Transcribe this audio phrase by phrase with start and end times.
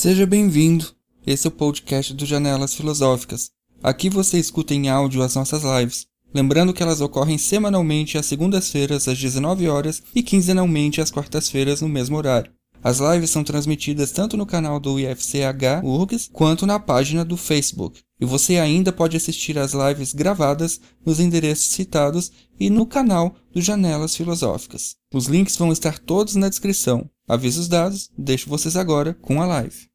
[0.00, 0.86] Seja bem-vindo.
[1.26, 3.50] Esse é o podcast do Janelas Filosóficas.
[3.82, 6.06] Aqui você escuta em áudio as nossas lives.
[6.32, 11.88] Lembrando que elas ocorrem semanalmente às segundas-feiras às 19 horas e quinzenalmente às quartas-feiras no
[11.88, 12.52] mesmo horário.
[12.80, 18.00] As lives são transmitidas tanto no canal do IFCH URGS quanto na página do Facebook.
[18.20, 23.60] E você ainda pode assistir às lives gravadas nos endereços citados e no canal do
[23.60, 24.94] Janelas Filosóficas.
[25.12, 27.10] Os links vão estar todos na descrição.
[27.28, 29.87] Avisos dados, deixo vocês agora com a live.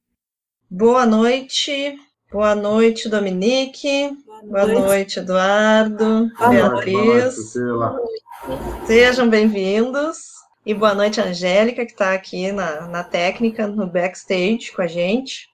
[0.75, 1.99] Boa noite,
[2.31, 4.09] boa noite, Dominique.
[4.43, 7.53] Boa noite, boa noite Eduardo, boa Beatriz.
[7.53, 10.17] Noite, Sejam bem-vindos.
[10.65, 15.47] E boa noite, Angélica, que está aqui na, na técnica, no backstage com a gente.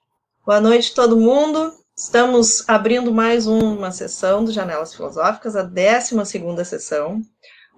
[0.46, 1.70] Boa noite, todo mundo.
[1.94, 7.20] Estamos abrindo mais uma sessão do Janelas Filosóficas, a 12 sessão.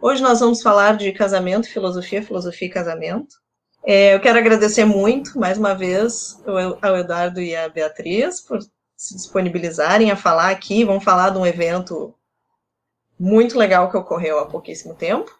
[0.01, 3.42] Hoje nós vamos falar de casamento, filosofia, filosofia e casamento.
[3.85, 6.41] É, eu quero agradecer muito, mais uma vez,
[6.81, 8.61] ao Eduardo e à Beatriz por
[8.97, 10.85] se disponibilizarem a falar aqui.
[10.85, 12.15] Vamos falar de um evento
[13.19, 15.37] muito legal que ocorreu há pouquíssimo tempo.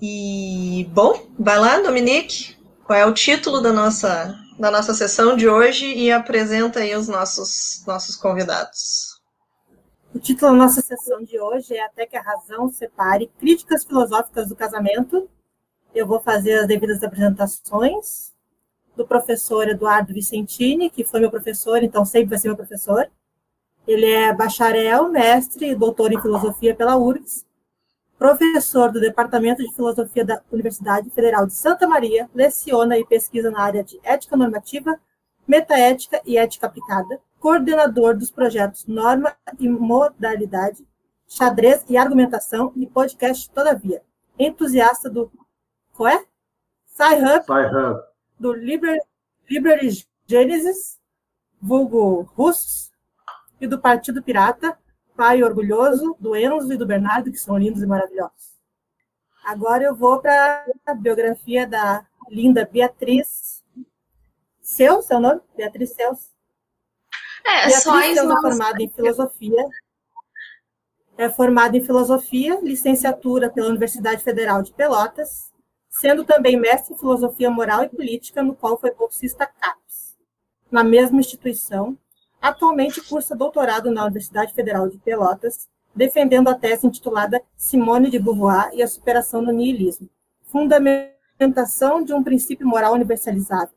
[0.00, 5.48] E, bom, vai lá, Dominique, qual é o título da nossa, da nossa sessão de
[5.48, 9.16] hoje e apresenta aí os nossos, nossos convidados.
[10.14, 14.48] O título da nossa sessão de hoje é Até que a Razão Separe Críticas Filosóficas
[14.48, 15.28] do Casamento.
[15.96, 18.34] Eu vou fazer as devidas apresentações
[18.94, 23.10] do professor Eduardo Vicentini, que foi meu professor, então sempre vai ser meu professor.
[23.86, 27.46] Ele é bacharel, mestre e doutor em filosofia pela URGS
[28.18, 33.60] professor do Departamento de Filosofia da Universidade Federal de Santa Maria, leciona e pesquisa na
[33.60, 34.98] área de ética normativa,
[35.48, 40.86] metaética e ética aplicada, coordenador dos projetos Norma e Modalidade,
[41.26, 44.02] Xadrez e Argumentação e podcast Todavia,
[44.38, 45.30] entusiasta do
[45.96, 46.24] qual é?
[46.86, 48.06] Sci-Hub, Sci
[48.38, 48.98] do Liber,
[49.48, 51.00] Library Genesis,
[51.60, 52.92] vulgo Russos,
[53.60, 54.78] e do Partido Pirata,
[55.16, 58.56] pai orgulhoso do Enzo e do Bernardo, que são lindos e maravilhosos.
[59.44, 63.64] Agora eu vou para a biografia da linda Beatriz
[64.60, 65.40] Seus, é o nome?
[65.56, 66.30] Beatriz Seus.
[67.44, 69.64] É, Beatriz só Seus é formada em filosofia.
[71.16, 75.52] É formada em filosofia, licenciatura pela Universidade Federal de Pelotas,
[76.00, 80.16] sendo também mestre em filosofia moral e política, no qual foi bolsista CAPES.
[80.70, 81.96] Na mesma instituição,
[82.40, 88.70] Atualmente cursa doutorado na Universidade Federal de Pelotas, defendendo a tese intitulada Simone de Beauvoir
[88.72, 90.08] e a superação do niilismo,
[90.44, 93.74] fundamentação de um princípio moral universalizável.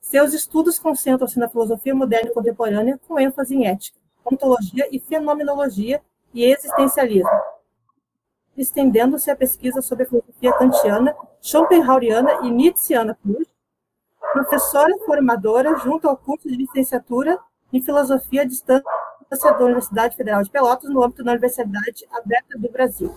[0.00, 6.00] Seus estudos concentram-se na filosofia moderna e contemporânea, com ênfase em ética, ontologia e fenomenologia
[6.32, 7.30] e existencialismo,
[8.56, 13.18] estendendo-se a pesquisa sobre a filosofia kantiana, schopenhaueriana e nietzscheana
[14.32, 17.38] professora formadora junto ao curso de licenciatura
[17.72, 18.84] em Filosofia à Distância
[19.30, 23.14] da Universidade Federal de Pelotas, no âmbito da Universidade Aberta do Brasil.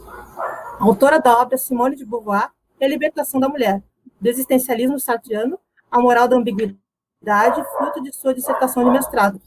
[0.79, 3.81] Autora da obra Simone de Beauvoir e a Libertação da Mulher,
[4.19, 5.59] do existencialismo sartriano,
[5.91, 9.41] a moral da ambiguidade, fruto de sua dissertação de mestrado.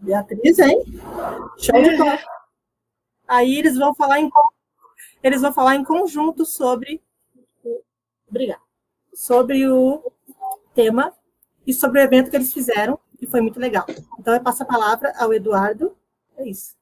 [0.00, 0.82] Beatriz, hein?
[1.56, 2.18] Show de bola.
[3.26, 4.30] Aí eles vão falar em
[5.28, 7.02] eles vão falar em conjunto sobre
[8.28, 8.60] obrigada,
[9.14, 10.12] sobre o
[10.74, 11.12] tema
[11.66, 13.84] e sobre o evento que eles fizeram que foi muito legal.
[14.18, 15.92] Então, eu passo a palavra ao Eduardo.
[16.36, 16.78] É isso.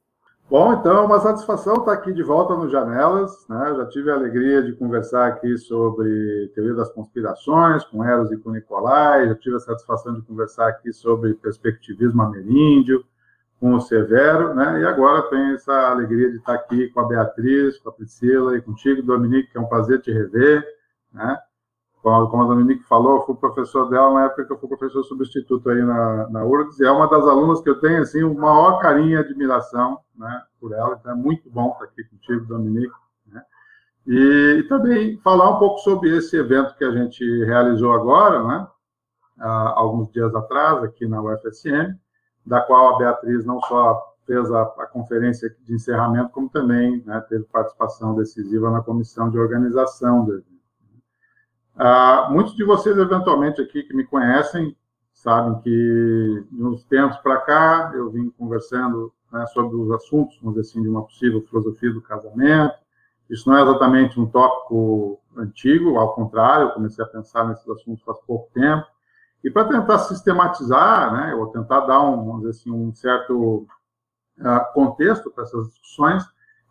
[0.49, 3.45] Bom, então é uma satisfação estar aqui de volta no Janelas.
[3.49, 3.73] Né?
[3.75, 8.51] já tive a alegria de conversar aqui sobre teoria das conspirações com Eros e com
[8.51, 13.03] Nicolai, já tive a satisfação de conversar aqui sobre perspectivismo ameríndio
[13.59, 14.81] com o Severo, né?
[14.81, 18.61] e agora tenho essa alegria de estar aqui com a Beatriz, com a Priscila e
[18.61, 20.63] contigo, Dominique, que é um prazer te rever.
[21.11, 21.37] Né?
[22.01, 25.69] como a Dominique falou, eu fui professor dela na época que eu fui professor substituto
[25.69, 28.79] aí na, na URGS, e é uma das alunas que eu tenho, assim, o maior
[28.79, 32.93] carinho e admiração, né, por ela, então é muito bom estar aqui contigo, Dominique,
[33.27, 33.43] né,
[34.05, 38.67] e, e, também falar um pouco sobre esse evento que a gente realizou agora, né,
[39.39, 41.93] há alguns dias atrás, aqui na UFSM,
[42.47, 47.19] da qual a Beatriz não só fez a, a conferência de encerramento, como também né,
[47.29, 50.57] teve participação decisiva na comissão de organização do evento.
[51.75, 54.75] Ah, muitos de vocês, eventualmente, aqui que me conhecem,
[55.13, 60.69] sabem que, nos tempos para cá, eu vim conversando né, sobre os assuntos, vamos dizer
[60.69, 62.75] assim, de uma possível filosofia do casamento.
[63.29, 68.03] Isso não é exatamente um tópico antigo, ao contrário, eu comecei a pensar nesses assuntos
[68.03, 68.85] faz pouco tempo.
[69.43, 73.67] E para tentar sistematizar, né, ou tentar dar um, assim, um certo
[74.39, 76.23] uh, contexto para essas discussões,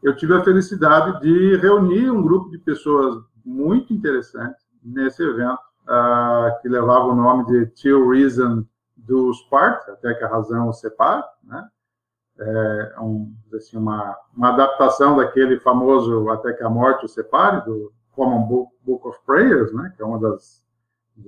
[0.03, 6.61] eu tive a felicidade de reunir um grupo de pessoas muito interessantes, nesse evento, uh,
[6.61, 8.65] que levava o nome de Till Reason
[8.97, 11.69] dos parts, até que a razão os separe, né?
[12.39, 17.91] É um, assim, uma, uma adaptação daquele famoso Até que a Morte os separe, do
[18.13, 19.93] Common Book, Book of Prayers, né?
[19.97, 20.63] Que é uma das,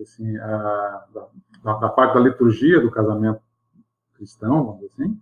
[0.00, 1.05] assim, a,
[1.62, 3.40] da, da, parte da liturgia do casamento
[4.14, 5.20] cristão, vamos dizer assim.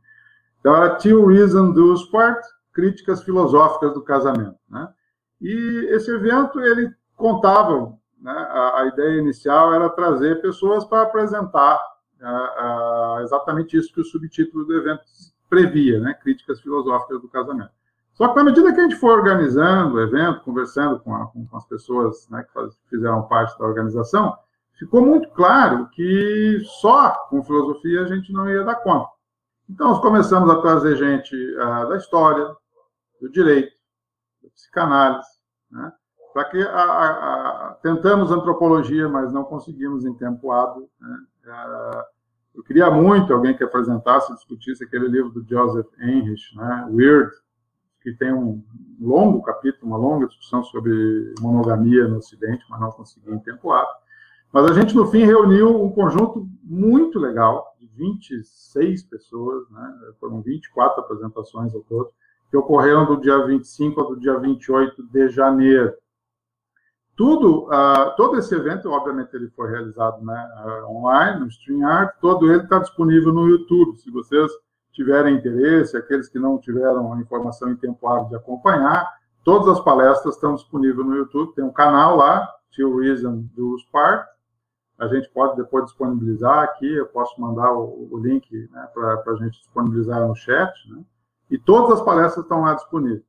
[0.60, 2.40] Então, era Till Reason dos Part,
[2.72, 4.88] críticas filosóficas do casamento, né?
[5.40, 11.78] E esse evento, ele contava, né, a, a ideia inicial era trazer pessoas para apresentar
[13.22, 15.02] exatamente isso que o subtítulo do evento
[15.48, 17.70] previa, né, críticas filosóficas do casamento.
[18.14, 21.46] Só que na medida que a gente foi organizando o evento, conversando com, a, com
[21.52, 24.36] as pessoas né, que fizeram parte da organização,
[24.78, 29.08] ficou muito claro que só com filosofia a gente não ia dar conta.
[29.68, 32.54] Então, nós começamos a trazer gente uh, da história,
[33.20, 33.72] do direito,
[34.42, 35.28] da psicanálise,
[35.70, 35.92] né,
[36.32, 37.08] para que a, a,
[37.70, 40.88] a, tentamos antropologia, mas não conseguimos em tempo hábil.
[41.00, 42.02] Né, uh,
[42.54, 47.32] eu queria muito alguém que apresentasse, discutisse aquele livro do Joseph Enrich, né, Weird,
[48.02, 48.62] que tem um
[49.00, 54.05] longo capítulo, uma longa discussão sobre monogamia no Ocidente, mas não consegui em tempo hábil.
[54.56, 59.94] Mas a gente, no fim, reuniu um conjunto muito legal, de 26 pessoas, né?
[60.18, 62.08] foram 24 apresentações ao todo,
[62.50, 65.92] que ocorreram do dia 25 ao dia 28 de janeiro.
[67.14, 72.50] Tudo, uh, todo esse evento, obviamente, ele foi realizado né, uh, online, no StreamYard, todo
[72.50, 73.98] ele está disponível no YouTube.
[73.98, 74.50] Se vocês
[74.90, 79.06] tiverem interesse, aqueles que não tiveram a informação em tempo hábil de acompanhar,
[79.44, 81.54] todas as palestras estão disponíveis no YouTube.
[81.54, 84.34] Tem um canal lá, Till Reason do Spark,
[84.98, 89.36] a gente pode depois disponibilizar aqui, eu posso mandar o, o link né, para a
[89.36, 91.02] gente disponibilizar no chat, né?
[91.50, 93.22] e todas as palestras estão lá disponíveis.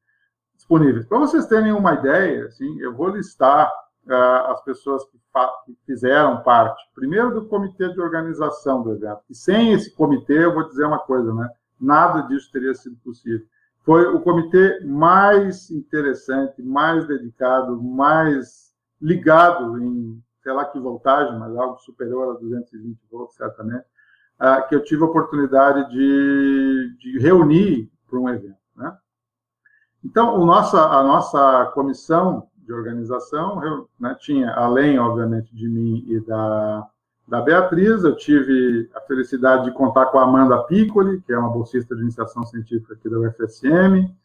[0.56, 1.06] disponíveis.
[1.06, 3.70] Para vocês terem uma ideia, assim, eu vou listar
[4.08, 5.20] uh, as pessoas que,
[5.66, 10.54] que, fizeram parte, primeiro do comitê de organização do evento, e sem esse comitê, eu
[10.54, 11.50] vou dizer uma coisa, né?
[11.80, 13.46] nada disso teria sido possível.
[13.84, 21.54] Foi o comitê mais interessante, mais dedicado, mais ligado em sei lá que voltagem, mas
[21.58, 23.84] algo superior a 220 volts, certamente,
[24.40, 28.56] uh, que eu tive a oportunidade de, de reunir para um evento.
[28.74, 28.98] Né?
[30.06, 36.88] Então, nossa, a nossa comissão de organização né, tinha, além, obviamente, de mim e da,
[37.28, 41.50] da Beatriz, eu tive a felicidade de contar com a Amanda Piccoli, que é uma
[41.50, 44.16] bolsista de iniciação científica aqui da UFSM,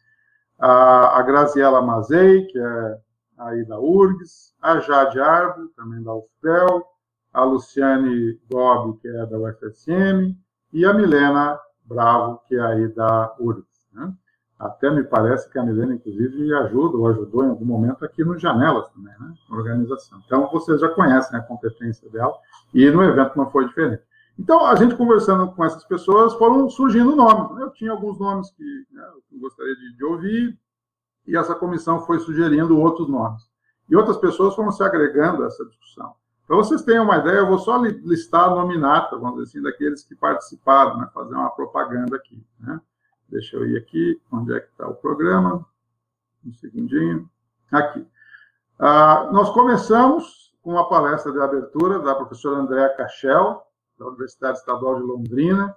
[0.57, 2.97] a, a Graziela Mazei, que é
[3.37, 6.85] aí da URGS, a Jade Arbo, também da UFPEL,
[7.33, 10.37] a Luciane Gobi, que é da UFSM,
[10.71, 13.87] e a Milena Bravo, que é aí da URGS.
[13.93, 14.13] Né?
[14.59, 18.37] Até me parece que a Milena, inclusive, ajuda ou ajudou em algum momento aqui no
[18.37, 19.33] Janelas também, né?
[19.49, 20.21] na organização.
[20.25, 22.35] Então, vocês já conhecem a competência dela,
[22.73, 24.03] e no evento não foi diferente.
[24.37, 27.55] Então, a gente conversando com essas pessoas, foram surgindo nomes.
[27.55, 27.63] Né?
[27.63, 30.57] Eu tinha alguns nomes que né, eu gostaria de, de ouvir,
[31.25, 33.43] e essa comissão foi sugerindo outros nomes.
[33.89, 36.13] E outras pessoas foram se agregando a essa discussão.
[36.47, 40.03] Para vocês terem uma ideia, eu vou só listar a nominata, vamos dizer assim, daqueles
[40.03, 42.45] que participaram, né, fazer uma propaganda aqui.
[42.59, 42.79] Né?
[43.29, 45.65] Deixa eu ir aqui, onde é que está o programa?
[46.45, 47.29] Um segundinho.
[47.71, 48.05] Aqui.
[48.77, 53.61] Ah, nós começamos com uma palestra de abertura da professora Andréa Cachel,
[53.97, 55.75] da Universidade Estadual de Londrina,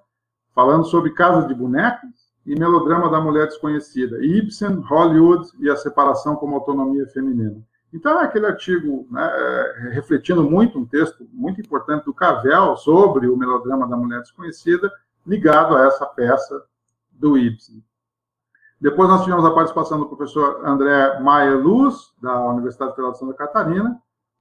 [0.54, 6.36] falando sobre casa de bonecos, e Melodrama da Mulher Desconhecida, Ibsen, Hollywood e a Separação
[6.36, 7.60] como Autonomia Feminina.
[7.92, 13.26] Então, é aquele artigo né, é, refletindo muito, um texto muito importante do Cavell sobre
[13.26, 14.92] o melodrama da mulher desconhecida,
[15.26, 16.62] ligado a essa peça
[17.10, 17.82] do Ibsen.
[18.80, 23.34] Depois nós tivemos a participação do professor André Maia Luz, da Universidade Federal de Santa
[23.34, 24.00] Catarina.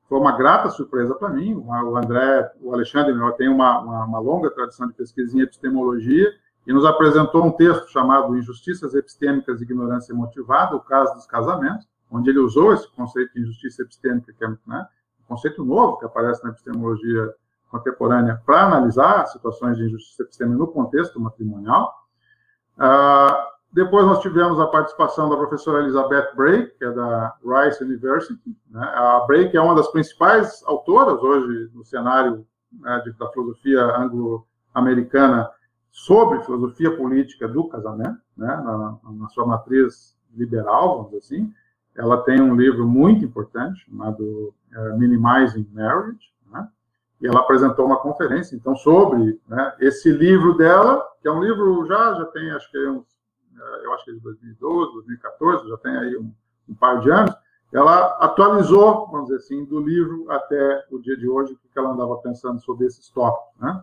[0.10, 1.56] Foi uma grata surpresa para mim.
[1.56, 6.32] O André, o Alexandre, tem uma, uma, uma longa tradição de pesquisa em epistemologia,
[6.66, 11.88] e nos apresentou um texto chamado Injustiças Epistêmicas e Ignorância Motivada, o caso dos casamentos,
[12.10, 14.88] onde ele usou esse conceito de injustiça epistêmica, que é né,
[15.24, 17.34] um conceito novo que aparece na epistemologia
[17.70, 21.94] contemporânea, para analisar situações de injustiça epistêmica no contexto matrimonial.
[22.78, 28.58] Uh, depois nós tivemos a participação da professora Elizabeth Bray, que é da Rice University.
[28.70, 28.82] Né?
[28.82, 35.50] A Bray é uma das principais autoras hoje no cenário né, da filosofia anglo-americana
[35.96, 41.54] sobre filosofia política do casamento, né, na, na, sua matriz liberal, vamos dizer assim.
[41.96, 46.68] Ela tem um livro muito importante chamado uh, Minimizing Marriage, né,
[47.22, 51.86] e ela apresentou uma conferência, então, sobre né, esse livro dela, que é um livro
[51.86, 53.08] já, já tem, acho que é uns,
[53.82, 56.30] eu acho que é de 2012, 2014, já tem aí um,
[56.68, 57.34] um par de anos,
[57.72, 61.92] ela atualizou, vamos dizer assim, do livro até o dia de hoje, o que ela
[61.92, 63.82] andava pensando sobre esses tópicos, né?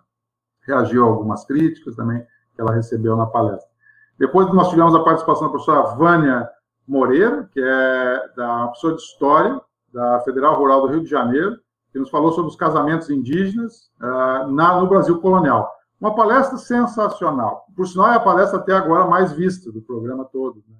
[0.66, 2.20] Reagiu a algumas críticas também
[2.54, 3.70] que ela recebeu na palestra.
[4.18, 6.48] Depois nós tivemos a participação da professora Vânia
[6.86, 9.60] Moreira, que é da professora de História
[9.92, 11.58] da Federal Rural do Rio de Janeiro,
[11.92, 15.70] que nos falou sobre os casamentos indígenas uh, na, no Brasil colonial.
[16.00, 17.66] Uma palestra sensacional.
[17.76, 20.76] Por sinal, é a palestra até agora mais vista do programa todo, né,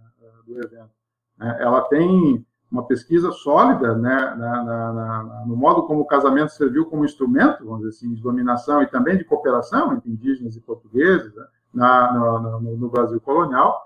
[0.47, 0.91] do evento.
[1.41, 6.53] É, ela tem uma pesquisa sólida né, na, na, na, no modo como o casamento
[6.53, 10.61] serviu como instrumento, vamos dizer assim, de dominação e também de cooperação entre indígenas e
[10.61, 11.35] portugueses
[11.73, 13.79] né, no, no, Brasil colonial.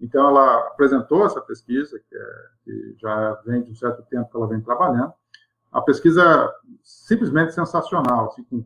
[0.00, 4.36] Então, ela apresentou essa pesquisa, que, é, que, já vem de um certo tempo que
[4.38, 5.12] ela vem trabalhando.
[5.70, 6.50] A pesquisa
[6.82, 8.64] simplesmente sensacional, assim, com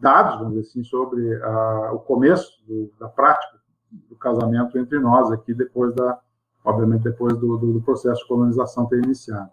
[0.00, 3.62] dados, vamos dizer assim, sobre a, o começo do, da prática
[3.92, 6.18] do casamento entre nós aqui, depois da,
[6.64, 9.50] obviamente depois do, do, do, processo de colonização ter iniciado.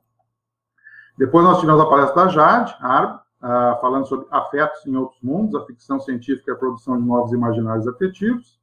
[1.18, 5.56] Depois nós tivemos a palestra da Jade Arbo, uh, falando sobre afetos em outros mundos,
[5.56, 8.60] a ficção científica e a produção de novos imaginários afetivos.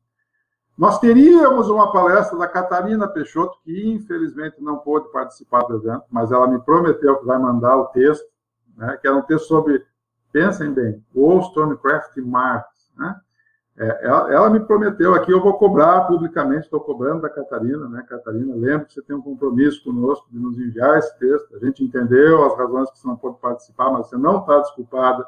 [0.76, 6.30] Nós teríamos uma palestra da Catarina Peixoto, que infelizmente não pôde participar do evento, mas
[6.30, 8.26] ela me prometeu que vai mandar o texto,
[8.76, 9.84] né, que era um texto sobre,
[10.30, 13.18] pensem bem, Wollstonecraft Marx, né,
[13.78, 18.02] é, ela, ela, me prometeu aqui, eu vou cobrar publicamente, estou cobrando da Catarina, né,
[18.08, 21.84] Catarina, lembro que você tem um compromisso conosco de nos enviar esse texto, a gente
[21.84, 25.26] entendeu as razões que você não pôde participar, mas você não está desculpada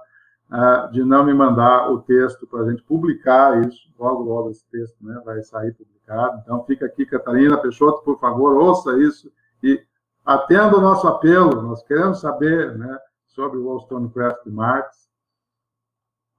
[0.51, 4.65] uh, de não me mandar o texto para a gente publicar isso, logo, logo esse
[4.71, 9.31] texto né, vai sair publicado, então fica aqui, Catarina Peixoto, por favor, ouça isso
[9.63, 9.79] e
[10.25, 15.07] atenda o nosso apelo, nós queremos saber né, sobre o Wollstonecraft Marx,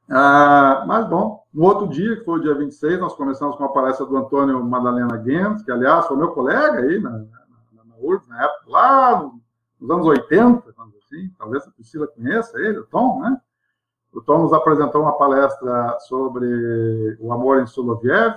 [0.09, 3.69] ah, mas, bom, no outro dia, que foi o dia 26, nós começamos com a
[3.69, 7.19] palestra do Antônio Madalena Gens, que, aliás, foi meu colega aí na, na,
[7.73, 7.83] na
[8.27, 9.31] na época, lá
[9.79, 10.73] nos anos 80,
[11.09, 13.39] assim, talvez a Priscila conheça ele, o Tom, né?
[14.11, 18.35] O Tom nos apresentou uma palestra sobre o amor em Soloviev,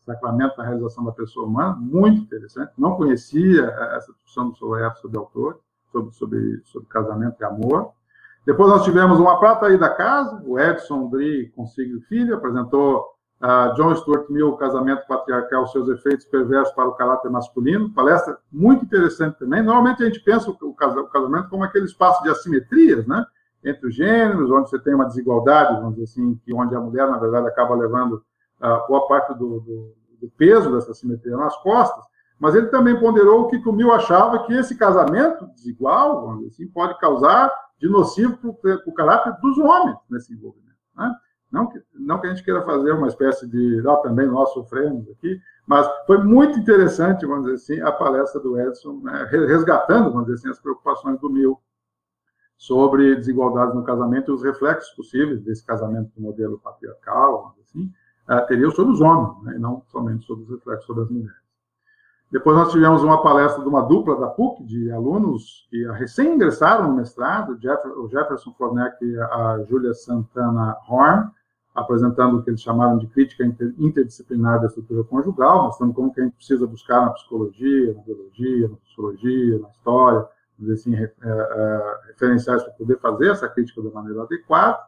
[0.00, 2.72] Sacramento da Realização da Pessoa Humana, muito interessante.
[2.76, 5.60] Não conhecia essa discussão do Soloviev sobre autor,
[5.92, 7.92] sobre, sobre, sobre casamento e amor.
[8.44, 13.06] Depois nós tivemos uma prata aí da casa, o Edson Dri Consiglio Filho, apresentou
[13.40, 18.84] uh, John Stuart Mill, Casamento Patriarcal, seus efeitos perversos para o caráter masculino, palestra muito
[18.84, 19.62] interessante também.
[19.62, 23.24] Normalmente a gente pensa o casamento como aquele espaço de assimetrias, né?
[23.64, 27.06] Entre os gêneros, onde você tem uma desigualdade, vamos dizer assim, que onde a mulher,
[27.08, 28.14] na verdade, acaba levando
[28.60, 32.04] uh, boa parte do, do, do peso dessa assimetria nas costas,
[32.40, 36.48] mas ele também ponderou o que o Mill achava que esse casamento desigual, vamos dizer
[36.48, 40.78] assim, pode causar de nocivo para o caráter dos homens nesse envolvimento.
[40.96, 41.12] Né?
[41.50, 45.06] Não, que, não que a gente queira fazer uma espécie de, ah, também nós sofremos
[45.10, 50.26] aqui, mas foi muito interessante, vamos dizer assim, a palestra do Edson, né, resgatando, vamos
[50.26, 51.60] dizer assim, as preocupações do Mil
[52.56, 57.66] sobre desigualdades no casamento e os reflexos possíveis desse casamento do modelo patriarcal, vamos dizer
[57.68, 57.92] assim,
[58.30, 61.42] uh, teriam sobre os homens, né, e não somente sobre os reflexos sobre as mulheres.
[62.32, 66.88] Depois nós tivemos uma palestra de uma dupla da PUC, de alunos que recém ingressaram
[66.88, 71.30] no mestrado, o Jefferson Forneck e a Júlia Santana Horn,
[71.74, 76.24] apresentando o que eles chamaram de crítica interdisciplinar da estrutura conjugal, mostrando como que a
[76.24, 80.26] gente precisa buscar na psicologia, na biologia, na sociologia, na história,
[80.72, 84.78] assim, é, é, referenciais para poder fazer essa crítica da maneira adequada.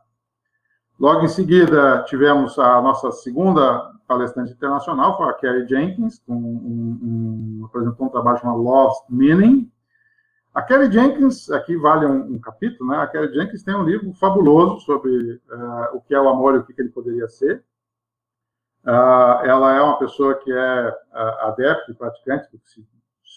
[0.99, 7.61] Logo em seguida, tivemos a nossa segunda palestrante internacional, foi a Kerry Jenkins, com um,
[7.61, 9.71] um, apresentou um trabalho chamado Lost Meaning.
[10.55, 12.99] A Kerry Jenkins, aqui vale um, um, capítulo, né?
[12.99, 16.59] A Kerry Jenkins tem um livro fabuloso sobre uh, o que é o amor e
[16.59, 17.65] o que, que ele poderia ser.
[18.85, 22.87] Uh, ela é uma pessoa que é uh, adepta e praticante do que se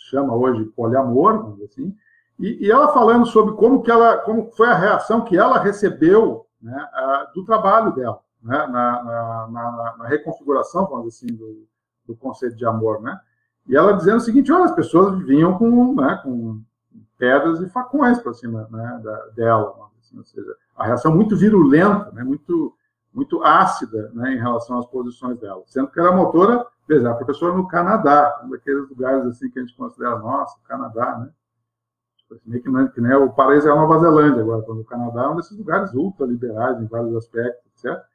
[0.09, 1.95] chama hoje poliamor, vamos dizer assim,
[2.39, 6.46] e, e, ela falando sobre como que ela, como foi a reação que ela recebeu
[6.61, 6.89] né,
[7.33, 11.67] do trabalho dela né, na, na, na, na, reconfiguração, vamos dizer assim, do,
[12.07, 13.19] do, conceito de amor, né?
[13.67, 16.61] E ela dizendo o seguinte, olha, as pessoas viviam com, né, com
[17.17, 22.11] pedras e facões para cima né, da, dela, assim, ou seja, a reação muito virulenta,
[22.11, 22.73] né, muito,
[23.13, 27.11] muito ácida né, em relação às posições dela, sendo que ela é uma autora, veja,
[27.11, 31.29] a professora no Canadá, um daqueles lugares assim que a gente considera, nossa, Canadá, né?
[32.45, 35.23] Meio que, né, que nem o paraíso é a Nova Zelândia agora, quando o Canadá
[35.23, 38.05] é um desses lugares ultraliberais em vários aspectos, certo?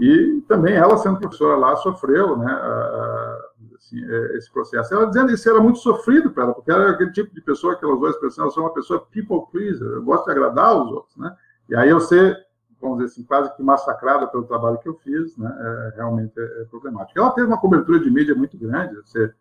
[0.00, 2.46] E também ela, sendo professora lá, sofreu né,
[3.76, 4.94] assim, é, esse processo.
[4.94, 7.84] Ela dizendo isso era muito sofrido para ela, porque era aquele tipo de pessoa que
[7.84, 10.92] ela usou a expressão, eu sou uma pessoa people pleaser, eu gosto de agradar os
[10.92, 11.16] outros.
[11.16, 11.34] Né?
[11.68, 12.38] E aí eu ser,
[12.80, 16.62] vamos dizer assim, quase que massacrada pelo trabalho que eu fiz, né, é, realmente é,
[16.62, 17.18] é problemático.
[17.18, 19.34] Ela teve uma cobertura de mídia muito grande, você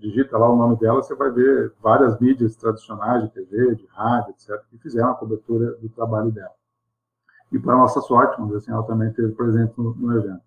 [0.00, 4.30] digita lá o nome dela, você vai ver várias mídias tradicionais de TV, de rádio,
[4.30, 6.50] etc., que fizeram a cobertura do trabalho dela.
[7.52, 10.40] e para nossa sorte, vamos dizer assim, ela também esteve presente no, no evento.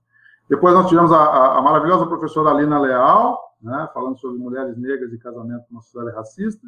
[0.49, 5.17] Depois nós tivemos a, a, maravilhosa professora Alina Leal, né, falando sobre mulheres negras e
[5.17, 6.67] casamento numa sociedade racista.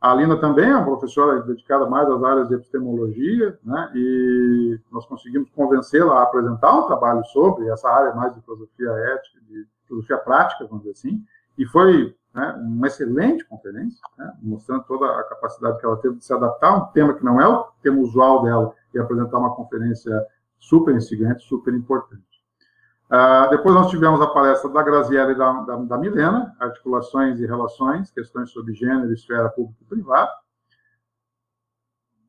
[0.00, 5.06] A Alina também é uma professora dedicada mais às áreas de epistemologia, né, e nós
[5.06, 10.18] conseguimos convencê-la a apresentar um trabalho sobre essa área mais de filosofia ética, de filosofia
[10.18, 11.24] prática, vamos dizer assim,
[11.58, 16.24] e foi né, uma excelente conferência, né, mostrando toda a capacidade que ela teve de
[16.24, 19.54] se adaptar a um tema que não é o tema usual dela, e apresentar uma
[19.56, 20.12] conferência
[20.58, 22.24] super instigante, super importante.
[23.06, 27.46] Uh, depois nós tivemos a palestra da Graziella e da, da, da, Milena, Articulações e
[27.46, 30.30] Relações, questões sobre gênero, esfera pública e privada.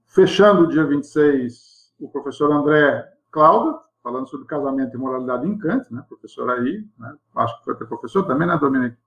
[0.06, 5.92] Fechando o dia 26, o professor André Cláudio, falando sobre casamento e moralidade em Kant,
[5.92, 9.07] né, professor aí, né, acho que foi até professor também, né, Dominique?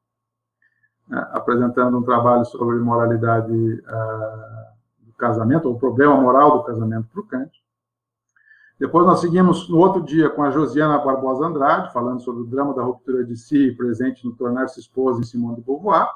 [1.11, 7.09] Né, apresentando um trabalho sobre moralidade uh, do casamento, ou o problema moral do casamento
[7.09, 7.51] para o Kant.
[8.79, 12.73] Depois nós seguimos no outro dia com a Josiana Barbosa Andrade, falando sobre o drama
[12.75, 16.09] da ruptura de si, presente no Tornar-se Esposa em Simone de Beauvoir.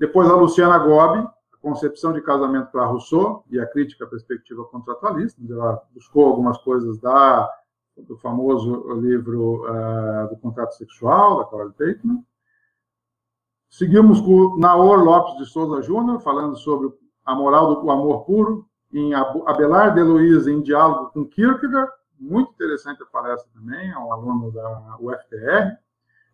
[0.00, 4.64] Depois a Luciana Gobi, a concepção de casamento para Rousseau e a crítica à perspectiva
[4.64, 7.48] contratualista, ela buscou algumas coisas da,
[7.96, 12.24] do famoso livro uh, do contrato sexual, da Carol Bateman.
[13.70, 16.90] Seguimos com Naor Lopes de Souza Júnior, falando sobre
[17.24, 23.02] a moral do amor puro, em Abelard de Luiz em diálogo com Kierkegaard, muito interessante
[23.02, 25.76] a palestra também, é um aluno da UFPR.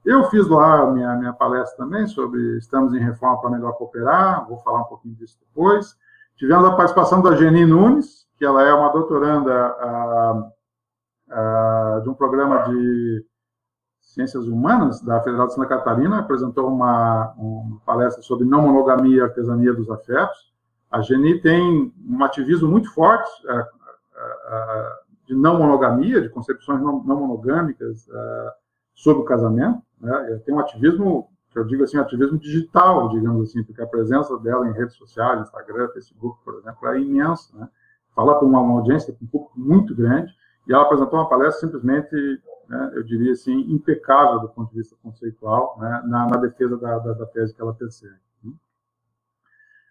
[0.04, 4.58] Eu fiz lá minha, minha palestra também sobre estamos em reforma para melhor cooperar, vou
[4.58, 5.96] falar um pouquinho disso depois.
[6.36, 10.50] Tivemos a participação da Geni Nunes, que ela é uma doutoranda ah,
[11.30, 13.24] ah, de um programa de
[14.14, 19.20] Ciências Humanas da Federal de Santa Catarina, apresentou uma, uma palestra sobre não monogamia e
[19.20, 20.54] artesania dos afetos.
[20.88, 23.64] A Geni tem um ativismo muito forte é, é,
[24.48, 24.92] é,
[25.26, 28.08] de não monogamia, de concepções não, monogâmicas
[28.94, 29.82] sobre o casamento.
[30.00, 30.40] Né?
[30.46, 34.38] Tem um ativismo, que eu digo assim, um ativismo digital, digamos assim, porque a presença
[34.38, 37.50] dela em redes sociais, Instagram, Facebook, por exemplo, é imensa.
[37.58, 37.68] Né?
[38.14, 40.32] Fala para uma, audiência, com um público muito grande,
[40.68, 42.08] e ela apresentou uma palestra simplesmente,
[42.68, 46.98] né, eu diria assim, impecável do ponto de vista conceitual, né, na, na, defesa da,
[46.98, 48.24] da, da, tese que ela persegue.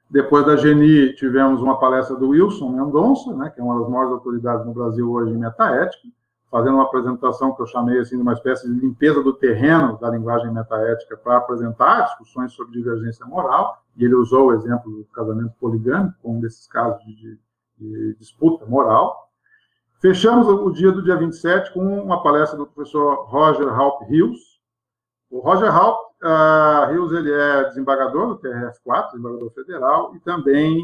[0.09, 4.11] Depois da Geni, tivemos uma palestra do Wilson Mendonça, né, que é uma das maiores
[4.11, 6.07] autoridades no Brasil hoje em metaética,
[6.51, 10.11] fazendo uma apresentação que eu chamei assim, de uma espécie de limpeza do terreno da
[10.11, 15.53] linguagem metaética para apresentar discussões sobre divergência moral, e ele usou o exemplo do casamento
[15.59, 17.39] poligâmico como um desses casos de,
[17.75, 19.31] de disputa moral.
[20.03, 24.59] Fechamos o dia do dia 27 com uma palestra do professor Roger Halp Hills.
[25.31, 30.81] O Roger Halp Uh, Rios ele é desembargador do TRF4, desembargador federal, e também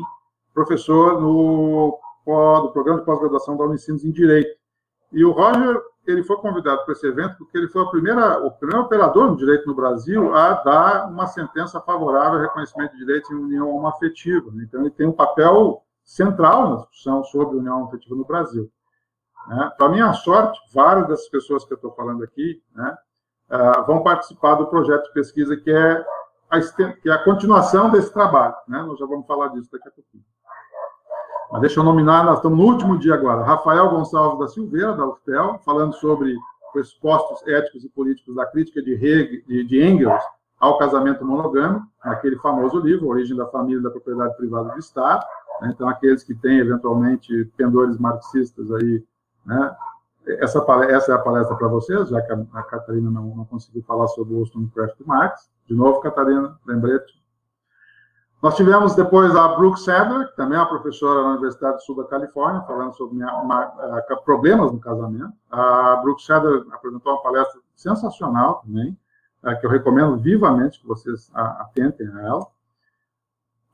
[0.53, 4.59] professor no, do programa de pós-graduação da Unicinos em Direito.
[5.13, 8.83] E o Roger ele foi convidado para esse evento porque ele foi primeira, o primeiro
[8.83, 13.35] operador no direito no Brasil a dar uma sentença favorável ao reconhecimento de direitos em
[13.35, 14.51] união homoafetiva.
[14.61, 18.69] Então, ele tem um papel central na discussão sobre união homoafetiva no Brasil.
[19.47, 19.71] Né?
[19.77, 22.97] Para minha sorte, várias dessas pessoas que eu estou falando aqui, né,
[23.51, 26.05] uh, vão participar do projeto de pesquisa que é
[26.49, 26.59] a,
[27.01, 28.55] que é a continuação desse trabalho.
[28.67, 28.81] Né?
[28.81, 30.23] Nós já vamos falar disso daqui a pouquinho.
[31.51, 35.07] Mas deixa eu nominar, nós estamos no último dia agora, Rafael Gonçalves da Silveira, da
[35.07, 36.35] UFPEL, falando sobre
[36.71, 40.23] pressupostos éticos e políticos da crítica de, Hegel, de Engels
[40.59, 45.25] ao casamento monogâmico, naquele famoso livro, Origem da Família e da Propriedade Privada do Estado.
[45.61, 45.71] Né?
[45.73, 49.03] Então, aqueles que têm, eventualmente, pendores marxistas aí,
[49.49, 49.75] né?
[50.37, 53.83] essa, essa é a palestra para vocês, já que a, a Catarina não, não, conseguiu
[53.83, 55.49] falar sobre o Wollstonecraft Marx.
[55.67, 57.19] De novo, Catarina, lembrete.
[58.41, 61.97] Nós tivemos depois a Brooke Sadler, que também é uma professora na Universidade do Sul
[61.97, 65.33] da Califórnia, falando sobre minha, uma, uh, problemas no casamento.
[65.51, 68.97] A Brooke Sadler apresentou uma palestra sensacional também,
[69.43, 72.47] uh, que eu recomendo vivamente que vocês atentem a ela.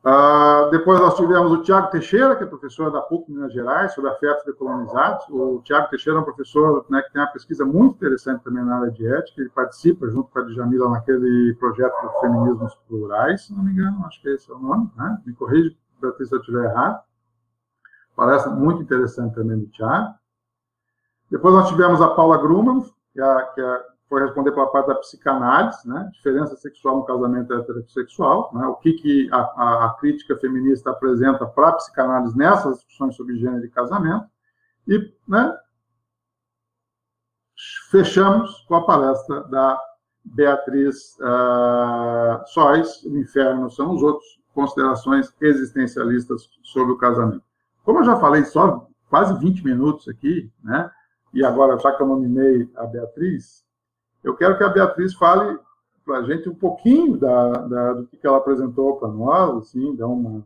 [0.06, 4.12] Uh, depois nós tivemos o Tiago Teixeira, que é professor da PUC Minas Gerais, sobre
[4.12, 5.26] afetos decolonizados.
[5.32, 8.78] O Tiago Teixeira é um professor né, que tem uma pesquisa muito interessante também na
[8.78, 9.42] área de ética.
[9.42, 14.06] Ele participa, junto com a Djamila, naquele projeto de feminismos plurais, se não me engano,
[14.06, 14.92] acho que esse é o nome.
[14.96, 15.22] Né?
[15.26, 17.02] Me corrija, se eu estiver errado.
[18.16, 20.14] Palestra muito interessante também do Tiago.
[21.32, 24.96] Depois nós tivemos a Paula Grumman, que é, que é foi responder pela parte da
[24.96, 26.10] psicanálise, né?
[26.14, 28.66] Diferença sexual no casamento heterossexual, né?
[28.68, 33.38] O que, que a, a, a crítica feminista apresenta para a psicanálise nessas discussões sobre
[33.38, 34.28] gênero e casamento.
[34.88, 35.58] E, né?
[37.90, 39.80] Fechamos com a palestra da
[40.24, 47.44] Beatriz uh, Sóis, O Inferno são os outros, considerações existencialistas sobre o casamento.
[47.84, 50.90] Como eu já falei só quase 20 minutos aqui, né?
[51.34, 53.65] E agora, já que eu nominei a Beatriz,
[54.26, 55.60] eu quero que a Beatriz fale
[56.06, 60.30] para a gente um pouquinho da, da, do que ela apresentou para nós, assim, uma,
[60.30, 60.44] um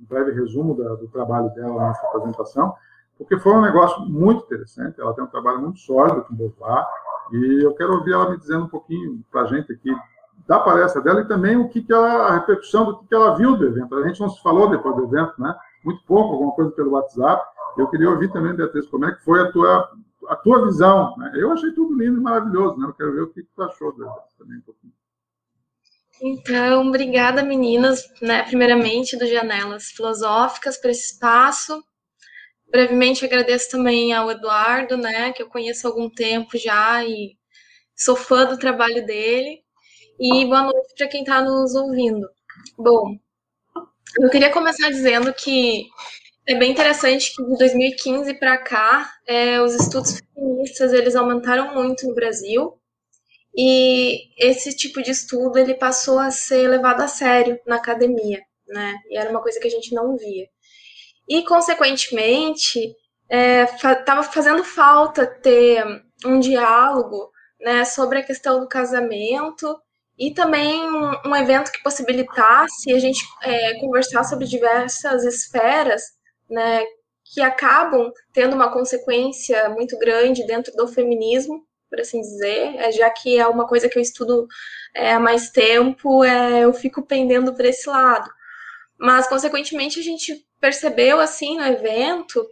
[0.00, 2.74] breve resumo da, do trabalho dela nessa apresentação,
[3.16, 5.00] porque foi um negócio muito interessante.
[5.00, 6.86] Ela tem um trabalho muito sólido com Beauvoir,
[7.32, 9.94] e eu quero ouvir ela me dizendo um pouquinho para a gente aqui
[10.46, 13.36] da palestra dela e também o que, que ela, a repercussão do que, que ela
[13.36, 13.94] viu do evento.
[13.94, 15.54] A gente não se falou depois do evento, né?
[15.84, 17.44] Muito pouco, alguma coisa pelo WhatsApp.
[17.76, 19.90] Eu queria ouvir também, Beatriz, como é que foi a tua,
[20.32, 21.16] a tua visão.
[21.16, 21.32] Né?
[21.34, 22.86] Eu achei tudo lindo e maravilhoso, né?
[22.86, 24.92] Eu quero ver o que, tu achou também um pouquinho.
[26.24, 31.82] Então, obrigada, meninas, né, primeiramente do Janelas Filosóficas, por esse espaço.
[32.70, 37.36] Brevemente agradeço também ao Eduardo, né, que eu conheço há algum tempo já e
[37.94, 39.62] sou fã do trabalho dele.
[40.20, 42.28] E boa noite para quem está nos ouvindo.
[42.78, 43.18] Bom,
[44.20, 45.88] eu queria começar dizendo que
[46.46, 52.06] é bem interessante que de 2015 para cá, é, os estudos feministas eles aumentaram muito
[52.06, 52.78] no Brasil
[53.56, 58.94] e esse tipo de estudo ele passou a ser levado a sério na academia, né?
[59.10, 60.46] E era uma coisa que a gente não via.
[61.28, 62.94] E consequentemente
[63.30, 65.84] estava é, fazendo falta ter
[66.24, 69.78] um diálogo, né, sobre a questão do casamento
[70.18, 76.02] e também um, um evento que possibilitasse a gente é, conversar sobre diversas esferas,
[76.52, 76.84] né,
[77.24, 83.10] que acabam tendo uma consequência muito grande dentro do feminismo por assim dizer, é, já
[83.10, 84.46] que é uma coisa que eu estudo
[84.94, 88.30] é, há mais tempo, é, eu fico pendendo por esse lado.
[88.98, 92.48] Mas, consequentemente, a gente percebeu, assim, no evento,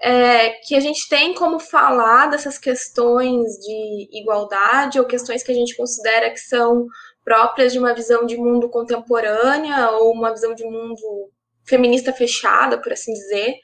[0.00, 5.54] é, que a gente tem como falar dessas questões de igualdade ou questões que a
[5.54, 6.86] gente considera que são
[7.24, 11.32] próprias de uma visão de mundo contemporânea ou uma visão de mundo
[11.66, 13.54] feminista fechada, por assim dizer,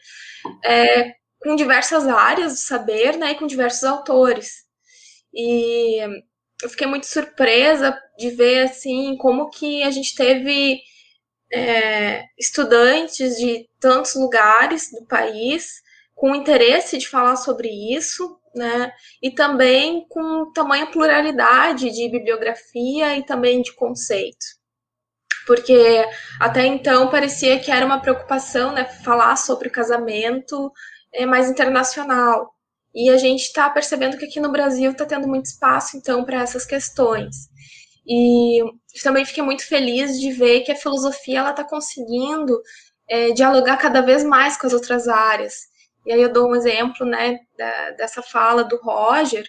[0.64, 4.64] é, com diversas áreas do saber né, e com diversos autores.
[5.34, 5.98] E
[6.62, 10.80] eu fiquei muito surpresa de ver assim como que a gente teve
[11.52, 15.82] é, estudantes de tantos lugares do país
[16.14, 18.92] com interesse de falar sobre isso, né?
[19.20, 24.62] E também com tamanha pluralidade de bibliografia e também de conceito.
[25.46, 26.05] Porque
[26.40, 30.72] até então parecia que era uma preocupação, né, falar sobre o casamento
[31.12, 32.52] é, mais internacional.
[32.94, 36.42] E a gente está percebendo que aqui no Brasil está tendo muito espaço, então, para
[36.42, 37.35] essas questões.
[38.07, 38.61] E
[39.02, 42.61] também fiquei muito feliz de ver que a filosofia ela está conseguindo
[43.09, 45.55] é, dialogar cada vez mais com as outras áreas.
[46.05, 49.46] E aí eu dou um exemplo, né, da, dessa fala do Roger,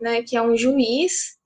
[0.00, 1.36] né, que é um juiz,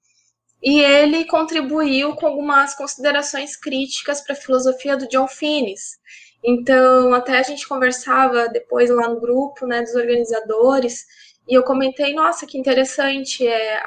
[0.62, 5.98] e ele contribuiu com algumas considerações críticas para a filosofia do John Finnes.
[6.42, 11.04] Então, até a gente conversava depois lá no grupo, né, dos organizadores,
[11.48, 13.80] e eu comentei, nossa, que interessante, é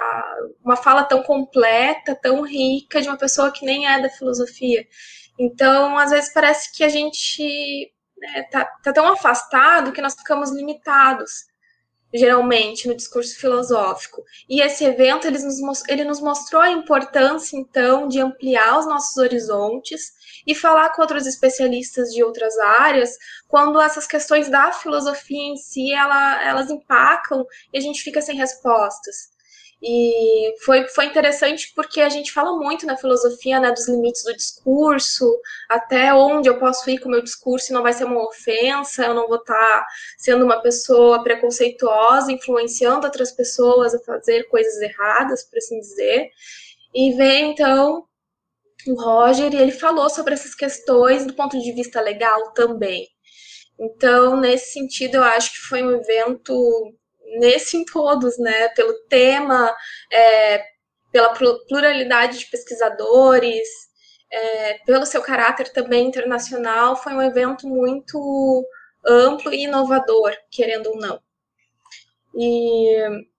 [0.65, 4.85] uma fala tão completa, tão rica de uma pessoa que nem é da filosofia.
[5.37, 10.51] Então, às vezes parece que a gente né, tá, tá tão afastado que nós ficamos
[10.51, 11.50] limitados
[12.13, 14.23] geralmente no discurso filosófico.
[14.49, 19.15] E esse evento ele nos, ele nos mostrou a importância, então, de ampliar os nossos
[19.17, 20.13] horizontes
[20.45, 25.93] e falar com outros especialistas de outras áreas quando essas questões da filosofia em si
[25.93, 29.30] ela, elas impactam e a gente fica sem respostas.
[29.83, 34.35] E foi, foi interessante porque a gente fala muito na filosofia né, dos limites do
[34.35, 35.25] discurso,
[35.67, 39.05] até onde eu posso ir com o meu discurso e não vai ser uma ofensa,
[39.05, 39.87] eu não vou estar tá
[40.19, 46.29] sendo uma pessoa preconceituosa, influenciando outras pessoas a fazer coisas erradas, por assim dizer.
[46.93, 48.05] E ver, então,
[48.87, 53.07] o Roger, e ele falou sobre essas questões do ponto de vista legal também.
[53.79, 56.93] Então, nesse sentido, eu acho que foi um evento,
[57.39, 59.75] nesse em todos, né, pelo tema,
[60.11, 60.63] é,
[61.11, 61.33] pela
[61.67, 63.67] pluralidade de pesquisadores,
[64.31, 68.65] é, pelo seu caráter também internacional, foi um evento muito
[69.05, 71.21] amplo e inovador, querendo ou não.
[72.35, 73.31] E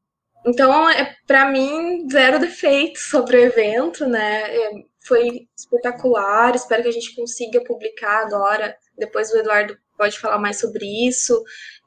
[0.44, 4.54] então, é, para mim, zero defeito sobre o evento, né?
[4.54, 4.70] É,
[5.06, 6.54] foi espetacular.
[6.54, 8.76] Espero que a gente consiga publicar agora.
[8.96, 11.42] Depois o Eduardo pode falar mais sobre isso,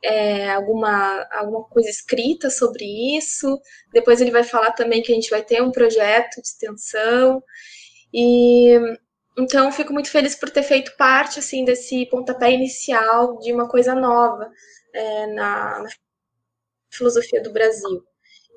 [0.06, 2.86] é, alguma, alguma coisa escrita sobre
[3.18, 3.60] isso.
[3.92, 7.44] Depois ele vai falar também que a gente vai ter um projeto de extensão.
[8.14, 8.78] E
[9.38, 13.96] então fico muito feliz por ter feito parte assim desse pontapé inicial de uma coisa
[13.96, 14.50] nova
[14.94, 15.90] é, na, na
[16.92, 18.04] filosofia do Brasil.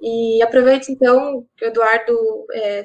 [0.02, 2.14] E aproveito então que o Eduardo
[2.52, 2.82] é,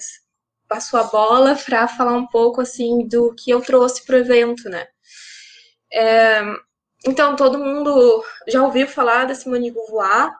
[0.69, 4.69] passou a bola para falar um pouco assim do que eu trouxe para o evento,
[4.69, 4.87] né?
[5.91, 6.41] É,
[7.05, 10.31] então, todo mundo já ouviu falar da Simone Beauvoir.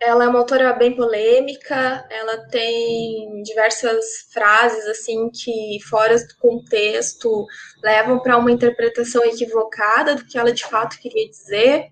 [0.00, 7.46] Ela é uma autora bem polêmica, ela tem diversas frases assim que fora do contexto
[7.82, 11.86] levam para uma interpretação equivocada do que ela de fato queria dizer.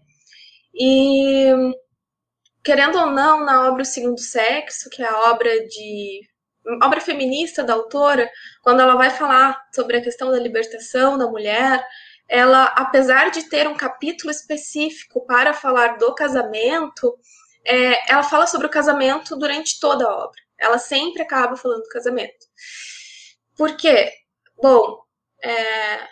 [0.74, 1.52] E
[2.64, 6.20] querendo ou não, na obra O Segundo Sexo, que é a obra de
[6.82, 8.30] obra feminista da autora,
[8.62, 11.84] quando ela vai falar sobre a questão da libertação da mulher,
[12.32, 17.14] ela, apesar de ter um capítulo específico para falar do casamento,
[17.62, 20.40] é, ela fala sobre o casamento durante toda a obra.
[20.58, 22.46] Ela sempre acaba falando do casamento.
[23.54, 24.10] Por quê?
[24.56, 25.02] Bom,
[25.44, 26.08] é,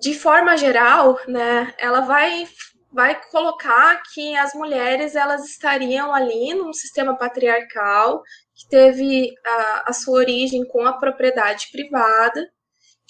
[0.00, 2.48] de forma geral, né, ela vai
[2.92, 8.20] vai colocar que as mulheres elas estariam ali num sistema patriarcal
[8.52, 12.50] que teve a, a sua origem com a propriedade privada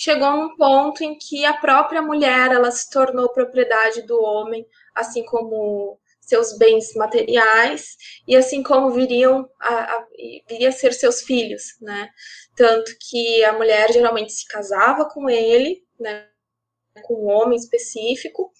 [0.00, 5.22] chegou num ponto em que a própria mulher ela se tornou propriedade do homem, assim
[5.26, 10.06] como seus bens materiais e assim como viriam a, a,
[10.48, 12.08] viria a ser seus filhos, né?
[12.56, 16.28] Tanto que a mulher geralmente se casava com ele, né?
[17.02, 18.50] Com um homem específico,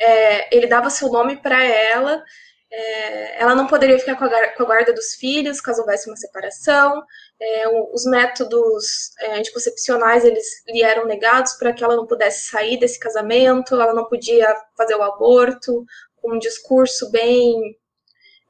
[0.00, 2.24] é, ele dava seu nome para ela
[2.70, 6.16] é, ela não poderia ficar com a, com a, guarda dos filhos caso houvesse uma
[6.16, 7.02] separação.
[7.40, 12.78] É, os métodos é, anticoncepcionais eles lhe eram negados para que ela não pudesse sair
[12.78, 13.74] desse casamento.
[13.74, 15.84] Ela não podia fazer o aborto
[16.26, 17.76] um discurso bem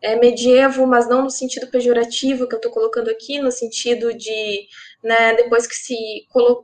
[0.06, 4.68] é, medievo, mas não no sentido pejorativo que eu estou colocando aqui, no sentido de
[5.02, 5.96] né, depois que se,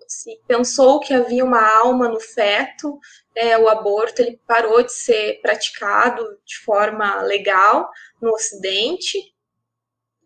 [0.06, 3.00] se, pensou que havia uma alma no feto,
[3.34, 9.18] é, o aborto ele parou de ser praticado de forma legal no Ocidente,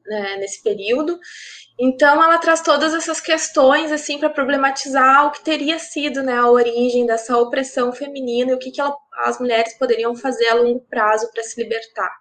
[0.04, 1.18] né, nesse período.
[1.80, 6.50] Então, ela traz todas essas questões assim para problematizar o que teria sido né, a
[6.50, 10.80] origem dessa opressão feminina e o que, que ela, as mulheres poderiam fazer a longo
[10.80, 12.12] prazo para se libertar.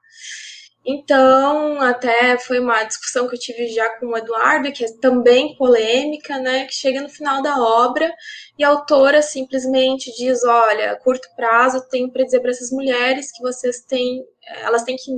[0.88, 5.56] Então, até foi uma discussão que eu tive já com o Eduardo, que é também
[5.58, 6.66] polêmica, né?
[6.66, 8.14] Que chega no final da obra
[8.58, 13.32] e a autora simplesmente diz: olha, a curto prazo tenho para dizer para essas mulheres
[13.32, 14.24] que vocês têm,
[14.62, 15.12] elas têm que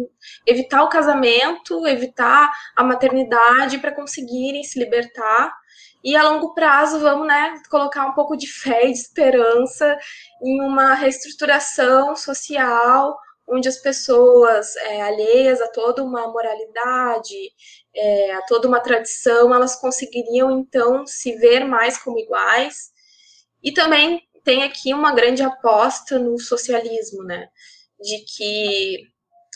[0.45, 5.53] evitar o casamento, evitar a maternidade para conseguirem se libertar.
[6.01, 9.97] E a longo prazo, vamos né, colocar um pouco de fé e de esperança
[10.41, 17.35] em uma reestruturação social onde as pessoas é, alheias a toda uma moralidade,
[17.95, 22.91] é, a toda uma tradição, elas conseguiriam então se ver mais como iguais.
[23.63, 27.49] E também tem aqui uma grande aposta no socialismo, né?
[27.99, 29.03] De que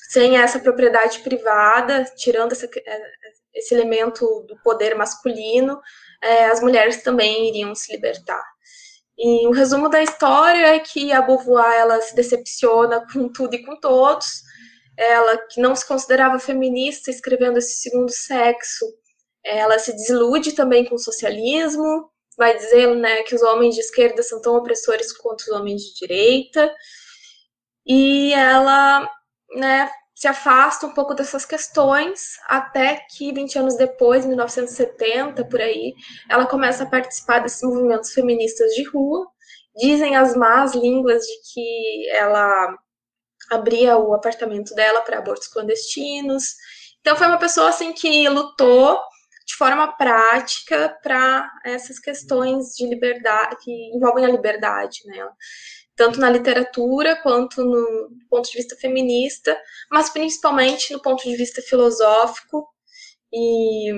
[0.10, 3.02] sem essa propriedade privada, tirando essa, é,
[3.54, 5.80] esse elemento do poder masculino,
[6.22, 8.44] é, as mulheres também iriam se libertar.
[9.24, 13.64] E o resumo da história é que a Beauvoir ela se decepciona com tudo e
[13.64, 14.26] com todos.
[14.98, 18.84] Ela, que não se considerava feminista, escrevendo esse segundo sexo,
[19.46, 24.24] ela se desilude também com o socialismo, vai dizendo né, que os homens de esquerda
[24.24, 26.74] são tão opressores quanto os homens de direita.
[27.86, 29.08] E ela
[29.56, 29.88] né,
[30.22, 35.96] se afasta um pouco dessas questões, até que 20 anos depois, em 1970, por aí,
[36.30, 39.26] ela começa a participar desses movimentos feministas de rua.
[39.76, 42.78] Dizem as más línguas de que ela
[43.50, 46.54] abria o apartamento dela para abortos clandestinos.
[47.00, 49.00] Então foi uma pessoa assim que lutou
[49.48, 55.28] de forma prática para essas questões de liberdade que envolvem a liberdade, né?
[56.02, 59.56] Tanto na literatura quanto no ponto de vista feminista,
[59.92, 62.68] mas principalmente no ponto de vista filosófico,
[63.32, 63.92] e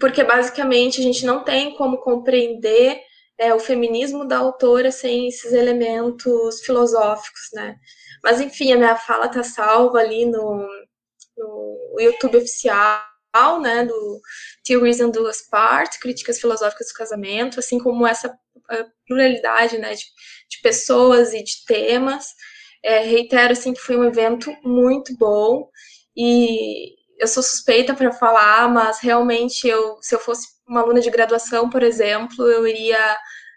[0.00, 3.00] porque basicamente a gente não tem como compreender
[3.38, 7.76] é, o feminismo da autora sem esses elementos filosóficos, né?
[8.24, 10.66] Mas enfim, a minha fala tá salva ali no,
[11.36, 13.00] no YouTube oficial,
[13.60, 14.20] né, do
[14.64, 18.36] Theories and Duas Parts, Críticas Filosóficas do Casamento, assim como essa
[19.06, 20.04] pluralidade, né, de,
[20.50, 22.26] de pessoas e de temas.
[22.82, 25.68] É, reitero assim que foi um evento muito bom
[26.16, 31.10] e eu sou suspeita para falar, mas realmente eu, se eu fosse uma aluna de
[31.10, 33.16] graduação, por exemplo, eu iria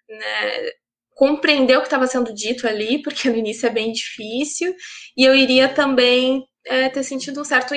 [0.10, 0.72] né,
[1.13, 4.74] compreender o que estava sendo dito ali, porque no início é bem difícil,
[5.18, 7.74] e eu iria também é, ter sentido um certo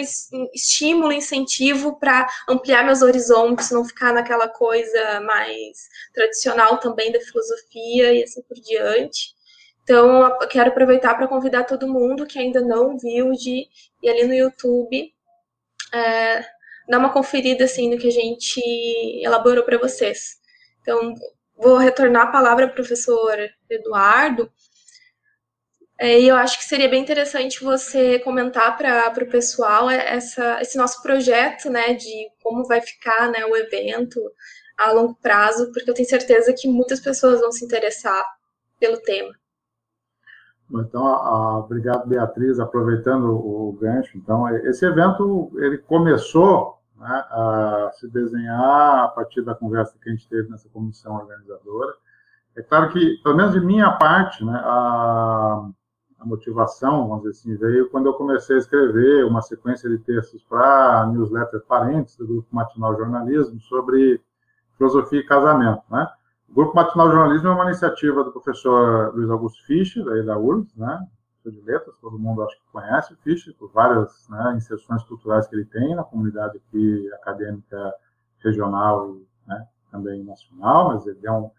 [0.55, 8.13] estímulo, incentivo para ampliar meus horizontes, não ficar naquela coisa mais tradicional também da filosofia
[8.13, 9.35] e assim por diante.
[9.83, 13.67] Então, quero aproveitar para convidar todo mundo que ainda não viu de
[14.03, 15.13] ir ali no YouTube,
[15.93, 16.45] é,
[16.89, 18.61] dar uma conferida assim no que a gente
[19.23, 20.41] elaborou para vocês.
[20.81, 21.15] Então,
[21.57, 23.37] vou retornar a palavra ao professor
[23.69, 24.53] Eduardo
[26.03, 30.77] É, e eu acho que seria bem interessante você comentar para o pessoal essa, esse
[30.77, 34.21] nosso projeto, né, de como vai ficar né, o evento
[34.77, 38.21] a longo prazo, porque eu tenho certeza que muitas pessoas vão se interessar
[38.81, 39.33] pelo tema.
[40.73, 42.59] Então, a, a, obrigado, Beatriz.
[42.59, 49.43] Aproveitando o, o, gancho, então, esse evento ele começou né, a se desenhar a partir
[49.43, 51.95] da conversa que a gente teve nessa comissão organizadora.
[52.57, 55.65] É claro que, pelo menos de minha parte, né, a,
[56.23, 60.43] a motivação, vamos dizer assim, veio quando eu comecei a escrever uma sequência de textos
[60.45, 64.21] para newsletter Parentes, do Grupo Matinal Jornalismo, sobre
[64.77, 66.09] filosofia e casamento, né?
[66.49, 71.07] O Grupo Matinal Jornalismo é uma iniciativa do professor Luiz Augusto Fischer, da URGS, né?
[71.51, 75.57] de letras, todo mundo acho que conhece o Fischer, por várias né, inserções culturais que
[75.57, 77.93] ele tem na comunidade aqui acadêmica
[78.39, 81.51] regional e né, também nacional, mas ele é um,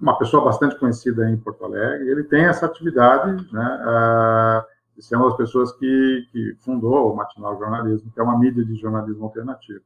[0.00, 5.16] uma pessoa bastante conhecida em Porto Alegre, ele tem essa atividade, né, uh, de ser
[5.16, 9.24] uma das pessoas que, que fundou o Matinal Jornalismo, que é uma mídia de jornalismo
[9.24, 9.82] alternativo.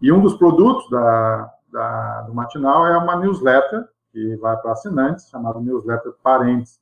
[0.00, 5.28] E um dos produtos da, da, do Matinal é uma newsletter, que vai para assinantes,
[5.28, 6.80] chamada Newsletter Parentes.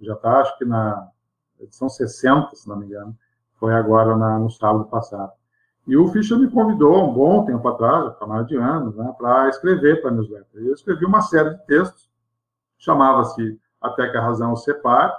[0.00, 1.08] Já está, acho que na
[1.58, 3.16] edição 60, se não me engano,
[3.58, 5.32] foi agora na, no sábado passado.
[5.86, 9.48] E o Fischer me convidou um bom tempo atrás, há mais de anos, né, para
[9.48, 10.62] escrever para a newsletter.
[10.62, 12.10] Eu escrevi uma série de textos
[12.80, 15.12] chamava-se Até que a Razão Separe,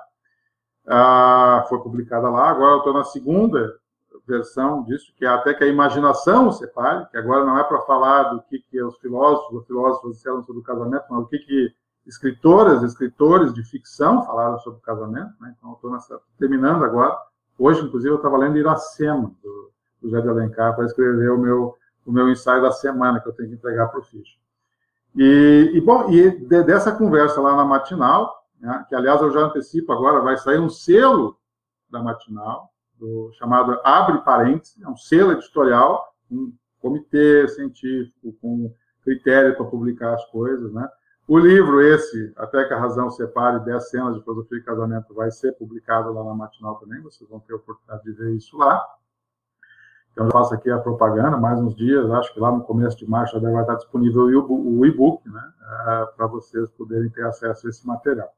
[0.87, 3.79] ah, foi publicada lá, agora eu estou na segunda
[4.27, 8.23] versão disso, que é Até que a Imaginação Separe, que agora não é para falar
[8.23, 11.73] do que, que os filósofos ou filósofos disseram sobre o casamento, mas o que, que
[12.05, 15.55] escritoras, escritores de ficção falaram sobre o casamento, né?
[15.57, 17.15] então estou terminando agora,
[17.57, 19.71] hoje inclusive eu estava lendo Iracema, do
[20.01, 23.49] José de Alencar, para escrever o meu, o meu ensaio da semana, que eu tenho
[23.49, 24.39] que entregar para o Fischer.
[25.15, 29.41] E, e, bom, e de, dessa conversa lá na matinal, né, que aliás eu já
[29.41, 31.37] antecipo agora, vai sair um selo
[31.89, 39.55] da matinal, do, chamado Abre Parênteses, é um selo editorial, um comitê científico com critério
[39.55, 40.87] para publicar as coisas, né?
[41.27, 45.31] O livro esse, Até que a Razão Separe 10 Cenas de Filosofia e Casamento, vai
[45.31, 48.83] ser publicado lá na Matinal também, vocês vão ter a oportunidade de ver isso lá.
[50.11, 53.09] Então, eu faço aqui a propaganda, mais uns dias, acho que lá no começo de
[53.09, 55.51] março já deve estar disponível o e-book, né,
[55.87, 58.29] é, para vocês poderem ter acesso a esse material.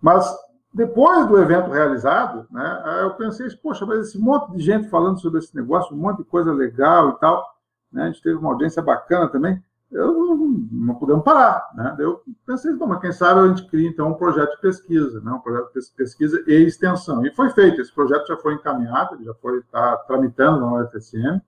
[0.00, 0.30] Mas,
[0.72, 5.38] depois do evento realizado, né, eu pensei, poxa, mas esse monte de gente falando sobre
[5.38, 7.44] esse negócio, um monte de coisa legal e tal,
[7.90, 10.36] né, a gente teve uma audiência bacana também, eu
[10.70, 11.96] não, podemos parar, né?
[11.98, 15.32] Eu pensei, bom, mas quem sabe a gente cria então um projeto de pesquisa, né?
[15.32, 17.26] Um projeto de pesquisa e extensão.
[17.26, 21.40] E foi feito, esse projeto já foi encaminhado, já foi tá tramitando na UFSM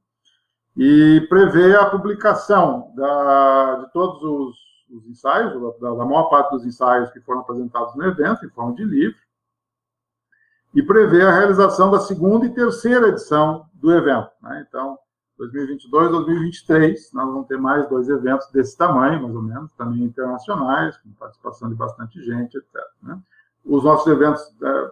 [0.77, 4.57] e prevê a publicação da, de todos os,
[4.91, 8.75] os ensaios, da, da, maior parte dos ensaios que foram apresentados no evento, em forma
[8.75, 9.19] de livro,
[10.75, 14.31] e prevê a realização da segunda e terceira edição do evento.
[14.43, 14.65] Né?
[14.67, 14.99] Então,
[15.43, 20.97] 2022, 2023, nós vamos ter mais dois eventos desse tamanho, mais ou menos, também internacionais,
[20.99, 22.75] com participação de bastante gente, etc.
[23.03, 23.19] Né?
[23.65, 24.91] Os nossos eventos é,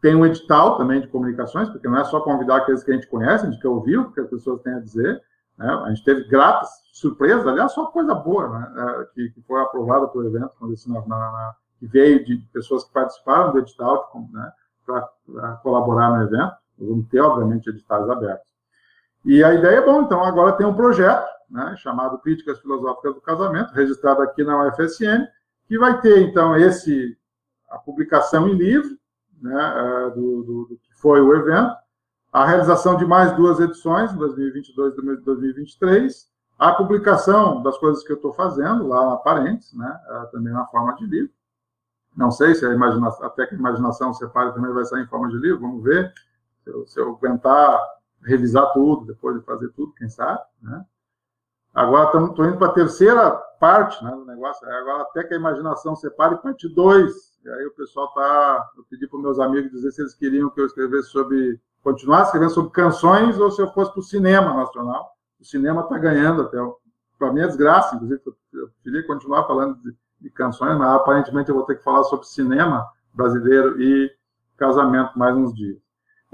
[0.00, 3.06] têm um edital também de comunicações, porque não é só convidar aqueles que a gente
[3.06, 5.22] conhece, a gente quer ouvir o que as pessoas têm a dizer.
[5.56, 5.68] Né?
[5.68, 8.72] A gente teve gratas surpresas, aliás, só coisa boa, né?
[8.76, 10.50] É, que, que, foi aprovada pelo evento,
[11.78, 14.52] que veio de pessoas que participaram do edital né?
[14.84, 16.54] para colaborar no evento.
[16.78, 18.55] Vamos ter, obviamente, editais abertos.
[19.26, 23.20] E a ideia é bom, então agora tem um projeto, né, chamado Críticas Filosóficas do
[23.20, 25.26] Casamento, registrado aqui na UFSM,
[25.66, 27.18] que vai ter, então, esse
[27.68, 28.96] a publicação em livro,
[29.42, 31.74] né, é, do, do, do que foi o evento,
[32.32, 38.12] a realização de mais duas edições, em 2022 e 2023, a publicação das coisas que
[38.12, 41.32] eu estou fazendo lá na Parentes, né, é, também na forma de livro.
[42.16, 45.28] Não sei se a imaginação, até que a imaginação separe também vai sair em forma
[45.28, 46.14] de livro, vamos ver.
[46.62, 47.95] Se eu, se eu aguentar
[48.26, 50.84] revisar tudo, depois de fazer tudo, quem sabe, né?
[51.72, 55.94] Agora estou indo para a terceira parte né, do negócio, agora até que a imaginação
[55.94, 57.12] separe, parte 2.
[57.44, 58.70] E aí o pessoal está.
[58.78, 61.60] Eu pedi para meus amigos dizer se eles queriam que eu escrevesse sobre.
[61.82, 65.12] continuasse escrevendo sobre canções ou se eu fosse para o cinema nacional.
[65.38, 66.56] O cinema está ganhando até.
[67.18, 68.20] Para minha desgraça, inclusive,
[68.52, 72.26] eu queria continuar falando de, de canções, mas aparentemente eu vou ter que falar sobre
[72.26, 74.10] cinema brasileiro e
[74.56, 75.85] casamento mais uns dias.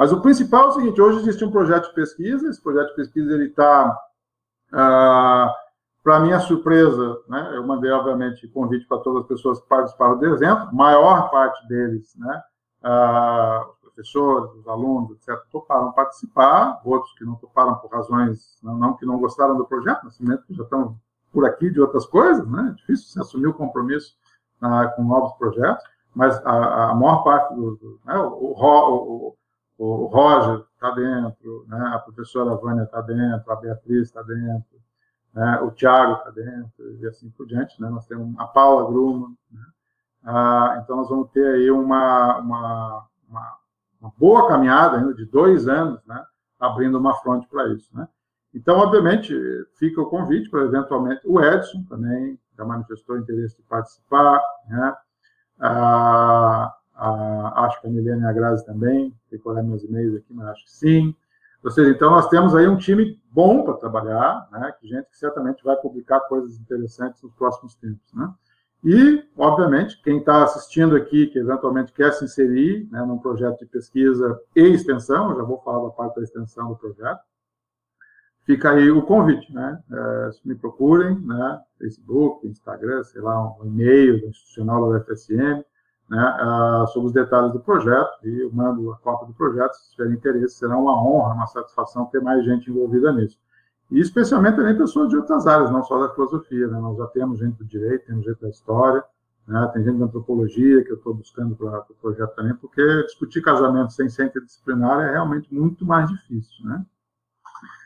[0.03, 2.97] Mas o principal é o seguinte: hoje existe um projeto de pesquisa, esse projeto de
[2.97, 3.97] pesquisa ele está,
[4.73, 5.55] ah,
[6.03, 10.27] para minha surpresa, né, eu mandei, obviamente, convite para todas as pessoas que participaram do
[10.27, 12.43] evento, maior parte deles, né,
[12.83, 18.77] ah, os professores, os alunos, etc., toparam participar, outros que não toparam por razões, não,
[18.77, 20.99] não que não gostaram do projeto, mas que já estão
[21.33, 24.17] por aqui de outras coisas, né, é difícil se assumir o compromisso
[24.61, 25.85] ah, com novos projetos.
[26.13, 29.37] mas a, a maior parte do, do né, o, o, o,
[29.79, 34.81] o Roger está dentro, né, a professora Vânia está dentro, a Beatriz está dentro,
[35.35, 37.81] né, o Tiago está dentro, e assim por diante.
[37.81, 39.33] Né, nós temos a Paula Gruma.
[39.51, 39.63] Né,
[40.25, 43.59] ah, então, nós vamos ter aí uma, uma, uma,
[44.01, 46.25] uma boa caminhada ainda de dois anos, né,
[46.61, 47.89] abrindo uma fronte para isso.
[47.97, 48.07] Né.
[48.55, 49.35] Então, obviamente,
[49.79, 54.41] fica o convite para, eventualmente, o Edson também já manifestou interesse de participar,
[55.59, 60.33] ah, acho que a Milene e a Grazi também, tem que olhar meus e-mails aqui,
[60.33, 61.15] mas acho que sim.
[61.63, 64.73] Ou seja, então nós temos aí um time bom para trabalhar, né?
[64.81, 68.33] Que gente que certamente vai publicar coisas interessantes nos próximos tempos, né?
[68.85, 73.67] E, obviamente, quem está assistindo aqui, que eventualmente quer se inserir né, num projeto de
[73.67, 77.21] pesquisa e extensão, já vou falar da parte da extensão do projeto,
[78.45, 79.81] fica aí o convite, né?
[79.89, 81.61] É, me procurem, né?
[81.79, 85.65] Facebook, Instagram, sei lá, um e-mail institucional da UFSM,
[86.13, 90.13] né, sobre os detalhes do projeto, e eu mando a cópia do projeto, se tiverem
[90.13, 93.39] interesse, será uma honra, uma satisfação ter mais gente envolvida nisso.
[93.91, 97.39] E especialmente também pessoas de outras áreas, não só da filosofia, né, nós já temos
[97.39, 99.03] gente do direito, temos gente da história,
[99.49, 102.85] né, tem gente da antropologia que eu estou buscando para o pro projeto também, porque
[103.05, 106.85] discutir casamento sem ser interdisciplinar é realmente muito mais difícil, né.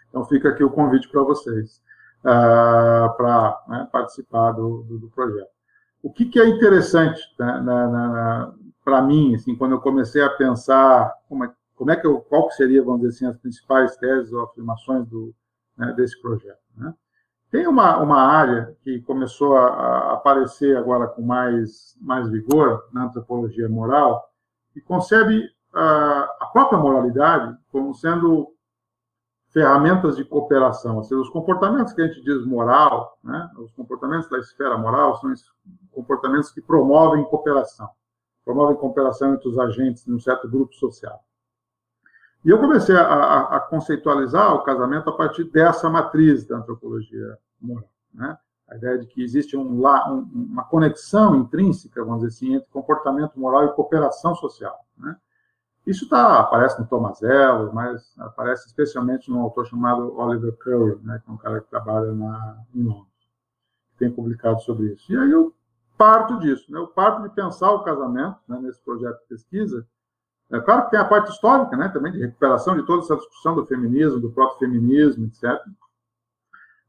[0.09, 1.81] Então fica aqui o convite para vocês,
[2.22, 5.56] uh, para né, participar do, do, do projeto.
[6.03, 8.53] O que, que é interessante né,
[8.84, 12.49] para mim, assim, quando eu comecei a pensar como é, como é que eu, qual
[12.49, 15.34] que seria, vamos dizer assim, as principais teses ou afirmações do,
[15.76, 16.61] né, desse projeto.
[16.76, 16.94] Né?
[17.51, 23.05] Tem uma, uma área que começou a, a, aparecer agora com mais, mais vigor na
[23.05, 24.30] antropologia moral,
[24.72, 28.56] que concebe a, a própria moralidade como sendo
[29.57, 34.29] ferramentas de cooperação, ou seja, os comportamentos que a gente diz moral, né, os comportamentos
[34.29, 35.33] da esfera moral são
[35.93, 37.89] comportamentos que promovem cooperação,
[38.45, 41.19] promovem cooperação entre os agentes de um certo grupo social.
[42.45, 47.39] E eu comecei a, a, a conceitualizar o casamento a partir dessa matriz da antropologia
[47.59, 48.37] moral, né?
[48.69, 53.65] A ideia de que existe um, uma conexão intrínseca, vamos dizer assim, entre comportamento moral
[53.65, 55.17] e cooperação social, né?
[55.87, 61.30] Isso tá, aparece no Tomazello, mas aparece especialmente num autor chamado Oliver Curry, né, que
[61.30, 63.14] é um cara que trabalha na, em Londres,
[63.93, 65.12] que tem publicado sobre isso.
[65.12, 65.55] E aí eu
[65.97, 69.87] parto disso, né, eu parto de pensar o casamento né, nesse projeto de pesquisa.
[70.51, 73.55] É claro que tem a parte histórica, né, também de recuperação de toda essa discussão
[73.55, 75.64] do feminismo, do próprio feminismo, etc.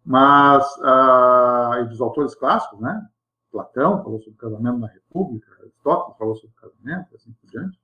[0.03, 3.07] Mas, ah, e dos autores clássicos, né,
[3.51, 7.79] Platão falou sobre o casamento na República, Aristóteles falou sobre o casamento, assim por diante.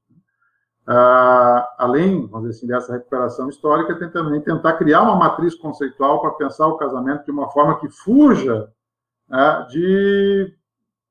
[0.88, 6.20] Uh, além, vamos dizer assim, dessa recuperação histórica, tem também tentar criar uma matriz conceitual
[6.20, 8.70] para pensar o casamento de uma forma que fuja
[9.30, 10.54] uh, de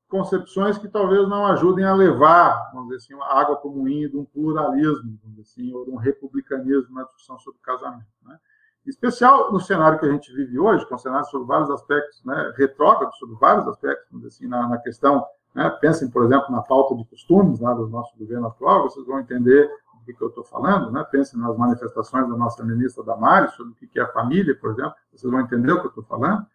[0.09, 4.11] concepções que talvez não ajudem a levar, vamos dizer assim, a água para o moinho
[4.11, 8.05] de um pluralismo, vamos dizer assim, ou de um republicanismo na discussão sobre casamento.
[8.27, 8.39] Né?
[8.87, 11.71] Em especial no cenário que a gente vive hoje, que é um cenário sobre vários
[11.71, 15.71] aspectos, né, retrógrado sobre vários aspectos, vamos dizer assim, na, na questão né?
[15.81, 19.71] Pensem, por exemplo, na falta de costumes lá do nosso governo atual, vocês vão entender
[20.07, 20.91] do que eu estou falando.
[20.91, 21.05] Né?
[21.11, 24.95] Pensem nas manifestações da nossa ministra Damares sobre o que é a família, por exemplo,
[25.13, 26.47] vocês vão entender o que eu estou falando.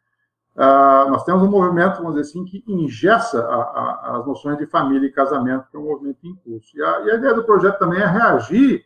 [0.55, 4.65] Uh, nós temos um movimento, vamos dizer assim, que ingessa a, a, as noções de
[4.65, 6.75] família e casamento, que é um movimento em curso.
[6.75, 8.83] E a, e a ideia do projeto também é reagir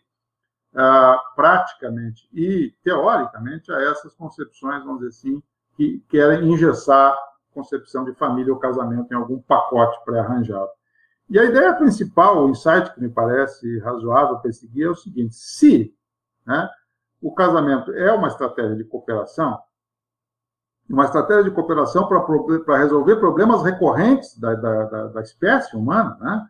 [0.73, 5.43] uh, praticamente e teoricamente a essas concepções, vamos dizer assim,
[5.77, 7.17] que querem engessar
[7.53, 10.69] concepção de família ou casamento em algum pacote pré-arranjado.
[11.29, 15.95] E a ideia principal, o insight que me parece razoável perseguir é o seguinte: se
[16.45, 16.69] né,
[17.21, 19.57] o casamento é uma estratégia de cooperação,
[20.89, 26.47] uma estratégia de cooperação para resolver problemas recorrentes da, da, da, da espécie humana, né?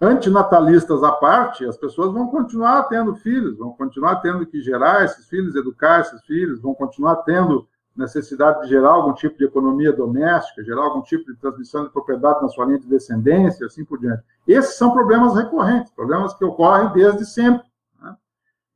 [0.00, 5.28] antinatalistas à parte, as pessoas vão continuar tendo filhos, vão continuar tendo que gerar esses
[5.28, 10.64] filhos, educar esses filhos, vão continuar tendo necessidade de gerar algum tipo de economia doméstica,
[10.64, 14.22] gerar algum tipo de transmissão de propriedade na sua linha de descendência, assim por diante.
[14.46, 17.66] Esses são problemas recorrentes, problemas que ocorrem desde sempre.
[18.00, 18.16] Né?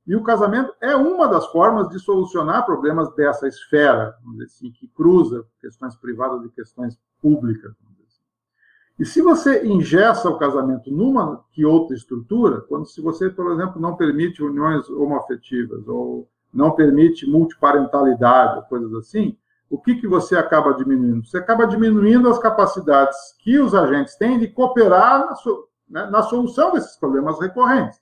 [0.06, 4.14] E o casamento é uma das formas de solucionar problemas dessa esfera,
[4.44, 7.72] assim, que cruza questões privadas e questões públicas.
[7.72, 8.20] Assim.
[8.98, 13.80] E se você ingessa o casamento numa que outra estrutura, quando se você, por exemplo,
[13.80, 19.36] não permite uniões homoafetivas ou não permite multiparentalidade, coisas assim,
[19.68, 21.26] o que, que você acaba diminuindo?
[21.26, 26.22] Você acaba diminuindo as capacidades que os agentes têm de cooperar na, so, né, na
[26.22, 28.00] solução desses problemas recorrentes.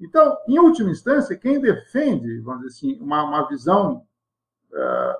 [0.00, 4.06] Então, em última instância, quem defende, vamos dizer assim, uma, uma visão
[4.72, 5.14] uh,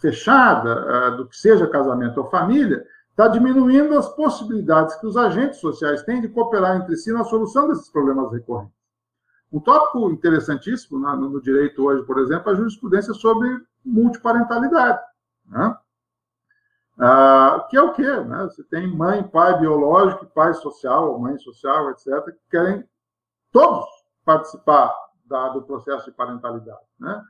[0.00, 5.60] fechada uh, do que seja casamento ou família, está diminuindo as possibilidades que os agentes
[5.60, 8.81] sociais têm de cooperar entre si na solução desses problemas recorrentes.
[9.52, 15.00] Um tópico interessantíssimo no, no direito hoje, por exemplo, é a jurisprudência sobre multiparentalidade.
[15.46, 15.76] Né?
[16.98, 18.02] Ah, que é o quê?
[18.02, 18.44] Né?
[18.44, 22.84] Você tem mãe, pai biológico, pai social, mãe social, etc., que querem
[23.50, 23.86] todos
[24.24, 24.94] participar
[25.26, 26.80] da, do processo de parentalidade.
[26.98, 27.22] Né?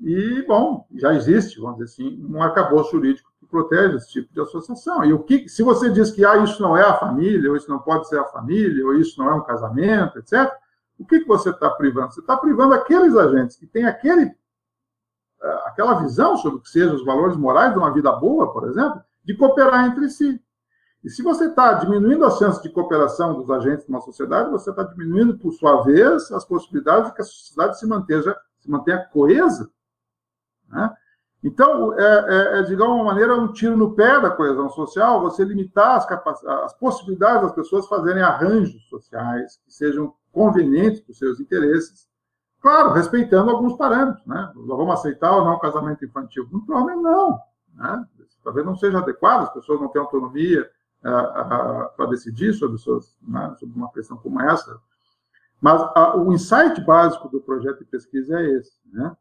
[0.00, 4.40] E, bom, já existe, vamos dizer assim, um arcabouço jurídico que protege esse tipo de
[4.40, 5.04] associação.
[5.04, 7.68] E o que, se você diz que ah, isso não é a família, ou isso
[7.68, 10.52] não pode ser a família, ou isso não é um casamento, etc.,
[10.98, 12.12] o que, que você está privando?
[12.12, 14.34] Você está privando aqueles agentes que têm aquele,
[15.42, 18.68] eh, aquela visão sobre o que sejam os valores morais de uma vida boa, por
[18.68, 20.40] exemplo, de cooperar entre si.
[21.04, 24.82] E se você está diminuindo as chances de cooperação dos agentes numa sociedade, você está
[24.82, 28.22] diminuindo, por sua vez, as possibilidades de que a sociedade se mantenha,
[28.58, 29.70] se mantenha coesa.
[30.68, 30.92] Né?
[31.44, 35.44] Então, é, é, é, de alguma maneira, um tiro no pé da coesão social você
[35.44, 41.40] limitar as, as possibilidades das pessoas fazerem arranjos sociais que sejam convenientes para os seus
[41.40, 42.06] interesses,
[42.60, 44.24] claro, respeitando alguns parâmetros.
[44.26, 44.52] Né?
[44.54, 46.46] Nós vamos aceitar ou não casamento infantil?
[46.66, 47.40] Provavelmente não.
[47.74, 48.06] Né?
[48.44, 50.70] Talvez não seja adequado, as pessoas não têm autonomia
[51.00, 54.78] para decidir sobre, suas, né, sobre uma questão como essa.
[55.58, 59.16] Mas a, o insight básico do projeto de pesquisa é esse, né?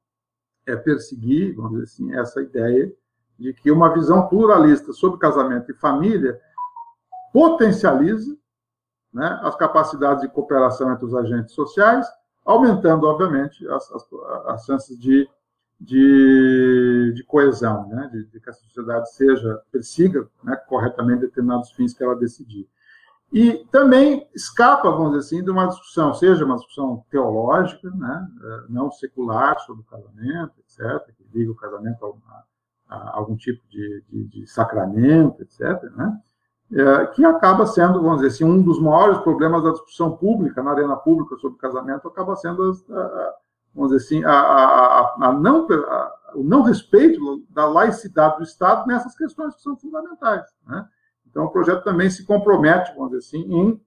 [0.65, 2.91] é perseguir, vamos dizer assim, essa ideia
[3.39, 6.39] de que uma visão pluralista sobre casamento e família
[7.31, 8.35] potencializa
[9.15, 12.05] né, as capacidades de cooperação entre os agentes sociais,
[12.43, 14.05] aumentando, obviamente, as, as,
[14.47, 15.27] as chances de,
[15.79, 21.93] de, de coesão, né, de, de, que a sociedade seja, persiga né, corretamente determinados fins
[21.93, 22.67] que ela decidir.
[23.31, 28.65] E também escapa, vamos dizer assim, de uma discussão, seja uma discussão teológica, né, eh,
[28.67, 32.43] não secular sobre o casamento, etc., que liga o casamento a,
[32.89, 36.21] a algum tipo de, de, de, sacramento, etc., né,
[36.73, 40.71] é, que acaba sendo, vamos dizer assim, um dos maiores problemas da discussão pública, na
[40.71, 43.33] arena pública sobre casamento, acaba sendo, a, a,
[43.73, 45.67] vamos dizer assim, a, não,
[46.33, 50.87] o não respeito da laicidade do Estado nessas questões que são fundamentais, né.
[51.35, 53.81] Então, o projeto também se compromete, vamos dizer assim, em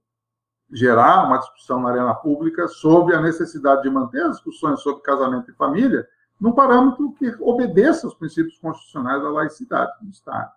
[0.71, 5.49] gerar uma discussão na arena pública sobre a necessidade de manter as discussões sobre casamento
[5.49, 6.07] e família
[6.39, 10.51] num parâmetro que obedeça aos princípios constitucionais da laicidade do Estado.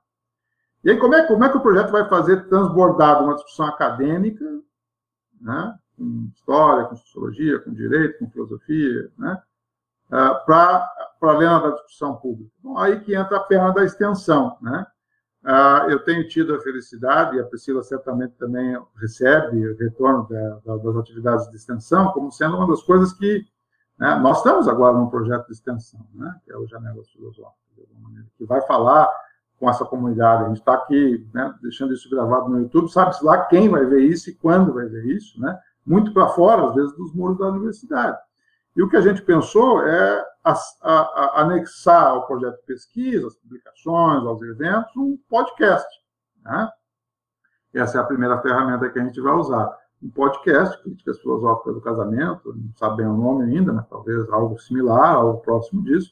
[0.84, 4.44] E aí, como é, como é que o projeto vai fazer transbordar uma discussão acadêmica,
[5.40, 9.40] né, com história, com sociologia, com direito, com filosofia, né,
[10.10, 10.88] ah, para
[11.22, 12.50] a arena da discussão pública?
[12.62, 14.86] Bom, aí que entra a perna da extensão, né?
[15.44, 20.60] Ah, eu tenho tido a felicidade, e a Priscila certamente também recebe o retorno da,
[20.64, 23.44] da, das atividades de extensão, como sendo uma das coisas que
[23.98, 27.56] né, nós estamos agora num projeto de extensão, né, que é o Janelas Filosóficas,
[28.36, 29.08] que vai falar
[29.62, 30.42] com essa comunidade.
[30.42, 34.00] A gente está aqui né, deixando isso gravado no YouTube, sabe-se lá quem vai ver
[34.00, 35.56] isso e quando vai ver isso, né,
[35.86, 38.18] muito para fora, às vezes, dos muros da universidade.
[38.74, 40.52] E o que a gente pensou é a,
[40.82, 45.86] a, a anexar ao projeto de pesquisa, às publicações, aos eventos, um podcast.
[46.44, 46.68] Né?
[47.72, 49.78] Essa é a primeira ferramenta que a gente vai usar.
[50.02, 54.58] Um podcast, Críticas Filosóficas do Casamento, não sabe bem o nome ainda, mas talvez algo
[54.58, 56.10] similar, algo próximo disso,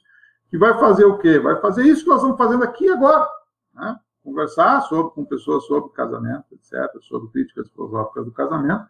[0.48, 1.40] que vai fazer o quê?
[1.40, 3.39] Vai fazer isso que nós estamos fazendo aqui agora.
[3.74, 3.98] Né?
[4.22, 8.86] Conversar sobre, com pessoas sobre casamento, etc., sobre críticas filosóficas do casamento,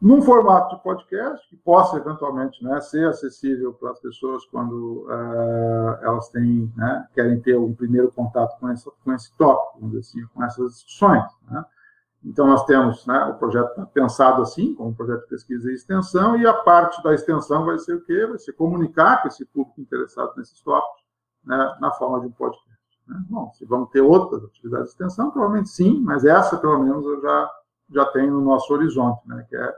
[0.00, 6.02] num formato de podcast que possa eventualmente né, ser acessível para as pessoas quando uh,
[6.02, 10.42] elas têm, né, querem ter um primeiro contato com esse, com esse tópico, assim, com
[10.42, 11.24] essas discussões.
[11.50, 11.62] Né?
[12.24, 15.74] Então, nós temos, né, o projeto tá pensado assim, como um projeto de pesquisa e
[15.74, 18.26] extensão, e a parte da extensão vai ser o quê?
[18.26, 21.04] Vai ser comunicar com esse público interessado nesses tópicos
[21.44, 22.69] né, na forma de um podcast.
[23.28, 27.20] Bom, se vamos ter outras atividades de extensão, provavelmente sim, mas essa, pelo menos, eu
[27.20, 27.50] já,
[27.90, 29.74] já tenho no nosso horizonte, né, que é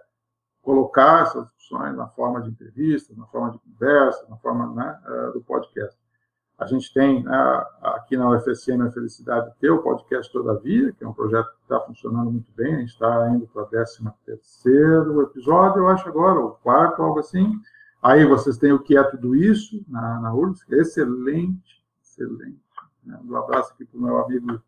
[0.63, 5.31] colocar essas discussões na forma de entrevistas, na forma de conversa, na forma né, eh,
[5.33, 5.99] do podcast.
[6.57, 11.03] A gente tem né, aqui na UFSM a felicidade de ter o podcast Todavia, que
[11.03, 14.05] é um projeto que está funcionando muito bem, a gente está indo para o 13
[14.25, 17.61] terceiro episódio, eu acho agora, o quarto, algo assim.
[18.01, 20.33] Aí vocês têm o que é tudo isso na, na
[20.71, 22.61] excelente, excelente.
[23.05, 23.19] Né?
[23.25, 24.63] Um abraço aqui para o meu amigo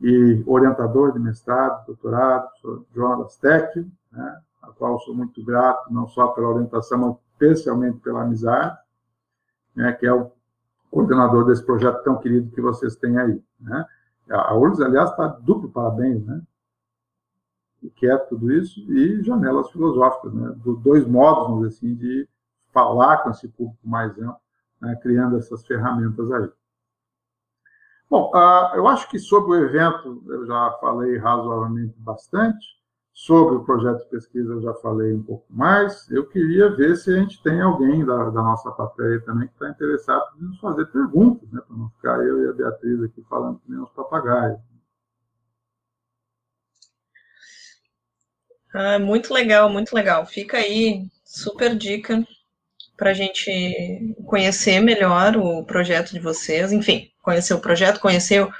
[0.00, 2.50] e orientador de mestrado, doutorado,
[2.94, 4.40] João Lastec, né?
[4.62, 8.78] a qual sou muito grato, não só pela orientação, mas especialmente pela amizade,
[9.74, 10.30] né, que é o
[10.90, 13.42] coordenador desse projeto tão querido que vocês têm aí.
[13.60, 13.84] Né?
[14.30, 16.42] A URGS, aliás, está duplo parabéns, né?
[17.82, 18.80] O que é tudo isso?
[18.92, 20.52] E janelas filosóficas, né?
[20.56, 22.28] Do, dois modos, vamos dizer assim, de
[22.72, 24.40] falar com esse público mais amplo,
[24.80, 24.94] né?
[25.02, 26.48] criando essas ferramentas aí.
[28.12, 32.62] Bom, uh, eu acho que sobre o evento eu já falei razoavelmente bastante.
[33.10, 36.10] Sobre o projeto de pesquisa eu já falei um pouco mais.
[36.10, 39.70] Eu queria ver se a gente tem alguém da, da nossa plateia também que está
[39.70, 43.58] interessado em nos fazer perguntas, né, para não ficar eu e a Beatriz aqui falando
[43.60, 44.60] que nem uns papagaios.
[48.74, 50.26] Ah, muito legal, muito legal.
[50.26, 52.22] Fica aí, super dica
[52.96, 56.72] para a gente conhecer melhor o projeto de vocês.
[56.72, 58.50] Enfim, conhecer o projeto, conhecer o,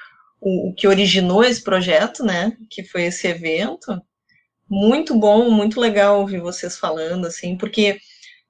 [0.40, 2.56] o que originou esse projeto, né?
[2.70, 4.00] Que foi esse evento.
[4.68, 7.98] Muito bom, muito legal ouvir vocês falando, assim, porque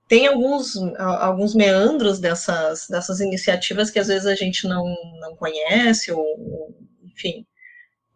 [0.09, 4.85] tem alguns, alguns meandros dessas, dessas iniciativas que às vezes a gente não,
[5.21, 7.47] não conhece, ou, enfim,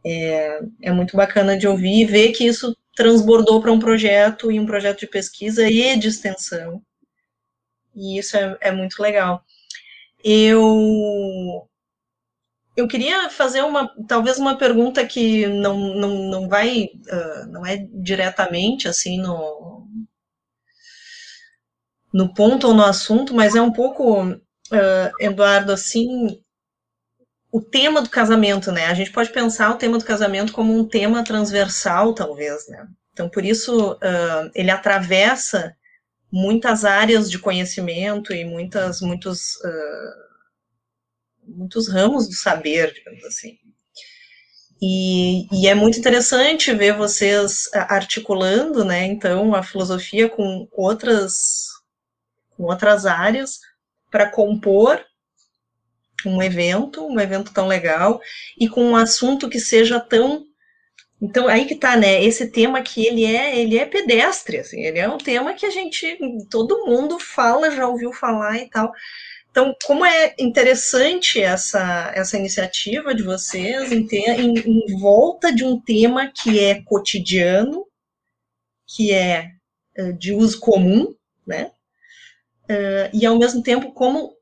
[0.04, 4.60] é, é muito bacana de ouvir e ver que isso transbordou para um projeto e
[4.60, 6.82] um projeto de pesquisa e de extensão.
[7.96, 9.42] E isso é, é muito legal.
[10.22, 11.68] Eu
[12.76, 17.78] eu queria fazer uma, talvez uma pergunta que não, não, não vai, uh, não é
[17.90, 19.88] diretamente assim no,
[22.12, 24.36] no ponto ou no assunto, mas é um pouco, uh,
[25.18, 26.42] Eduardo, assim,
[27.50, 28.86] o tema do casamento, né?
[28.86, 32.86] A gente pode pensar o tema do casamento como um tema transversal, talvez, né?
[33.12, 35.74] Então, por isso, uh, ele atravessa
[36.30, 40.26] muitas áreas de conhecimento e muitas, muitos, uh,
[41.46, 43.58] muitos ramos do saber, digamos assim.
[44.80, 51.68] E, e, é muito interessante ver vocês articulando, né, então, a filosofia com outras,
[52.50, 53.58] com outras áreas
[54.10, 55.02] para compor
[56.26, 58.20] um evento, um evento tão legal,
[58.58, 60.44] e com um assunto que seja tão
[61.20, 62.22] então aí que tá, né?
[62.22, 65.70] Esse tema que ele é, ele é pedestre, assim, ele é um tema que a
[65.70, 66.18] gente,
[66.50, 68.92] todo mundo fala, já ouviu falar e tal.
[69.50, 75.64] Então, como é interessante essa, essa iniciativa de vocês em, ter, em, em volta de
[75.64, 77.86] um tema que é cotidiano,
[78.86, 79.52] que é
[79.98, 81.14] uh, de uso comum,
[81.46, 81.70] né?
[82.64, 84.36] Uh, e ao mesmo tempo, como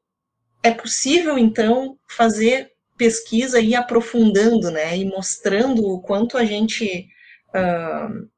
[0.64, 7.09] é possível, então, fazer pesquisa e aprofundando, né, e mostrando o quanto a gente
[7.51, 8.29] uh,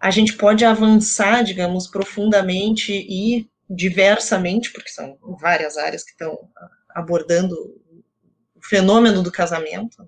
[0.00, 6.36] a gente pode avançar, digamos, profundamente e diversamente, porque são várias áreas que estão
[6.90, 10.02] abordando o fenômeno do casamento.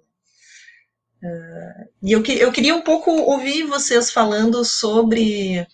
[1.23, 5.67] Uh, e eu, eu queria um pouco ouvir vocês falando sobre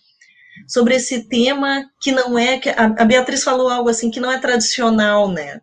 [0.67, 5.31] sobre esse tema que não é a Beatriz falou algo assim que não é tradicional,
[5.31, 5.61] né?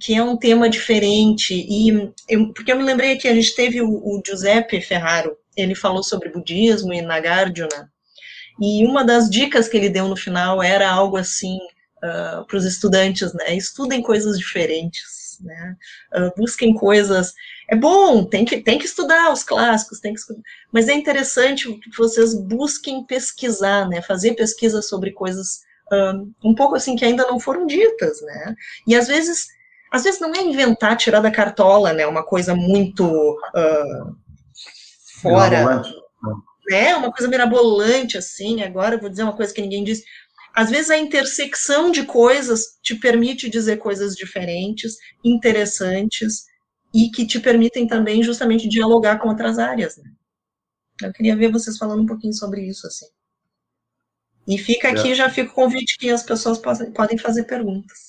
[0.00, 3.80] Que é um tema diferente, e eu, porque eu me lembrei que a gente teve
[3.80, 7.90] o, o Giuseppe Ferraro, ele falou sobre budismo e Nagarjuna,
[8.60, 11.58] e uma das dicas que ele deu no final era algo assim
[11.98, 13.54] uh, para os estudantes, né?
[13.54, 15.76] Estudem coisas diferentes, né?
[16.14, 17.34] Uh, busquem coisas.
[17.68, 20.40] É bom, tem que, tem que estudar os clássicos, tem que estudar,
[20.72, 24.00] mas é interessante que vocês busquem pesquisar, né?
[24.00, 25.60] Fazer pesquisa sobre coisas
[25.92, 28.54] um, um pouco assim que ainda não foram ditas, né?
[28.86, 29.48] E às vezes
[29.90, 32.06] às vezes não é inventar, tirar da cartola, né?
[32.06, 34.16] Uma coisa muito uh,
[35.20, 35.82] fora.
[36.68, 36.94] Né?
[36.96, 38.62] Uma coisa mirabolante, assim.
[38.62, 40.04] Agora eu vou dizer uma coisa que ninguém disse.
[40.54, 46.46] Às vezes a intersecção de coisas te permite dizer coisas diferentes, interessantes,
[46.94, 49.98] e que te permitem também justamente dialogar com outras áreas.
[49.98, 50.10] Né?
[51.02, 53.06] Eu queria ver vocês falando um pouquinho sobre isso, assim.
[54.48, 55.14] E fica aqui, é.
[55.14, 58.05] já fica o convite que as pessoas podem fazer perguntas.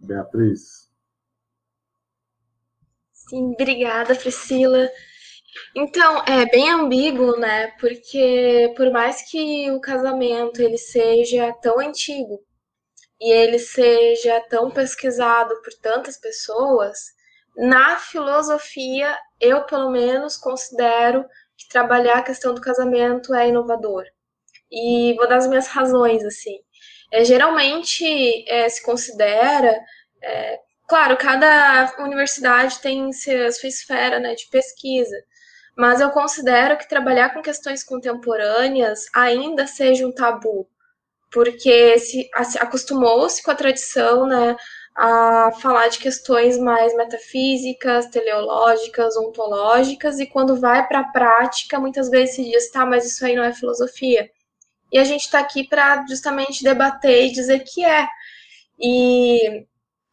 [0.00, 0.90] Beatriz.
[3.12, 4.90] Sim, obrigada, Priscila.
[5.76, 7.68] Então, é bem ambíguo, né?
[7.80, 12.40] Porque por mais que o casamento ele seja tão antigo
[13.20, 16.98] e ele seja tão pesquisado por tantas pessoas,
[17.56, 21.24] na filosofia eu pelo menos considero
[21.56, 24.04] que trabalhar a questão do casamento é inovador.
[24.70, 26.58] E vou dar as minhas razões assim.
[27.10, 28.04] É, geralmente
[28.48, 29.80] é, se considera,
[30.22, 35.16] é, claro, cada universidade tem a sua esfera né, de pesquisa,
[35.76, 40.68] mas eu considero que trabalhar com questões contemporâneas ainda seja um tabu,
[41.32, 42.30] porque se
[42.60, 44.56] acostumou-se com a tradição, né,
[44.96, 52.10] a falar de questões mais metafísicas, teleológicas, ontológicas, e quando vai para a prática, muitas
[52.10, 54.30] vezes se diz, tá, mas isso aí não é filosofia.
[54.92, 58.08] E a gente está aqui para justamente debater e dizer que é.
[58.78, 59.66] E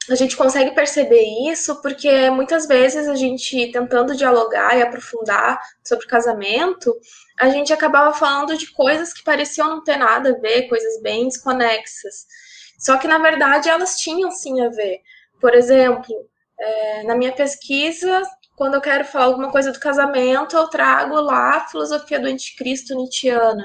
[0.09, 6.07] a gente consegue perceber isso porque muitas vezes a gente tentando dialogar e aprofundar sobre
[6.07, 6.93] casamento,
[7.39, 11.25] a gente acabava falando de coisas que pareciam não ter nada a ver, coisas bem
[11.28, 12.25] desconexas.
[12.80, 15.01] Só que na verdade elas tinham sim a ver.
[15.41, 16.13] Por exemplo,
[16.59, 18.21] É, na minha pesquisa,
[18.55, 22.95] quando eu quero falar alguma coisa do casamento, eu trago lá a filosofia do anticristo
[22.95, 23.63] nietzschiana.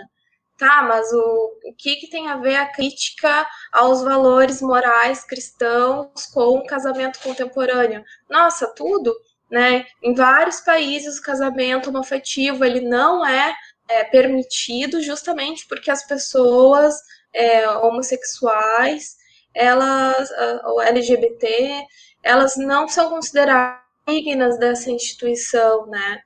[0.63, 6.27] Tá, mas o, o que, que tem a ver a crítica aos valores morais cristãos
[6.33, 8.05] com o casamento contemporâneo?
[8.31, 9.13] Nossa, tudo,
[9.51, 9.85] né?
[10.01, 13.53] Em vários países o casamento homofetivo ele não é,
[13.89, 16.95] é permitido justamente porque as pessoas
[17.35, 19.17] é, homossexuais,
[19.53, 20.31] elas,
[20.65, 21.85] ou LGBT,
[22.23, 26.21] elas não são consideradas dignas dessa instituição, né?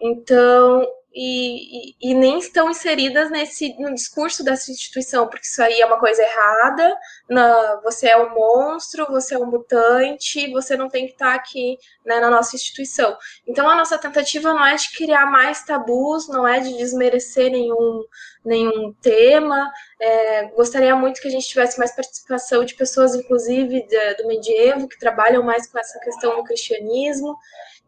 [0.00, 0.88] Então,
[1.18, 5.98] e, e, nem estão inseridas nesse no discurso dessa instituição, porque isso aí é uma
[5.98, 6.94] coisa errada.
[7.26, 11.78] Na, você é um monstro, você é um mutante, você não tem que estar aqui
[12.04, 13.16] né, na nossa instituição.
[13.48, 18.04] Então a nossa tentativa não é de criar mais tabus, não é de desmerecer nenhum,
[18.44, 19.72] nenhum tema.
[19.98, 24.86] É, gostaria muito que a gente tivesse mais participação de pessoas, inclusive de, do medievo,
[24.86, 27.34] que trabalham mais com essa questão do cristianismo.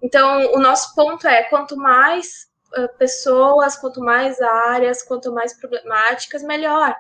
[0.01, 2.48] Então, o nosso ponto é: quanto mais
[2.99, 6.95] pessoas, quanto mais áreas, quanto mais problemáticas, melhor.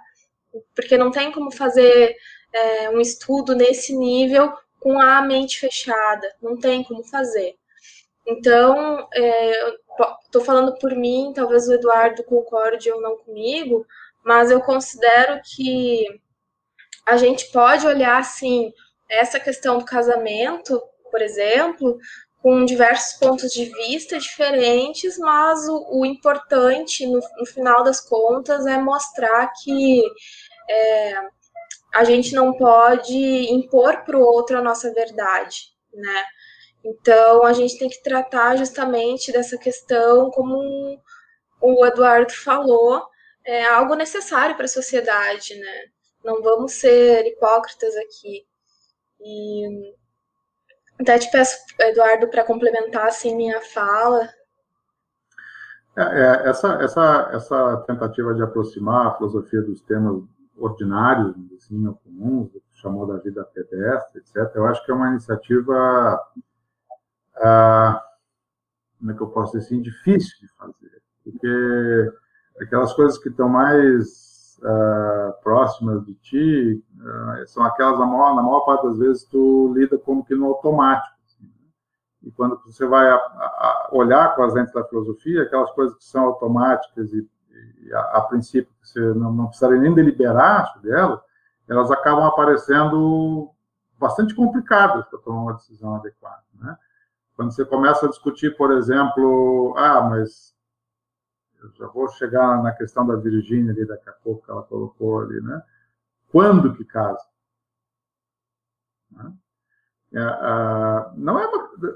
[0.74, 2.16] Porque não tem como fazer
[2.52, 7.56] é, um estudo nesse nível com a mente fechada, não tem como fazer.
[8.26, 9.08] Então,
[10.24, 13.86] estou é, falando por mim, talvez o Eduardo concorde ou não comigo,
[14.24, 16.04] mas eu considero que
[17.06, 18.72] a gente pode olhar assim
[19.08, 21.98] essa questão do casamento, por exemplo,
[22.48, 28.64] com diversos pontos de vista diferentes, mas o, o importante, no, no, final das contas,
[28.64, 30.02] é mostrar que
[30.66, 31.14] é,
[31.94, 36.24] a gente não pode impor para o outro a nossa verdade, né?
[36.82, 40.98] Então, a gente tem que tratar justamente dessa questão como
[41.60, 43.04] o Eduardo falou,
[43.44, 45.84] é algo necessário para a sociedade, né?
[46.24, 48.46] Não vamos ser hipócritas aqui.
[49.20, 49.92] E
[51.00, 54.28] até te peço, Eduardo, para complementar assim minha fala.
[55.96, 60.22] É, é, essa, essa, essa tentativa de aproximar a filosofia dos temas
[60.56, 66.20] ordinários, assim, comuns, chamou da vida pedestre, etc., eu acho que é uma iniciativa,
[67.36, 68.04] ah,
[68.98, 72.12] como é que eu posso dizer assim, difícil de fazer, porque
[72.60, 78.42] aquelas coisas que estão mais uh, próximas de ti, uh, são aquelas, na maior, na
[78.42, 81.16] maior parte das vezes, tu lida como que no automático.
[81.26, 81.70] Assim, né?
[82.24, 86.04] E quando você vai a, a olhar com as lentes da filosofia, aquelas coisas que
[86.04, 87.28] são automáticas e,
[87.82, 91.20] e a, a, princípio você não, não precisaria nem deliberar sobre elas,
[91.68, 93.50] elas acabam aparecendo
[93.98, 96.42] bastante complicadas para tomar uma decisão adequada.
[96.54, 96.76] Né?
[97.36, 100.54] Quando você começa a discutir, por exemplo, ah, mas
[101.62, 105.20] eu já vou chegar na questão da Virgínia ali daqui a pouco que ela colocou
[105.20, 105.62] ali, né?
[106.30, 107.24] Quando que casa?
[109.10, 109.32] Né?
[111.16, 111.46] Não é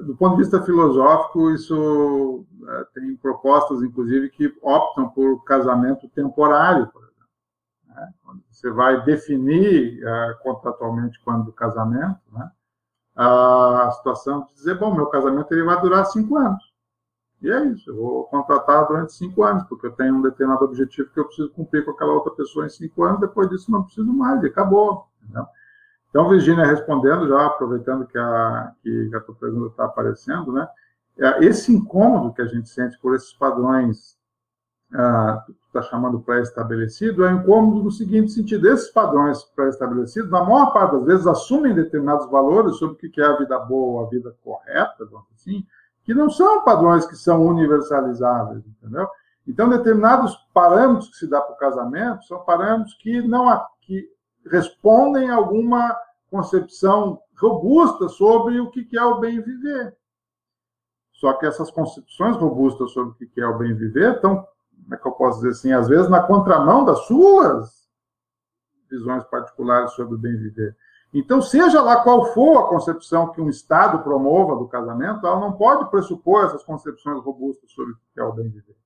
[0.03, 6.87] do ponto de vista filosófico isso é, tem propostas inclusive que optam por casamento temporário
[6.89, 7.27] por exemplo
[7.89, 8.13] né?
[8.51, 12.51] você vai definir é, contratualmente quando o casamento né?
[13.17, 16.72] a situação de dizer bom meu casamento ele vai durar cinco anos
[17.43, 21.11] e é isso, eu vou contratar durante cinco anos, porque eu tenho um determinado objetivo
[21.13, 24.13] que eu preciso cumprir com aquela outra pessoa em cinco anos, depois disso não preciso
[24.13, 25.09] mais, e acabou.
[25.23, 25.47] Entendeu?
[26.09, 30.69] Então, Virginia, respondendo, já aproveitando que a, que a tua pergunta está aparecendo, né?
[31.19, 34.17] É, esse incômodo que a gente sente por esses padrões
[34.95, 40.93] ah, está chamando pré-estabelecido é incômodo no seguinte sentido: esses padrões pré-estabelecidos, na maior parte
[40.97, 45.07] das vezes, assumem determinados valores sobre o que é a vida boa, a vida correta,
[45.07, 45.67] vamos assim,
[46.05, 49.09] que não são padrões que são universalizáveis, entendeu?
[49.47, 53.49] Então, determinados parâmetros que se dá para o casamento são parâmetros que não
[53.81, 54.09] que
[54.51, 55.97] respondem a alguma
[56.31, 59.97] concepção robusta sobre o que é o bem viver.
[61.13, 64.47] Só que essas concepções robustas sobre o que é o bem viver estão,
[64.83, 67.89] como é que eu posso dizer assim, às vezes na contramão das suas
[68.91, 70.77] visões particulares sobre o bem viver.
[71.15, 75.53] Então, seja lá qual for a concepção que um Estado promova do casamento, ela não
[75.53, 78.77] pode pressupor essas concepções robustas sobre o que é o bem viver.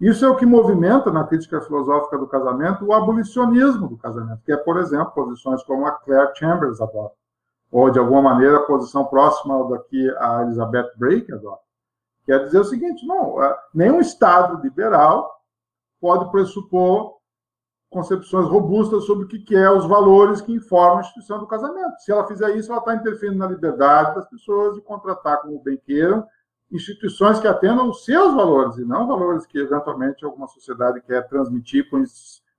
[0.00, 4.52] Isso é o que movimenta na crítica filosófica do casamento o abolicionismo do casamento, que
[4.52, 7.14] é, por exemplo, posições como a Claire Chambers adota,
[7.70, 11.62] ou, de alguma maneira, a posição próxima da que a Elizabeth Brake adota.
[12.26, 15.40] Quer dizer o seguinte, não, é, nenhum Estado liberal
[16.00, 17.15] pode pressupor
[17.90, 21.98] concepções robustas sobre o que é os valores que informam a instituição do casamento.
[22.00, 25.76] Se ela fizer isso, ela está interferindo na liberdade das pessoas de contratar como bem
[25.76, 26.26] queiram
[26.70, 31.88] instituições que atendam os seus valores e não valores que eventualmente alguma sociedade quer transmitir
[31.88, 32.02] por,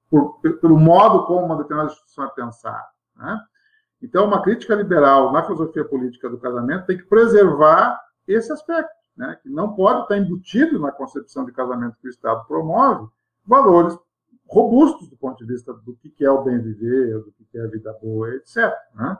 [0.09, 2.87] por, pelo modo como uma determinada instituição é pensada.
[3.15, 3.39] Né?
[4.01, 9.37] Então, uma crítica liberal na filosofia política do casamento tem que preservar esse aspecto, né?
[9.41, 13.07] que não pode estar embutido na concepção de casamento que o Estado promove
[13.45, 13.97] valores
[14.47, 17.67] robustos do ponto de vista do que é o bem viver, do que é a
[17.67, 18.73] vida boa, etc.
[18.95, 19.17] Né?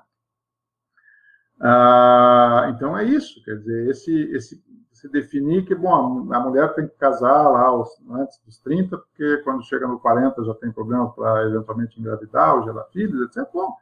[1.59, 6.88] Ah, então é isso, quer dizer, esse, esse, se definir que, bom, a mulher tem
[6.88, 11.13] que casar lá aos, antes dos 30, porque quando chega no 40 já tem problemas
[11.13, 13.47] para eventualmente engravidar ou gerar filhos, etc.
[13.53, 13.75] Bom,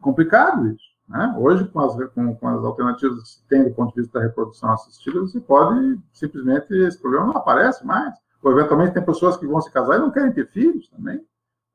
[0.00, 0.92] complicado isso.
[1.08, 1.34] Né?
[1.38, 4.24] Hoje, com as, com, com, as alternativas que se tem do ponto de vista da
[4.24, 8.14] reprodução assistida, você pode simplesmente, esse problema não aparece mais.
[8.44, 11.24] Eventualmente, tem pessoas que vão se casar e não querem ter filhos também.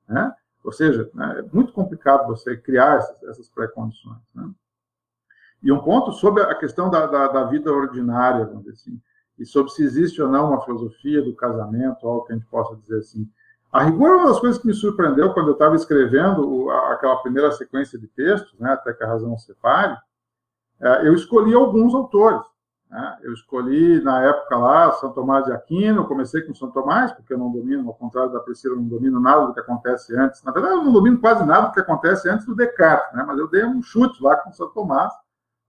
[0.07, 0.33] Né?
[0.63, 4.19] Ou seja, né, é muito complicado você criar essas, essas pré-condições.
[4.35, 4.49] Né?
[5.63, 9.01] E um ponto sobre a questão da, da, da, vida ordinária, vamos dizer assim,
[9.39, 12.75] e sobre se existe ou não uma filosofia do casamento, algo que a gente possa
[12.75, 13.29] dizer assim.
[13.71, 17.97] A rigor, uma das coisas que me surpreendeu quando eu estava escrevendo aquela primeira sequência
[17.99, 19.97] de textos, né, até que a razão separe,
[20.79, 22.41] é, eu escolhi alguns autores.
[22.89, 23.17] Né?
[23.21, 27.37] Eu escolhi, na época lá, São Tomás de Aquino, comecei com São Tomás, porque eu
[27.37, 30.43] não domino, ao contrário da Priscila, eu não domino nada do que acontece antes.
[30.43, 33.23] Na verdade, eu não domino quase nada do que acontece antes do Descartes, né?
[33.27, 35.13] mas eu dei um chute lá com São Tomás,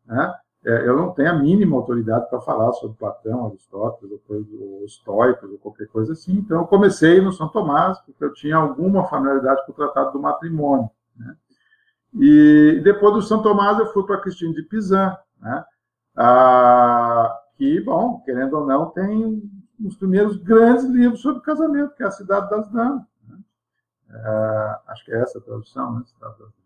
[0.07, 0.35] né?
[0.65, 5.59] É, eu não tenho a mínima autoridade para falar sobre Platão, Aristóteles, ou estoicos, ou
[5.59, 6.33] qualquer coisa assim.
[6.33, 10.21] Então, eu comecei no São Tomás, porque eu tinha alguma familiaridade com o Tratado do
[10.21, 10.91] Matrimônio.
[11.17, 11.37] Né?
[12.21, 15.65] E depois do São Tomás, eu fui para Cristina de Pizan, né?
[16.21, 19.41] Ah, que, bom, querendo ou não, tem
[19.85, 23.07] os primeiros grandes livros sobre casamento, que é a Cidade das Damas.
[23.29, 23.39] Né?
[24.11, 26.03] Ah, acho que é essa a tradução, né?
[26.07, 26.59] Cidade das Damas.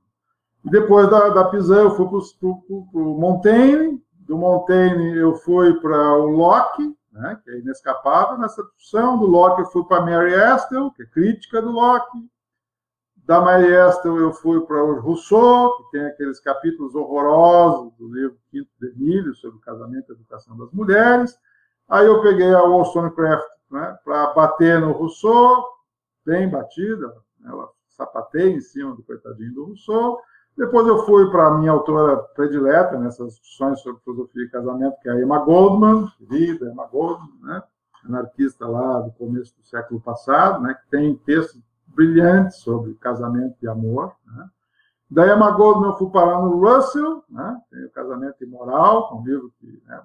[0.65, 4.03] Depois da, da Pizan, eu fui para o Montaigne.
[4.21, 9.19] Do Montaigne, eu fui para o Locke, né, que é inescapável nessa discussão.
[9.19, 12.31] Do Locke, eu fui para Mary Astle, que é crítica do Locke.
[13.25, 18.37] Da Mary Astle, eu fui para o Rousseau, que tem aqueles capítulos horrorosos do livro
[18.51, 21.39] Quinto de Emílio, sobre o casamento e a educação das mulheres.
[21.89, 25.65] Aí eu peguei a Wollstonecraft né, para bater no Rousseau,
[26.27, 27.15] bem batida,
[27.45, 30.21] ela sapateia em cima do coitadinho do Rousseau.
[30.57, 35.09] Depois eu fui para a minha autora predileta nessas discussões sobre filosofia e casamento, que
[35.09, 37.63] é a Emma Goldman, querida Emma Goldman, né?
[38.05, 40.75] anarquista lá do começo do século passado, né?
[40.75, 41.63] que tem textos
[41.95, 44.15] brilhantes sobre casamento e amor.
[44.27, 44.49] Né?
[45.11, 47.61] Da Emma Goldman eu fui parar no Russell, né?
[47.71, 50.01] tem o Casamento Imoral, um livro que, né,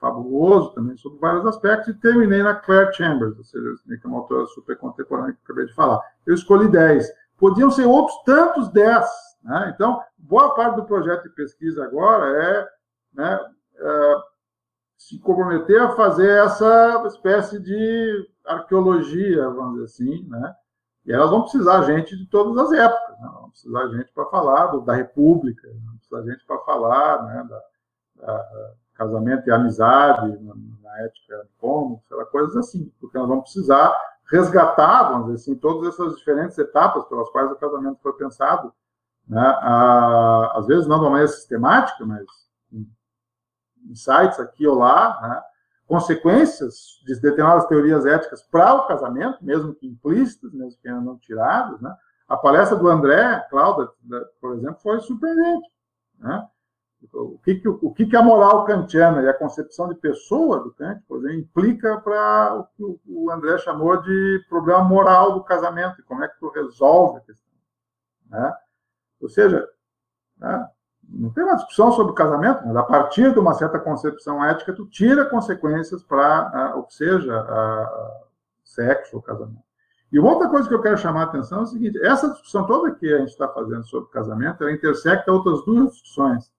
[0.00, 4.18] fabuloso também sobre vários aspectos, e terminei na Claire Chambers, ou seja, que é uma
[4.18, 6.00] autora super contemporânea que eu acabei de falar.
[6.26, 7.08] Eu escolhi 10.
[7.38, 9.08] Podiam ser outros tantos 10,
[9.44, 9.72] né?
[9.72, 12.68] Então, boa parte do projeto de pesquisa agora é,
[13.14, 13.40] né,
[13.76, 14.14] é
[14.98, 20.54] se comprometer a fazer essa espécie de arqueologia, vamos dizer assim, né?
[21.04, 23.30] E elas vão precisar gente de todas as épocas, né?
[23.32, 27.62] vão precisar gente para falar do, da República, vão precisar gente para falar né, da,
[28.26, 33.94] da, casamento e amizade, na, na ética como, coisas assim, porque nós vamos precisar
[34.30, 38.72] resgatar, vamos dizer assim, todas essas diferentes etapas pelas quais o casamento foi pensado
[39.28, 39.40] né?
[39.40, 42.26] Ah, às vezes não de uma maneira sistemática, mas
[43.84, 45.42] insights aqui ou lá, né?
[45.86, 51.80] Consequências de determinadas teorias éticas para o casamento, mesmo que implícitas, mesmo que não tiradas.
[51.80, 51.94] Né?
[52.28, 53.88] A palestra do André Cláudia,
[54.40, 55.68] por exemplo, foi surpreendente.
[56.18, 56.48] Né?
[57.12, 60.72] O, que, que, o que, que a moral kantiana e a concepção de pessoa do
[60.72, 66.00] Kant, por exemplo, implica para o que o André chamou de problema moral do casamento,
[66.00, 67.52] e como é que tu resolve a questão.
[68.30, 68.54] Né?
[69.20, 69.68] Ou seja,
[70.38, 70.70] né,
[71.14, 74.72] não tem uma discussão sobre o casamento, mas a partir de uma certa concepção ética,
[74.72, 78.22] tu tira consequências para o que seja a,
[78.64, 79.62] sexo ou casamento.
[80.10, 82.94] E outra coisa que eu quero chamar a atenção é o seguinte: essa discussão toda
[82.94, 86.52] que a gente está fazendo sobre casamento, ela intersecta outras duas discussões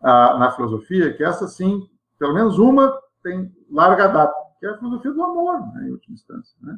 [0.00, 1.88] na filosofia, que essa sim,
[2.18, 6.14] pelo menos uma tem larga data, que é a filosofia do amor, né, em última
[6.14, 6.56] instância.
[6.60, 6.76] Né?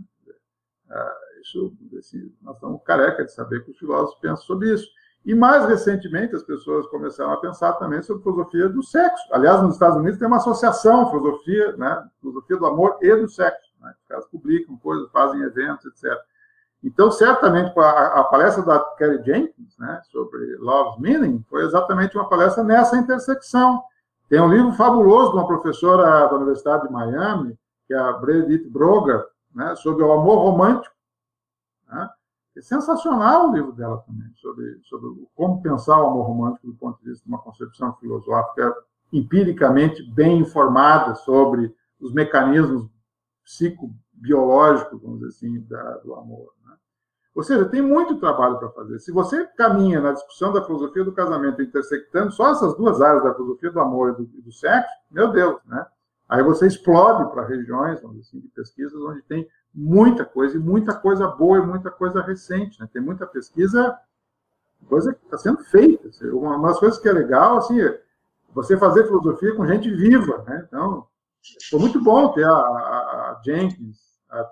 [1.42, 4.88] isso, assim, nós estamos careca de saber que os filósofos pensam sobre isso.
[5.24, 9.24] E mais recentemente as pessoas começaram a pensar também sobre filosofia do sexo.
[9.32, 13.72] Aliás, nos Estados Unidos tem uma associação filosofia, né, filosofia do amor e do sexo.
[13.80, 16.12] Né, caras publicam coisas, fazem eventos, etc.
[16.82, 22.28] Então, certamente, a, a palestra da Kerry Jenkins né, sobre Love's Meaning foi exatamente uma
[22.28, 23.82] palestra nessa intersecção.
[24.28, 28.68] Tem um livro fabuloso de uma professora da Universidade de Miami, que é a Bredith
[28.68, 30.94] Broger, né, sobre o amor romântico.
[31.88, 32.10] Né?
[32.57, 36.98] É sensacional o livro dela também, sobre, sobre como pensar o amor romântico do ponto
[37.02, 38.74] de vista de uma concepção filosófica
[39.12, 42.88] empiricamente bem informada sobre os mecanismos
[43.44, 46.52] psicobiológicos, vamos dizer assim, da, do amor.
[46.64, 46.72] Né?
[47.34, 48.98] Ou seja, tem muito trabalho para fazer.
[49.00, 53.34] Se você caminha na discussão da filosofia do casamento intersectando só essas duas áreas da
[53.34, 55.86] filosofia do amor e do, e do sexo, meu Deus, né?
[56.28, 61.26] Aí você explode para regiões assim, de pesquisas onde tem muita coisa, e muita coisa
[61.26, 62.80] boa e muita coisa recente.
[62.80, 62.88] Né?
[62.92, 63.98] Tem muita pesquisa,
[64.88, 66.08] coisa que está sendo feita.
[66.32, 68.00] Uma das coisas que é legal, assim, é
[68.54, 70.44] você fazer filosofia com gente viva.
[70.46, 70.64] Né?
[70.68, 71.06] Então,
[71.68, 73.98] foi muito bom ter a, a, a Jenkins,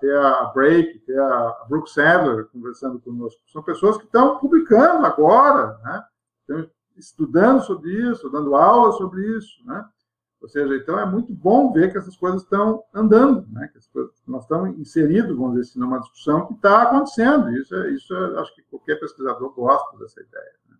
[0.01, 3.41] ter a Break, ter a Brooke Sadler conversando conosco.
[3.53, 6.05] São pessoas que estão publicando agora, né?
[6.41, 9.65] estão estudando sobre isso, dando aula sobre isso.
[9.65, 9.85] Né?
[10.43, 13.71] Ou seja, então é muito bom ver que essas coisas estão andando, né?
[13.73, 17.57] que coisas, nós estamos inseridos, vamos dizer assim, numa discussão que está acontecendo.
[17.57, 20.53] Isso, é, isso é, acho que qualquer pesquisador gosta dessa ideia.
[20.69, 20.77] Né?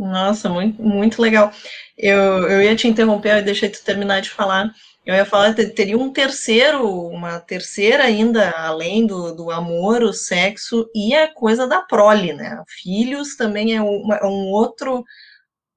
[0.00, 1.52] Nossa, muito, muito legal.
[1.96, 4.72] Eu, eu ia te interromper, eu deixei tu terminar de falar.
[5.06, 10.12] Eu ia falar que teria um terceiro, uma terceira ainda, além do, do amor, o
[10.12, 12.62] sexo e a coisa da prole, né?
[12.68, 15.04] Filhos também é, uma, é um outro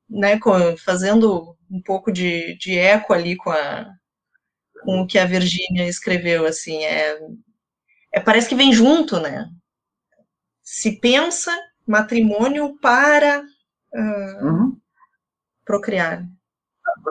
[0.09, 0.39] né,
[0.83, 3.87] fazendo um pouco de, de eco ali com, a,
[4.83, 7.19] com o que a Virgínia escreveu, assim, é,
[8.13, 9.49] é, parece que vem junto, né?
[10.61, 11.51] Se pensa
[11.85, 13.43] matrimônio para
[13.93, 14.77] uh, uhum.
[15.65, 16.23] procriar.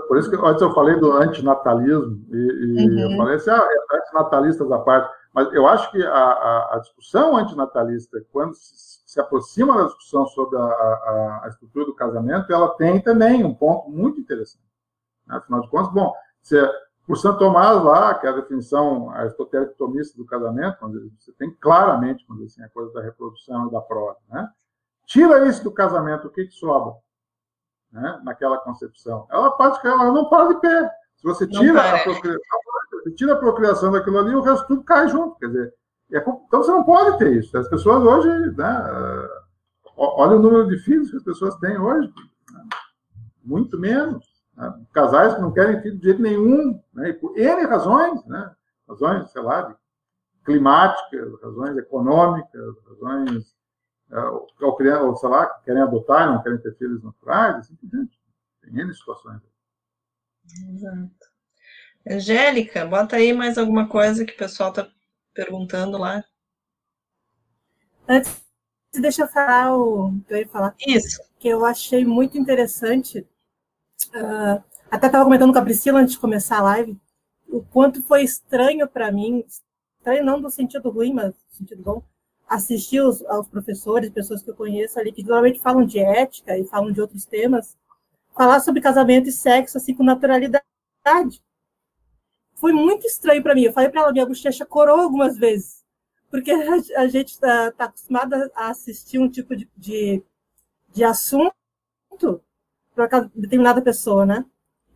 [0.09, 3.11] Por isso que antes eu falei do antinatalismo, e, e uhum.
[3.11, 6.79] eu falei assim, ah, é antinatalistas à parte, mas eu acho que a, a, a
[6.79, 12.53] discussão antinatalista, quando se se aproxima da discussão sobre a, a, a, estrutura do casamento,
[12.53, 14.65] ela tem também um ponto muito interessante.
[15.25, 15.37] Né?
[15.37, 16.13] Afinal de contas, bom,
[16.43, 16.57] se,
[17.07, 20.79] por Santo Tomás lá, que é a definição aristotélica tomista do casamento,
[21.17, 24.51] você tem claramente, assim, a coisa da reprodução e da prova, né?
[25.07, 26.95] Tira isso do casamento, o que, que sobra?
[27.93, 28.21] Né?
[28.25, 29.29] Naquela concepção.
[29.31, 30.91] Ela, parte, ela não para de pé.
[31.15, 32.41] Se você tira a procriação,
[33.15, 35.39] tira a procriação daquilo ali, o resto tudo cai junto.
[35.39, 35.75] Quer dizer,
[36.19, 37.57] então você não pode ter isso.
[37.57, 39.29] As pessoas hoje, né,
[39.97, 42.13] olha o número de filhos que as pessoas têm hoje,
[42.53, 42.63] né,
[43.43, 44.25] muito menos.
[44.57, 48.55] Né, casais que não querem filho de jeito nenhum, né, e por N razões, né,
[48.89, 49.77] razões, sei lá,
[50.45, 53.55] climáticas, razões econômicas, razões,
[54.11, 58.17] é, ou, ou, sei lá, querem adotar, não querem ter filhos naturais, assim por diante.
[58.63, 59.41] Tem N situações.
[60.71, 61.35] Exato.
[62.09, 64.87] Angélica, bota aí mais alguma coisa que o pessoal está
[65.35, 66.25] perguntando lá.
[68.09, 68.43] Antes,
[68.93, 70.75] deixa eu falar o eu ia falar.
[70.87, 71.21] Isso.
[71.39, 73.27] Que eu achei muito interessante.
[74.15, 76.99] Uh, até estava comentando com a Priscila antes de começar a live,
[77.49, 79.45] o quanto foi estranho para mim,
[79.99, 82.03] estranho não no sentido ruim, mas no sentido bom,
[82.49, 86.65] assistir os, aos professores, pessoas que eu conheço ali, que normalmente falam de ética e
[86.65, 87.77] falam de outros temas,
[88.37, 90.65] falar sobre casamento e sexo assim com naturalidade
[92.55, 93.63] foi muito estranho para mim.
[93.63, 95.85] Eu falei para ela, minha bochecha corou algumas vezes,
[96.31, 96.51] porque
[96.97, 100.23] a, gente está tá acostumada a assistir um tipo de, de,
[100.93, 101.53] de assunto
[102.95, 104.45] para determinada pessoa, né?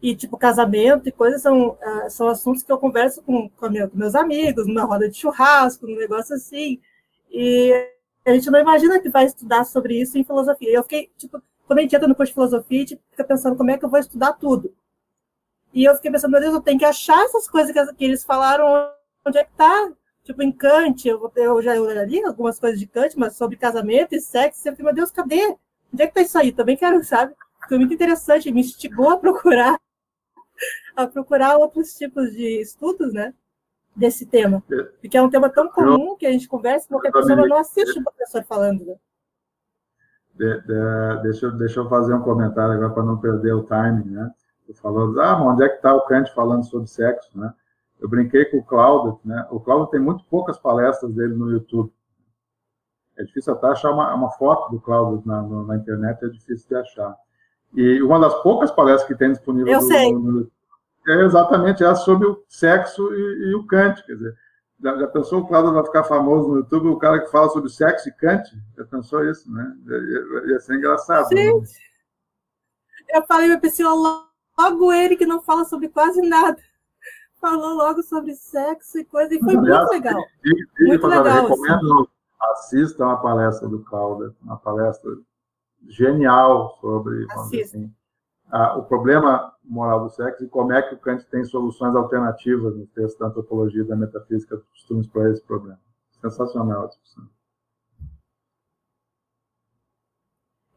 [0.00, 3.90] E, tipo, casamento e coisas são, uh, são assuntos que eu converso com, com, meu,
[3.90, 6.80] com meus amigos, numa roda de churrasco, num negócio assim.
[7.30, 7.72] E
[8.24, 10.70] a gente não imagina que vai estudar sobre isso em filosofia.
[10.70, 13.56] Eu fiquei, tipo, quando a gente entra no curso de filosofia, a gente fica pensando
[13.56, 14.72] como é que eu vou estudar tudo.
[15.72, 18.24] E eu fiquei pensando, meu Deus, eu tenho que achar essas coisas que, que eles
[18.24, 18.90] falaram,
[19.26, 19.90] onde é que tá?
[20.24, 24.20] Tipo, em Kant, eu, eu já li algumas coisas de Kant, mas sobre casamento e
[24.20, 25.56] sexo, eu fiquei, meu Deus, cadê?
[25.92, 26.52] Onde é que tá isso aí?
[26.52, 27.34] Também quero, sabe?
[27.66, 29.78] Foi muito interessante, me instigou a procurar,
[30.96, 33.32] a procurar outros tipos de estudos, né?
[33.96, 34.62] Desse tema.
[35.00, 38.04] Porque é um tema tão comum que a gente conversa, qualquer pessoa não assiste o
[38.04, 38.96] professor falando, né?
[40.34, 44.10] De, de, deixa, eu, deixa eu fazer um comentário agora para não perder o timing,
[44.10, 44.30] né?
[44.74, 47.52] Falou, ah, onde é que está o Kant falando sobre sexo, né?
[48.00, 49.46] Eu brinquei com o Cláudio, né?
[49.50, 51.92] O Cláudio tem muito poucas palestras dele no YouTube.
[53.16, 56.76] É difícil até achar uma, uma foto do Cláudio na, na, internet, é difícil de
[56.76, 57.16] achar.
[57.74, 60.12] E uma das poucas palestras que tem disponível Eu sei.
[60.12, 60.50] No, no,
[61.08, 64.04] é exatamente essa sobre o sexo e, e o Kant.
[64.04, 64.36] Quer dizer,
[64.80, 67.70] já, já, pensou o Cláudio vai ficar famoso no YouTube, o cara que fala sobre
[67.70, 68.44] sexo e Kant?
[68.76, 69.76] Já pensou isso, né?
[69.86, 71.28] Ia, ia ser engraçado.
[71.32, 71.42] Né?
[71.42, 73.18] Gente, né?
[73.18, 74.27] eu falei para pessoa
[74.58, 76.58] Logo ele, que não fala sobre quase nada,
[77.40, 80.20] falou logo sobre sexo e coisa, e foi Aliás, muito legal.
[80.44, 81.42] E, muito legal.
[81.42, 82.08] Recomendo, assim.
[82.52, 85.10] assistam a palestra do Calder, uma palestra
[85.86, 87.92] genial sobre assim,
[88.50, 92.74] a, o problema moral do sexo e como é que o Kant tem soluções alternativas
[92.76, 95.78] no texto da antropologia e da metafísica dos costumes para esse problema.
[96.20, 97.28] Sensacional a discussão.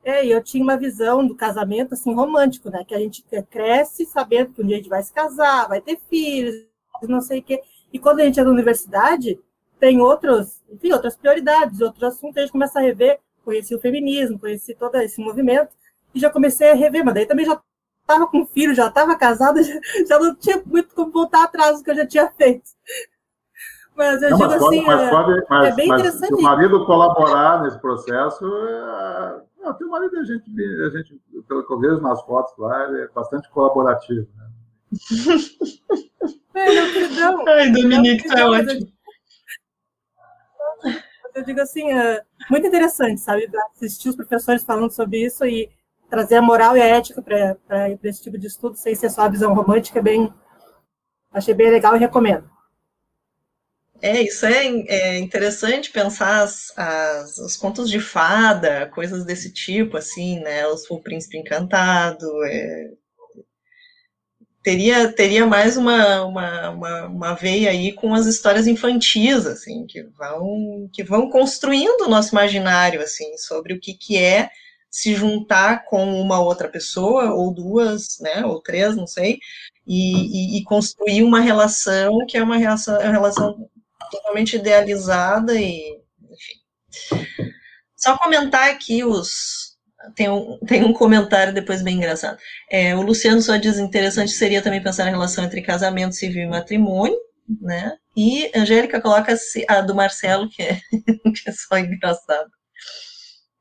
[0.03, 2.83] É, eu tinha uma visão do casamento assim romântico, né?
[2.83, 5.99] Que a gente cresce sabendo que um dia a gente vai se casar, vai ter
[6.09, 6.55] filhos,
[7.03, 7.61] não sei o quê.
[7.93, 9.39] E quando a gente é na universidade,
[9.79, 14.39] tem outros, enfim, outras prioridades, outros assuntos, a gente começa a rever, conheci o feminismo,
[14.39, 15.69] conheci todo esse movimento,
[16.13, 17.59] e já comecei a rever, mas daí também já
[18.01, 19.73] estava com filho, já estava casada, já,
[20.07, 22.69] já, não tinha muito como voltar atrás do que eu já tinha feito.
[23.95, 26.27] Mas eu não, digo mas assim, pode, é, pode, mas, é bem mas interessante.
[26.27, 30.49] Se o marido colaborar nesse processo, é, não, teu marido a gente,
[30.85, 34.27] a gente, pelo que eu vejo nas fotos lá, ele é bastante colaborativo.
[34.35, 34.49] Né?
[36.55, 37.45] é, meu queridão.
[37.47, 38.91] Ai, Dominique, tá ótimo.
[41.33, 43.49] Eu digo assim, é muito interessante, sabe?
[43.75, 45.71] Assistir os professores falando sobre isso e
[46.09, 49.29] trazer a moral e a ética para esse tipo de estudo, sem ser só a
[49.29, 50.33] visão romântica, é bem,
[51.31, 52.49] achei bem legal e recomendo.
[54.01, 59.95] É, isso é, é interessante pensar as, as, os contos de fada, coisas desse tipo,
[59.95, 60.65] assim, né?
[60.67, 62.25] Os, o Príncipe Encantado.
[62.45, 62.91] É,
[64.63, 70.03] teria, teria mais uma, uma, uma, uma, veia aí com as histórias infantis, assim, que
[70.03, 74.49] vão, que vão construindo o nosso imaginário, assim, sobre o que, que é
[74.89, 79.39] se juntar com uma outra pessoa, ou duas, né, ou três, não sei,
[79.87, 83.69] e, e, e construir uma relação que é uma relação, é uma relação
[84.11, 85.99] totalmente idealizada e,
[86.29, 87.25] enfim.
[87.95, 89.71] Só comentar aqui os.
[90.15, 92.37] Tem um, tem um comentário depois bem engraçado.
[92.69, 96.49] É, o Luciano só diz interessante seria também pensar na relação entre casamento civil e
[96.49, 97.17] matrimônio,
[97.61, 97.95] né?
[98.17, 99.35] E Angélica coloca
[99.67, 102.49] a do Marcelo, que é, que é só engraçado.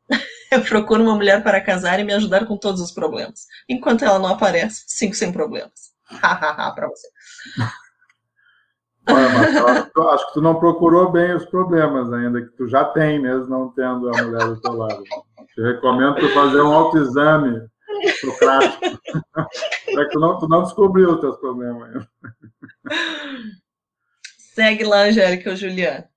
[0.51, 3.47] Eu procuro uma mulher para casar e me ajudar com todos os problemas.
[3.69, 5.91] Enquanto ela não aparece, cinco sem problemas.
[6.05, 7.09] Hahaha, para você.
[9.13, 13.21] Olha, Marcelo, acho que tu não procurou bem os problemas ainda, que tu já tem
[13.21, 15.03] mesmo não tendo a mulher do teu lado.
[15.55, 17.69] Te recomendo tu fazer um autoexame
[18.39, 18.85] prático.
[19.89, 22.09] é que tu não, tu não descobriu os teus problemas ainda.
[24.39, 26.09] Segue lá, Angélica ou Juliana.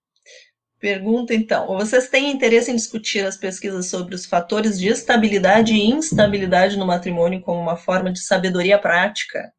[0.83, 5.89] Pergunta então: vocês têm interesse em discutir as pesquisas sobre os fatores de estabilidade e
[5.89, 9.53] instabilidade no matrimônio como uma forma de sabedoria prática?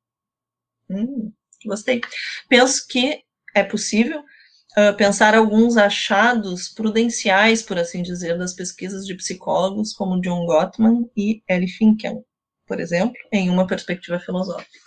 [0.91, 1.33] Hum,
[1.69, 2.01] gostei.
[2.49, 3.23] Penso que
[3.55, 10.21] é possível uh, pensar alguns achados prudenciais, por assim dizer, das pesquisas de psicólogos como
[10.21, 12.25] John Gottman e Ellie Finkel,
[12.67, 14.85] por exemplo, em uma perspectiva filosófica.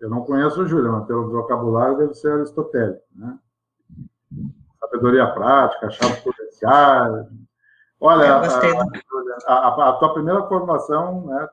[0.00, 3.38] Eu não conheço o Júlio, mas pelo vocabulário deve ser aristotélico, né?
[4.80, 7.26] Sabedoria prática, achados prudenciais.
[7.98, 8.46] Olha, a,
[9.46, 11.48] a, a, a, tua primeira formação, né,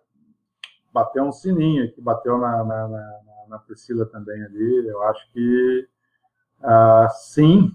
[0.92, 3.20] bateu um sininho que bateu na, na, na,
[3.54, 4.88] na Priscila também ali.
[4.88, 5.88] Eu acho que
[6.62, 7.72] ah, sim,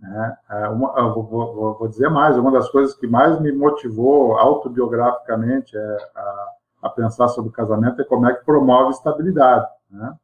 [0.00, 0.36] né?
[0.48, 5.76] Ah, uma, vou, vou, vou, dizer mais, uma das coisas que mais me motivou autobiograficamente
[5.76, 6.48] é a,
[6.82, 9.66] a pensar sobre o casamento é como é que promove estabilidade.
[9.90, 10.14] Né?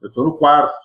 [0.00, 0.76] Eu estou no quarto,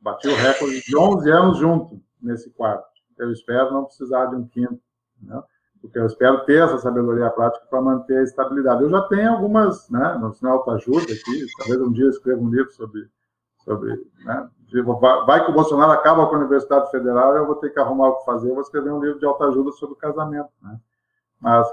[0.00, 2.88] bati o recorde de 11 anos junto nesse quarto.
[3.16, 4.80] Eu espero não precisar de um quinto,
[5.22, 5.40] né?
[5.84, 8.82] Porque eu espero ter essa sabedoria prática para manter a estabilidade.
[8.82, 12.48] Eu já tenho algumas, né, no sinal autoajuda aqui, talvez um dia eu escreva um
[12.48, 13.06] livro sobre,
[13.58, 14.48] sobre né,
[15.26, 18.18] vai que o Bolsonaro acaba com a Universidade Federal, eu vou ter que arrumar o
[18.18, 20.48] que fazer, eu vou escrever um livro de autoajuda sobre o casamento.
[20.62, 20.80] Né?
[21.38, 21.68] Mas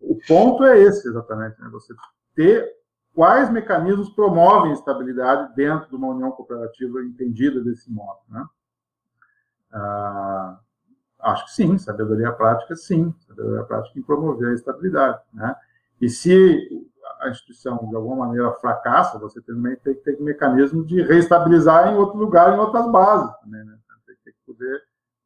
[0.00, 1.68] o ponto é esse, exatamente, né?
[1.70, 1.92] você
[2.34, 2.74] ter
[3.14, 8.20] quais mecanismos promovem estabilidade dentro de uma união cooperativa entendida desse modo.
[8.30, 8.46] Né?
[9.74, 10.58] Ah,
[11.26, 15.20] acho que sim, sabedoria prática, sim, sabedoria prática em promover a estabilidade.
[15.32, 15.54] Né?
[16.00, 16.86] E se
[17.20, 21.96] a instituição de alguma maneira fracassa, você também tem que ter mecanismo de reestabilizar em
[21.96, 23.76] outro lugar, em outras bases também, né?
[24.06, 24.82] Tem que poder,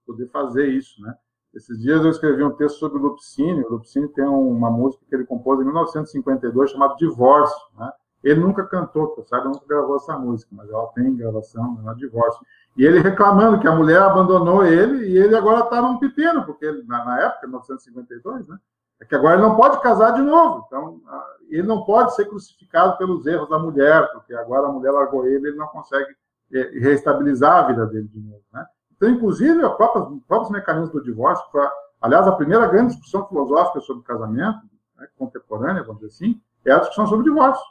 [0.06, 1.14] poder fazer isso, né?
[1.54, 3.66] Esses dias eu escrevi um texto sobre o Lupicínio.
[3.66, 7.90] O Lupicínio tem uma música que ele compôs em 1952 chamada Divórcio, né?
[8.22, 11.94] Ele nunca cantou, que eu saiba, nunca gravou essa música, mas ela tem gravação, é
[11.94, 12.44] Divórcio.
[12.76, 16.64] E ele reclamando que a mulher abandonou ele e ele agora está num pepino, porque
[16.64, 18.58] ele, na, na época, 1952, né?
[19.00, 20.64] É que agora ele não pode casar de novo.
[20.66, 21.00] Então,
[21.48, 25.48] ele não pode ser crucificado pelos erros da mulher, porque agora a mulher largou ele,
[25.48, 26.14] ele não consegue
[26.52, 28.42] é, reestabilizar a vida dele de novo.
[28.52, 28.66] Né?
[28.94, 31.72] Então, inclusive, os próprios, próprios mecanismos do divórcio, pra,
[32.02, 34.60] aliás, a primeira grande discussão filosófica sobre casamento,
[34.96, 37.64] né, contemporânea, vamos dizer assim, é a discussão sobre divórcio.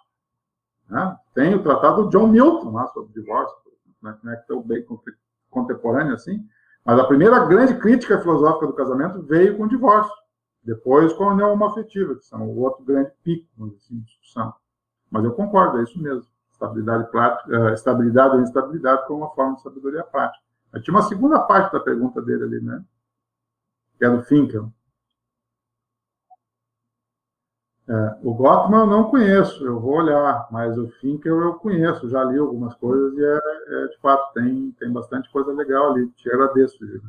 [0.90, 1.18] Né?
[1.34, 3.56] Tem o tratado do John Milton lá sobre divórcio,
[4.02, 4.86] né, que é tão bem
[5.50, 6.46] contemporâneo assim,
[6.86, 10.14] mas a primeira grande crítica filosófica do casamento veio com o divórcio.
[10.64, 13.48] Depois com a união homoafetiva, que são o outro grande pico
[13.78, 14.54] assim, de discussão.
[15.10, 16.26] Mas eu concordo, é isso mesmo.
[16.52, 20.44] Estabilidade, prática, eh, estabilidade ou instabilidade como uma forma de sabedoria prática.
[20.72, 22.84] Mas tinha uma segunda parte da pergunta dele ali, né?
[23.98, 24.72] Que é do Finkel.
[27.90, 32.24] É, o Gottman eu não conheço, eu vou olhar, mas o Finkel eu conheço, já
[32.24, 33.40] li algumas coisas e é,
[33.84, 36.08] é de fato tem, tem bastante coisa legal ali.
[36.12, 37.02] Te agradeço, Gil.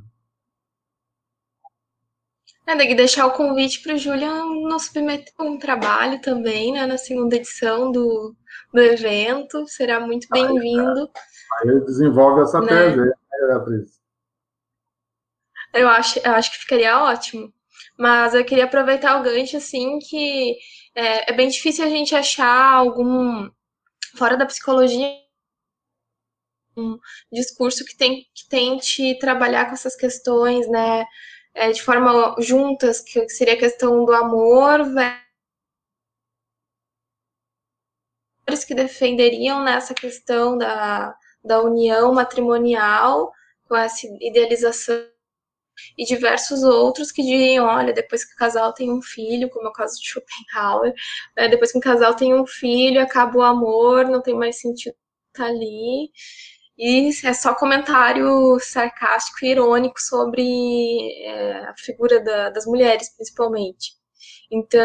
[2.66, 6.97] É, daí deixar o convite para o Julian nos submeter um trabalho também, né, na
[6.97, 8.35] segunda edição do,
[8.73, 9.66] do evento.
[9.66, 11.11] Será muito bem-vindo.
[11.59, 12.69] Aí ele desenvolve essa né?
[12.69, 13.12] tese, né,
[13.48, 14.01] Beatriz?
[15.74, 17.52] Eu acho, eu acho que ficaria ótimo.
[18.01, 20.56] Mas eu queria aproveitar o gancho, assim, que
[20.94, 23.51] é, é bem difícil a gente achar algum,
[24.16, 25.06] fora da psicologia,
[26.77, 26.98] um
[27.31, 31.05] discurso que, tem, que tente trabalhar com essas questões, né,
[31.55, 34.81] é, de forma juntas, que seria a questão do amor,
[38.66, 41.14] que defenderiam nessa questão da,
[41.44, 43.32] da união matrimonial,
[43.68, 45.05] com essa idealização,
[45.97, 49.70] e diversos outros que diriam, olha, depois que o casal tem um filho, como é
[49.70, 50.94] o caso de Schopenhauer,
[51.36, 54.94] né, depois que o casal tem um filho, acaba o amor, não tem mais sentido
[55.32, 56.11] estar ali,
[56.78, 60.43] e é só comentário sarcástico e irônico sobre
[61.24, 63.93] é, a figura da, das mulheres, principalmente.
[64.51, 64.81] Então,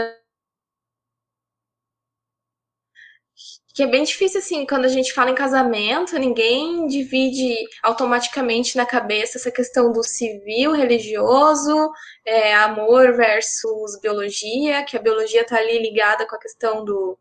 [3.75, 7.53] que é bem difícil, assim, quando a gente fala em casamento, ninguém divide
[7.83, 11.91] automaticamente na cabeça essa questão do civil, religioso,
[12.25, 17.19] é, amor versus biologia, que a biologia está ali ligada com a questão do,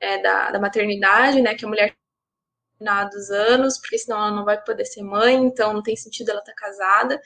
[0.00, 1.94] é, da, da maternidade, né, que a mulher
[2.80, 6.40] determinados anos, porque senão ela não vai poder ser mãe, então não tem sentido ela
[6.40, 7.20] estar tá casada.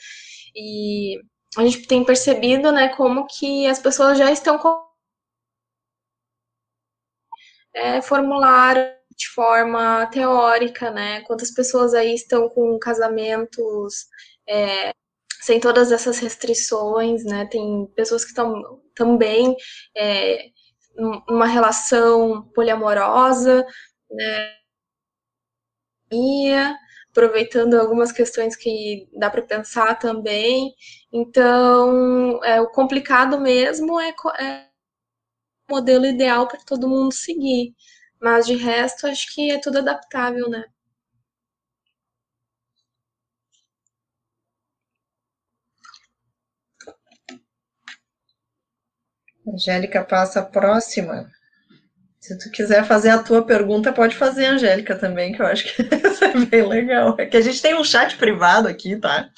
[0.53, 1.21] E
[1.57, 4.59] a gente tem percebido, né, como que as pessoas já estão
[7.75, 8.01] é,
[9.17, 11.21] de forma teórica, né?
[11.23, 14.07] Quantas pessoas aí estão com casamentos
[14.49, 14.93] é,
[15.41, 17.47] sem todas essas restrições, né?
[17.47, 19.57] Tem pessoas que estão também
[19.97, 20.47] é,
[21.29, 23.67] numa relação poliamorosa,
[24.11, 24.55] né?
[27.11, 30.75] aproveitando algumas questões que dá para pensar também.
[31.13, 34.67] Então, é, o complicado mesmo é, é
[35.71, 37.75] modelo ideal para todo mundo seguir.
[38.21, 40.65] Mas de resto, acho que é tudo adaptável, né?
[49.47, 51.31] Angélica passa a próxima.
[52.19, 55.83] Se tu quiser fazer a tua pergunta, pode fazer, Angélica, também, que eu acho que
[56.25, 57.15] é bem legal.
[57.19, 59.29] É que a gente tem um chat privado aqui, tá?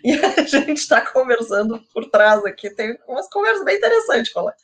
[0.04, 4.54] E a gente está conversando por trás aqui, tem umas conversas bem interessantes falar.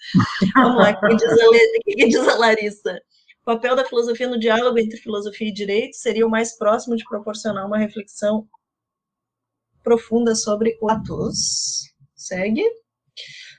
[0.55, 3.03] Vamos lá, o que, diz a, que diz a Larissa?
[3.43, 7.05] O papel da filosofia no diálogo entre filosofia e direito seria o mais próximo de
[7.05, 8.49] proporcionar uma reflexão
[9.83, 11.93] profunda sobre o atos.
[12.15, 12.65] Segue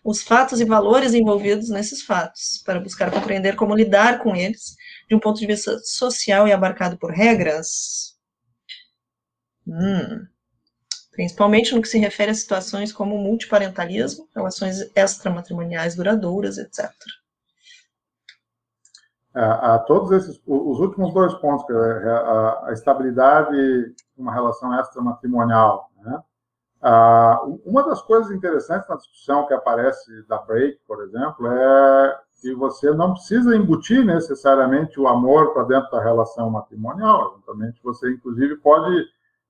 [0.04, 4.76] os fatos e valores envolvidos nesses fatos, para buscar compreender como lidar com eles
[5.10, 8.18] de um ponto de vista social e abarcado por regras.
[9.68, 10.26] Hum.
[11.18, 16.91] Principalmente no que se refere a situações como multiparentalismo, relações extramatrimoniais duradouras, etc.
[19.34, 24.31] A, é, a, todos esses, os últimos dois pontos, é a, a estabilidade de uma
[24.31, 26.22] relação extramatrimonial, né?
[26.80, 32.53] Ah, uma das coisas interessantes na discussão que aparece da Break, por exemplo, é que
[32.53, 37.31] você não precisa embutir necessariamente o amor para dentro da relação matrimonial.
[37.34, 39.03] Eventualmente, você, inclusive, pode,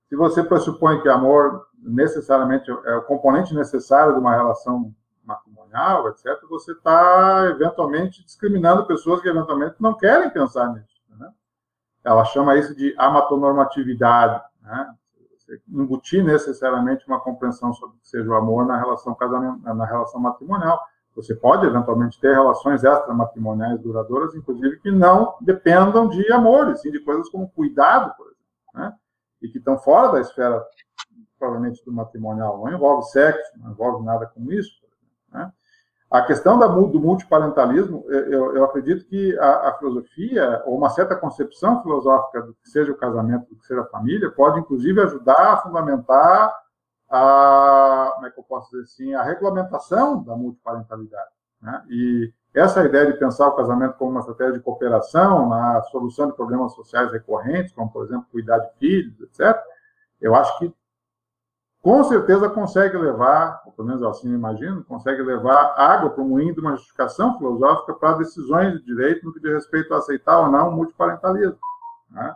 [0.07, 4.93] se você pressupõe que amor necessariamente é o componente necessário de uma relação
[5.23, 11.01] matrimonial, etc., você está, eventualmente, discriminando pessoas que, eventualmente, não querem pensar nisso.
[11.17, 11.29] Né?
[12.03, 14.41] Ela chama isso de amatonormatividade.
[14.61, 14.95] Né?
[15.69, 20.19] embutir necessariamente uma compreensão sobre o que seja o amor na relação casamento, na relação
[20.19, 20.79] matrimonial.
[21.15, 26.91] Você pode eventualmente ter relações extramatrimoniais duradouras, inclusive que não dependam de amor, e sim
[26.91, 28.93] de coisas como cuidado, por exemplo, né?
[29.41, 30.64] E que estão fora da esfera
[31.38, 34.72] provavelmente do matrimonial, não envolve sexo, não envolve nada como isso,
[35.31, 35.51] né?
[36.09, 41.18] A questão da, do multiparentalismo, eu, eu acredito que a, a, filosofia, ou uma certa
[41.18, 45.53] concepção filosófica do que seja o casamento, do que seja a família, pode inclusive ajudar
[45.53, 46.55] a fundamentar
[47.09, 51.30] a, como é que eu posso dizer assim, a regulamentação da multiparentalidade.
[51.61, 51.84] Né?
[51.89, 56.35] E essa ideia de pensar o casamento como uma estratégia de cooperação na solução de
[56.35, 59.55] problemas sociais recorrentes, como, por exemplo, cuidar de filhos, etc.,
[60.19, 60.73] eu acho que
[61.81, 66.53] com certeza consegue levar, ou pelo menos assim imagino, consegue levar água para o moinho
[66.53, 70.51] de uma justificação filosófica para decisões de direito no que diz respeito a aceitar ou
[70.51, 71.59] não o multiparentalismo.
[72.09, 72.35] Né?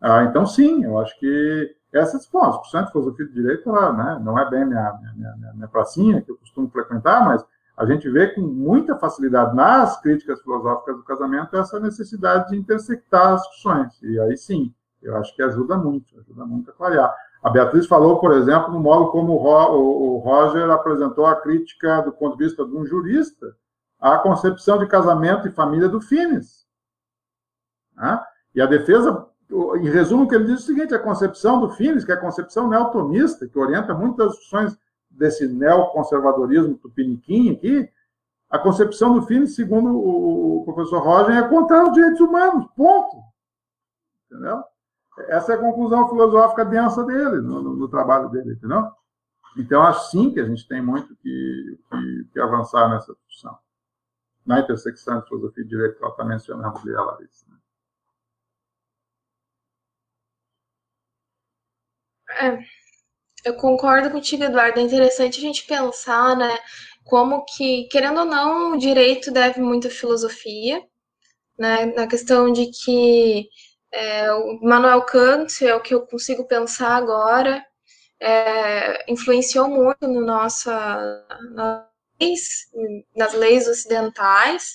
[0.00, 3.92] Ah, então, sim, eu acho que essas, bom, a discussão de filosofia de direito ela,
[3.92, 7.44] né, não é bem minha, minha, minha, minha pracinha que eu costumo frequentar, mas
[7.76, 13.34] a gente vê com muita facilidade nas críticas filosóficas do casamento essa necessidade de intersectar
[13.34, 14.00] as discussões.
[14.02, 17.14] E aí sim, eu acho que ajuda muito, ajuda muito a clarear.
[17.42, 22.36] A Beatriz falou, por exemplo, no modo como o Roger apresentou a crítica do ponto
[22.36, 23.54] de vista de um jurista
[24.00, 26.66] à concepção de casamento e família do Fines.
[27.94, 28.20] Né?
[28.54, 31.70] E a defesa, em resumo, o que ele diz é o seguinte: a concepção do
[31.70, 34.76] Fines, que é a concepção neotomista, que orienta muitas discussões
[35.16, 37.90] desse neoconservadorismo tupiniquim aqui,
[38.48, 43.16] a concepção do Fines, segundo o professor Roger, é contra os direitos humanos, ponto.
[44.26, 44.62] Entendeu?
[45.28, 48.90] Essa é a conclusão filosófica densa dele, no, no, no trabalho dele, entendeu?
[49.56, 53.58] Então, acho sim que a gente tem muito que, que, que avançar nessa discussão.
[54.44, 57.46] Na intersecção de filosofia e direito, que ela está mencionando ali, a Larissa.
[57.48, 57.56] Né?
[62.38, 62.58] É,
[63.46, 64.80] eu concordo contigo, Eduardo.
[64.80, 66.58] É interessante a gente pensar, né,
[67.04, 70.82] como que, querendo ou não, o direito deve muito à filosofia,
[71.58, 73.48] né, na questão de que
[73.92, 77.64] é, o Manuel Kant é o que eu consigo pensar agora,
[78.20, 81.24] é, influenciou muito no nossa,
[81.54, 81.86] nas,
[83.14, 84.74] nas leis ocidentais,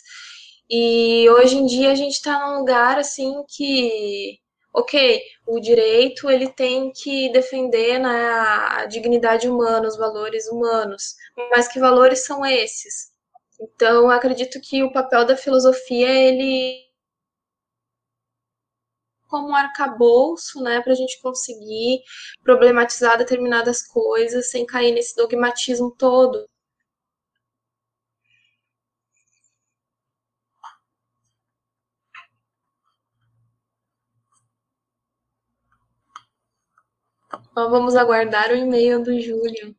[0.70, 4.40] e hoje em dia a gente está num lugar assim que
[4.74, 11.16] ok, o direito ele tem que defender né, a dignidade humana, os valores humanos,
[11.52, 13.12] mas que valores são esses?
[13.60, 16.90] Então, acredito que o papel da filosofia ele
[19.28, 22.02] como um arcabouço, né, para a gente conseguir
[22.44, 26.51] problematizar determinadas coisas sem cair nesse dogmatismo todo.
[37.52, 39.76] Então, vamos aguardar o e-mail do Júlio.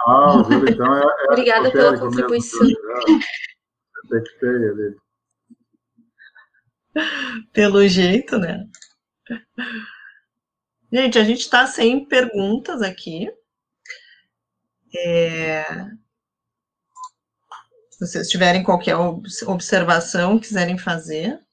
[0.00, 1.02] Ah, o Júlio, então, é.
[1.02, 2.60] é Obrigada pela contribuição.
[2.60, 2.76] Ali.
[7.52, 8.66] Pelo jeito, né?
[10.92, 13.28] Gente, a gente está sem perguntas aqui.
[14.94, 15.64] É...
[17.90, 18.96] Se vocês tiverem qualquer
[19.46, 21.43] observação, quiserem fazer.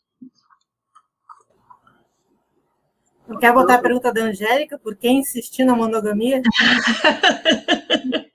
[3.31, 4.77] Não quer botar a pergunta da Angélica?
[4.77, 6.41] Por que insistir na monogamia?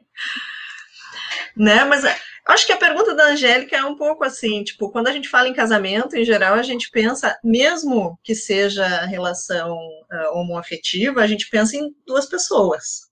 [1.55, 2.03] né, mas
[2.47, 5.49] acho que a pergunta da Angélica é um pouco assim, tipo, quando a gente fala
[5.49, 11.51] em casamento, em geral, a gente pensa, mesmo que seja relação uh, homoafetiva, a gente
[11.51, 13.11] pensa em duas pessoas.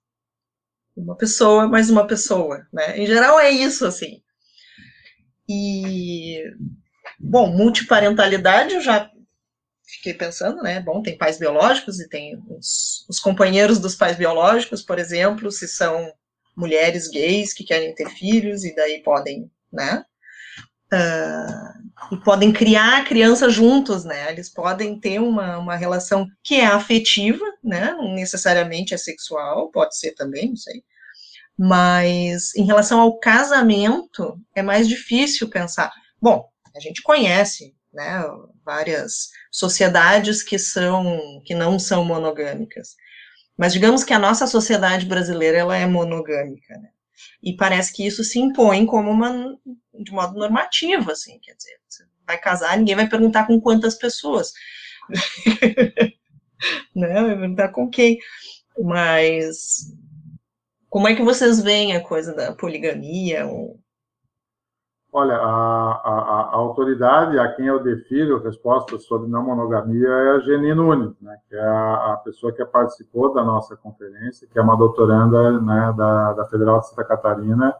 [0.96, 2.98] Uma pessoa mais uma pessoa, né?
[2.98, 4.22] Em geral é isso, assim.
[5.46, 6.44] E,
[7.20, 9.10] bom, multiparentalidade eu já
[9.96, 10.80] fiquei pensando, né?
[10.80, 15.66] Bom, tem pais biológicos e tem os, os, companheiros dos pais biológicos, por exemplo, se
[15.68, 16.12] são
[16.56, 20.04] mulheres gays que querem ter filhos e daí podem, né?
[20.92, 24.30] Uh, e podem criar a criança juntos, né?
[24.30, 27.92] Eles podem ter uma, uma relação que é afetiva, né?
[27.92, 30.84] Não necessariamente é sexual, pode ser também, não sei.
[31.58, 35.92] Mas em relação ao casamento, é mais difícil pensar.
[36.20, 38.24] Bom, a gente conhece né,
[38.64, 42.96] várias sociedades que são que não são monogâmicas.
[43.56, 46.88] Mas digamos que a nossa sociedade brasileira ela é monogâmica, né?
[47.42, 49.56] E parece que isso se impõe como uma
[49.94, 54.52] de modo normativo, assim, quer dizer, você vai casar, ninguém vai perguntar com quantas pessoas.
[56.94, 57.14] né?
[57.22, 58.18] Vai perguntar com quem.
[58.78, 59.92] Mas
[60.88, 63.78] como é que vocês veem a coisa da poligamia ou
[65.16, 70.40] Olha, a, a, a, autoridade a quem eu defiro resposta sobre não monogamia é a
[70.40, 74.62] Geni Nunes, né, que é a, a, pessoa que participou da nossa conferência, que é
[74.62, 77.72] uma doutoranda né, da, da Federal de Santa Catarina,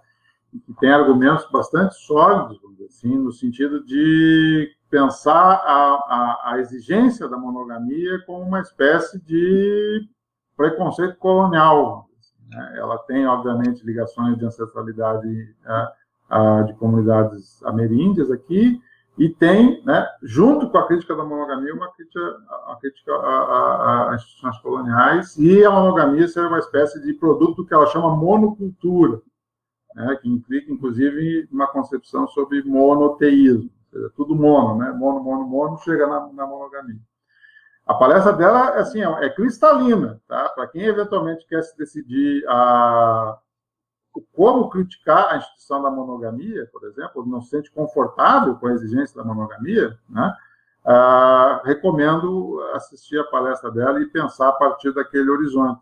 [0.53, 7.37] e que tem argumentos bastante sólidos, assim, no sentido de pensar a, a exigência da
[7.37, 10.09] monogamia como uma espécie de
[10.57, 12.09] preconceito colonial.
[12.21, 12.75] Assim, né?
[12.79, 15.27] Ela tem, obviamente, ligações de ancestralidade.
[15.27, 15.89] Né,
[16.67, 18.81] de comunidades ameríndias aqui,
[19.17, 22.21] e tem, né, junto com a crítica da monogamia, uma crítica,
[22.67, 27.87] a crítica a, instituições coloniais, e a monogamia ser uma espécie de produto que ela
[27.87, 29.21] chama monocultura,
[29.95, 35.79] né, que implica, inclusive, uma concepção sobre monoteísmo, seja, tudo mono, né, mono, mono, mono,
[35.79, 37.01] chega na, na monogamia.
[37.87, 40.49] A palestra dela assim, é, é cristalina, tá?
[40.49, 43.39] Para quem eventualmente quer se decidir a
[44.33, 49.17] como criticar a instituição da monogamia, por exemplo, não se sente confortável com a exigência
[49.17, 50.35] da monogamia, né?
[50.87, 55.81] Ah, recomendo assistir a palestra dela e pensar a partir daquele horizonte.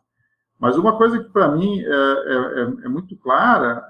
[0.62, 3.84] Mas uma coisa que para mim é, é, é, é, muito clara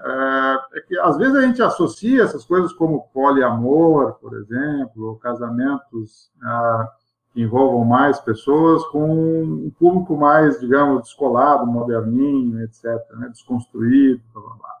[0.73, 6.31] é, é, que às vezes a gente associa essas coisas como poliamor, por exemplo, casamentos
[6.41, 6.89] ah,
[7.33, 12.85] que envolvam mais pessoas, com um público mais, digamos, descolado, moderninho, etc.,
[13.17, 14.77] né, desconstruído, blá, blá, blá.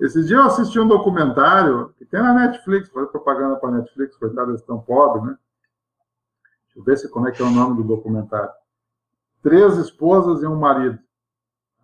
[0.00, 4.16] Esses dias eu assisti um documentário que tem na Netflix, foi propaganda para a Netflix,
[4.16, 5.36] coitado, eles estão pobres, né?
[6.64, 8.50] Deixa eu ver se, como é que é o nome do documentário.
[9.42, 10.98] Três esposas e um marido.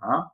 [0.00, 0.30] Tá?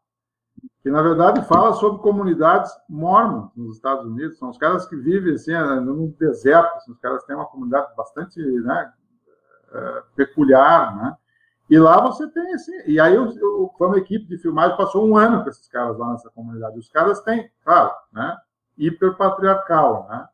[0.82, 4.39] Que, na verdade, fala sobre comunidades mormons nos Estados Unidos.
[4.39, 6.77] São os caras que vivem assim, no deserto.
[6.77, 8.93] Assim, os caras têm uma comunidade bastante né,
[9.72, 11.16] é, peculiar, né?
[11.70, 12.70] E lá você tem esse.
[12.86, 16.28] E aí, eu, eu, equipe de filmagem, passou um ano com esses caras lá nessa
[16.30, 16.78] comunidade.
[16.78, 18.36] Os caras têm, claro, né?
[18.76, 20.28] Hiperpatriarcal, né?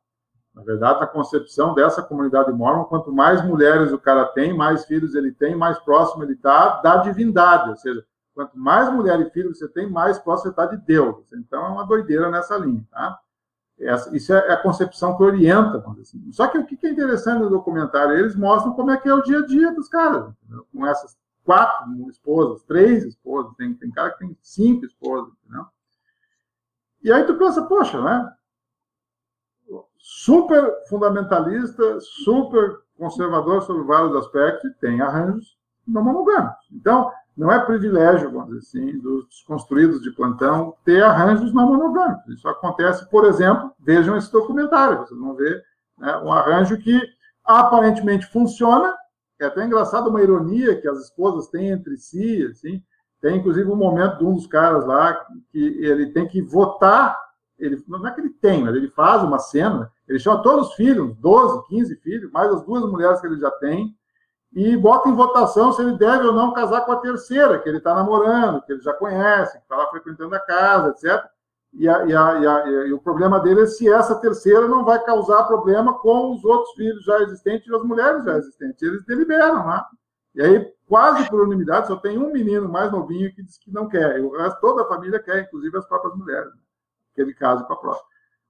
[0.54, 5.14] Na verdade, a concepção dessa comunidade mormon, quanto mais mulheres o cara tem, mais filhos
[5.14, 7.70] ele tem, mais próximo ele está da divindade.
[7.70, 8.04] Ou seja,
[8.34, 11.32] quanto mais mulher e filho você tem, mais próximo você está de Deus.
[11.32, 13.16] Então, é uma doideira nessa linha, tá?
[13.80, 15.84] Essa, isso é a concepção que orienta.
[16.00, 16.32] Assim.
[16.32, 18.16] Só que o que é interessante no documentário?
[18.16, 20.66] Eles mostram como é que é o dia a dia dos caras, entendeu?
[20.72, 25.66] com essas quatro esposas, três esposas, tem, tem cara que tem cinco esposas, entendeu?
[27.02, 28.34] E aí tu pensa, poxa, né?
[29.96, 35.56] Super fundamentalista, super conservador sobre vários aspectos, e tem arranjos
[35.86, 36.66] não monogâmicos.
[36.72, 42.34] Então, não é privilégio, vamos dizer assim, dos construídos de plantão ter arranjos não monogâmicos.
[42.34, 45.62] Isso acontece, por exemplo, vejam esse documentário, vocês vão ver
[45.96, 47.00] né, um arranjo que
[47.44, 48.92] aparentemente funciona,
[49.40, 52.82] é até engraçado uma ironia que as esposas têm entre si, assim,
[53.20, 55.14] tem inclusive um momento de um dos caras lá
[55.52, 57.16] que ele tem que votar,
[57.56, 60.74] ele, não é que ele tem, mas ele faz uma cena, ele chama todos os
[60.74, 63.96] filhos, 12, 15 filhos, mais as duas mulheres que ele já tem,
[64.52, 67.78] e bota em votação se ele deve ou não casar com a terceira, que ele
[67.78, 71.24] está namorando, que ele já conhece, que está lá frequentando a casa, etc.
[71.72, 74.84] E, a, e, a, e, a, e, o problema dele é se essa terceira não
[74.84, 78.82] vai causar problema com os outros filhos já existentes e as mulheres já existentes.
[78.82, 79.76] Eles deliberam lá.
[79.76, 79.98] Né?
[80.34, 83.86] E aí, quase por unanimidade, só tem um menino mais novinho que diz que não
[83.86, 84.20] quer.
[84.20, 86.60] O resto, toda a família quer, inclusive as próprias mulheres, né?
[87.14, 88.08] que ele case com a próxima.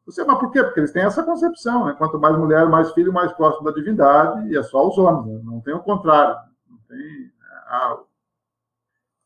[0.08, 0.64] Você, mas por quê?
[0.64, 1.94] Porque eles têm essa concepção, né?
[1.98, 5.42] Quanto mais mulher, mais filho, mais próximo da divindade, e é só os homens, né?
[5.44, 6.34] não tem o contrário.
[6.66, 7.30] Não tem né?
[7.66, 7.98] ah,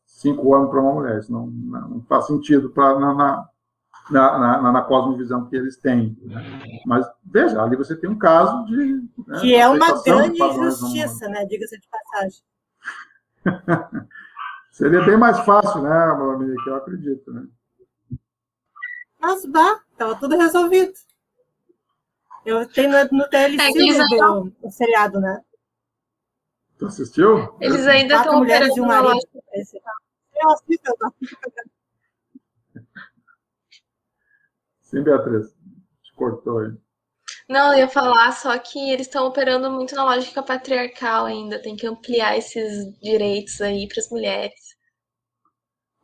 [0.05, 3.47] cinco homens para uma mulher, isso não, não faz sentido pra, na, na,
[4.11, 6.17] na, na, cosmovisão que eles têm.
[6.85, 9.07] Mas, veja, ali você tem um caso de.
[9.25, 11.45] Né, que é uma grande injustiça, né?
[11.45, 12.43] Diga-se de passagem.
[14.69, 17.47] Seria bem mais fácil, né, meu amigo, que eu acredito, né?
[19.23, 20.91] Mas bah, tava tudo resolvido.
[22.45, 25.41] Eu tenho no, no TLC é, do, do seriado, né?
[26.77, 27.57] Tu assistiu?
[27.61, 29.25] Eles ainda estão mulheres de um marido.
[30.35, 31.15] Eu assisto,
[34.81, 35.55] Sim, Beatriz.
[36.03, 36.73] Te cortou aí.
[37.47, 41.61] Não, eu ia falar só que eles estão operando muito na lógica patriarcal ainda.
[41.61, 44.72] Tem que ampliar esses direitos aí para as mulheres.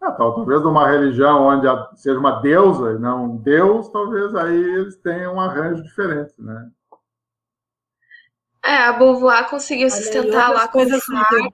[0.01, 1.67] Ah, talvez numa religião onde
[1.97, 6.71] seja uma deusa e não um deus, talvez aí eles tenham um arranjo diferente, né?
[8.63, 11.53] É, a Beauvoir conseguiu sustentar lá com o Sartre.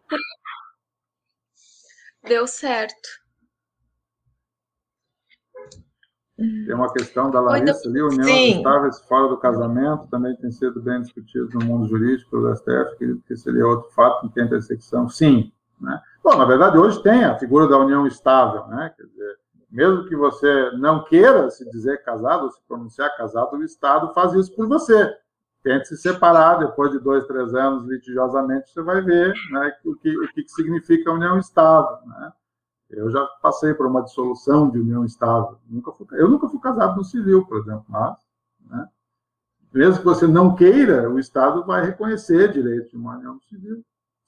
[2.23, 3.25] Deu certo.
[6.37, 8.27] Tem uma questão da Larissa ali, união
[8.57, 13.37] estáveis fora do casamento, também tem sido bem discutido no mundo jurídico pelo STF, que
[13.37, 15.07] seria outro fato que tem intersecção.
[15.07, 16.01] Sim, né?
[16.23, 18.93] Bom, na verdade, hoje tem a figura da união estável, né?
[18.95, 19.37] Quer dizer,
[19.69, 24.55] mesmo que você não queira se dizer casado, se pronunciar casado, o Estado faz isso
[24.55, 25.13] por você.
[25.63, 30.17] Tente se separar, depois de dois, três anos, litigiosamente, você vai ver né, o, que,
[30.17, 31.97] o que significa união estável.
[32.05, 32.31] Né?
[32.89, 35.57] Eu já passei por uma dissolução de união estável.
[35.67, 38.15] Nunca fui, eu nunca fui casado no civil, por exemplo, mas,
[38.69, 38.87] né,
[39.73, 43.83] mesmo que você não queira, o Estado vai reconhecer direito de uma união civil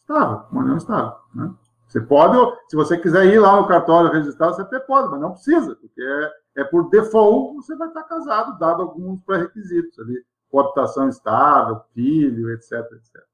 [0.07, 1.17] estável, uma união estável.
[1.35, 1.53] Né?
[1.87, 2.37] Você pode,
[2.69, 6.01] se você quiser ir lá no cartório registrar, você até pode, mas não precisa, porque
[6.01, 12.51] é, é por default você vai estar casado, dado alguns pré-requisitos ali, coabitação estável, filho,
[12.51, 13.27] etc, etc.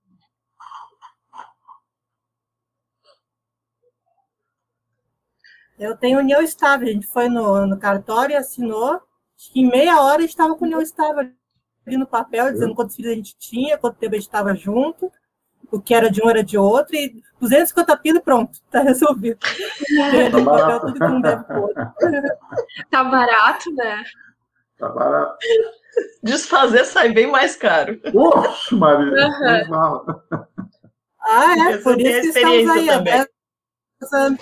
[5.80, 9.02] Eu tenho união estável, a gente foi no, no cartório e assinou,
[9.56, 11.32] em meia hora estava com união estável
[11.86, 15.12] ali no papel, dizendo quantos filhos a gente tinha, quanto tempo a gente estava junto
[15.74, 19.40] o que era de um era de outro, e 250 pila e pronto, tá resolvido.
[20.32, 20.94] Tá barato.
[22.92, 24.04] Tá barato, né?
[24.78, 25.38] Tá barato.
[26.22, 28.00] Desfazer sai bem mais caro.
[28.12, 30.06] Poxa, Maria, uhum.
[31.26, 33.26] Ah, é, por isso que estamos aí também.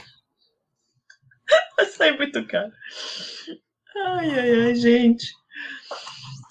[1.92, 2.72] Sai muito caro.
[3.96, 5.28] Ai, ai, ai, gente.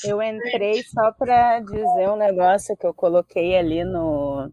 [0.04, 4.52] Eu entrei só para dizer um negócio que eu coloquei ali no,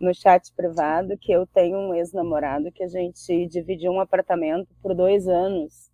[0.00, 4.94] no chat privado que eu tenho um ex-namorado que a gente dividiu um apartamento por
[4.94, 5.90] dois anos.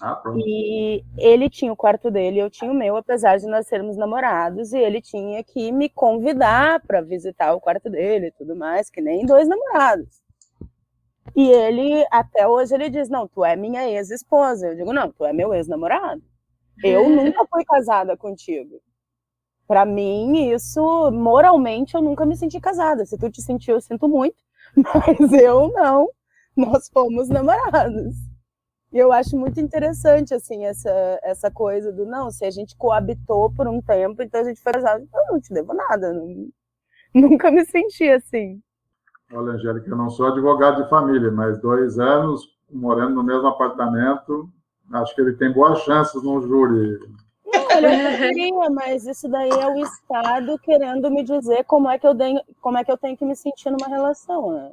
[0.00, 0.38] Ah, pronto.
[0.38, 4.72] E ele tinha o quarto dele, eu tinha o meu, apesar de nós sermos namorados,
[4.72, 9.02] e ele tinha que me convidar para visitar o quarto dele e tudo mais, que
[9.02, 10.22] nem dois namorados.
[11.36, 14.68] E ele, até hoje, ele diz: Não, tu é minha ex-esposa.
[14.68, 16.22] Eu digo: Não, tu é meu ex-namorado.
[16.82, 18.80] Eu nunca fui casada contigo.
[19.70, 23.06] Para mim, isso, moralmente, eu nunca me senti casada.
[23.06, 24.34] Se tu te sentiu, eu sinto muito,
[24.74, 26.08] mas eu não.
[26.56, 28.16] Nós fomos namorados.
[28.92, 30.90] E eu acho muito interessante, assim, essa,
[31.22, 34.72] essa coisa do não, se a gente coabitou por um tempo, então a gente foi
[34.72, 36.12] casado, eu não te devo nada.
[36.12, 36.48] Não,
[37.14, 38.60] nunca me senti assim.
[39.32, 44.50] Olha, Angélica, eu não sou advogado de família, mas dois anos morando no mesmo apartamento,
[44.94, 46.98] acho que ele tem boas chances no júri.
[47.52, 52.06] Não, ele queria, mas isso daí é o Estado querendo me dizer como é que
[52.06, 54.72] eu tenho, como é que eu tenho que me sentir numa relação, né?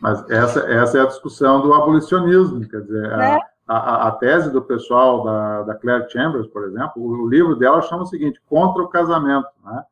[0.00, 3.38] Mas essa, essa é a discussão do abolicionismo, quer dizer, é.
[3.66, 7.80] a, a, a, tese do pessoal da, da Claire Chambers, por exemplo, o livro dela
[7.82, 9.84] chama o seguinte, contra o casamento, né?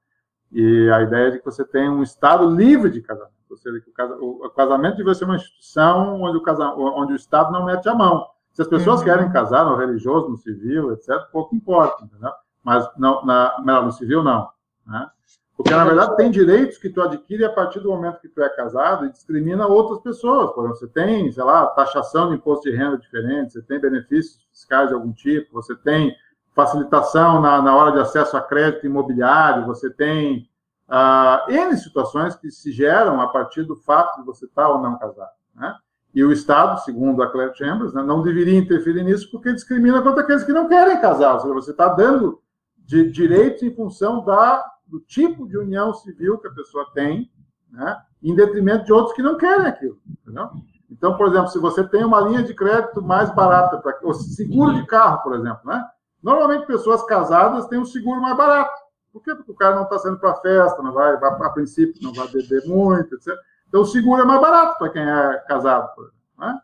[0.53, 3.81] E a ideia é de que você tem um Estado livre de casamento, ou seja,
[3.81, 3.91] que
[4.21, 7.95] o, casamento deve ser uma instituição onde o, casa, onde o Estado não mete a
[7.95, 8.27] mão.
[8.55, 9.07] Se as pessoas uhum.
[9.07, 12.31] querem casar no religioso, no civil, etc., pouco importa, entendeu?
[12.63, 14.49] Mas não, na, no civil, não.
[14.87, 15.11] Né?
[15.57, 18.49] Porque, na verdade, tem direitos que tu adquire a partir do momento que tu é
[18.49, 20.53] casado e discrimina outras pessoas.
[20.53, 24.47] Por exemplo, você tem, sei lá, taxação de imposto de renda diferente, você tem benefícios
[24.53, 26.15] fiscais de algum tipo, você tem
[26.55, 30.49] facilitação na, na hora de acesso a crédito imobiliário, você tem
[30.89, 34.97] uh, N situações que se geram a partir do fato de você estar ou não
[34.97, 35.33] casado.
[35.55, 35.77] Né?
[36.15, 40.23] E o Estado, segundo a Claire Chambers, né, não deveria interferir nisso porque discrimina contra
[40.23, 41.41] aqueles que não querem casar.
[41.41, 42.41] Seja, você está dando
[42.79, 47.31] de direitos em função da, do tipo de união civil que a pessoa tem,
[47.71, 49.99] né, em detrimento de outros que não querem aquilo.
[50.09, 50.51] Entendeu?
[50.89, 54.75] Então, por exemplo, se você tem uma linha de crédito mais barata, pra, ou seguro
[54.75, 55.85] de carro, por exemplo, né?
[56.23, 58.73] Normalmente, pessoas casadas têm um seguro mais barato.
[59.13, 59.35] Por quê?
[59.35, 62.29] Porque o cara não está saindo para festa, não vai, vai, a princípio, não vai
[62.29, 63.35] beber muito, etc.
[63.69, 65.91] Então, o seguro é mais barato para quem é casado.
[66.39, 66.61] Né?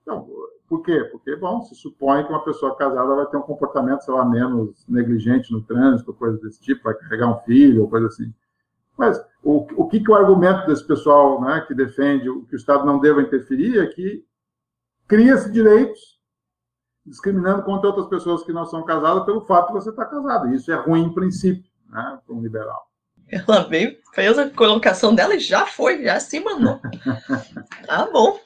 [0.00, 0.28] Então,
[0.68, 1.04] por quê?
[1.04, 4.86] Porque, bom, se supõe que uma pessoa casada vai ter um comportamento, sei lá, menos
[4.86, 8.32] negligente no trânsito, coisa desse tipo, vai carregar um filho, ou coisa assim.
[8.96, 12.84] Mas o, o que, que o argumento desse pessoal né, que defende que o Estado
[12.84, 14.24] não deva interferir é que
[15.06, 16.18] cria-se direitos
[17.06, 20.52] discriminando contra outras pessoas que não são casadas pelo fato de você estar casado.
[20.52, 22.87] Isso é ruim em princípio, né, para um liberal.
[23.30, 26.80] Ela veio, fez a colocação dela e já foi, já se mandou.
[27.86, 28.38] tá bom.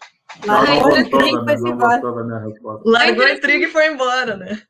[0.45, 2.03] Largou a intriga e foi embora.
[3.33, 4.63] Intriga e foi embora, né?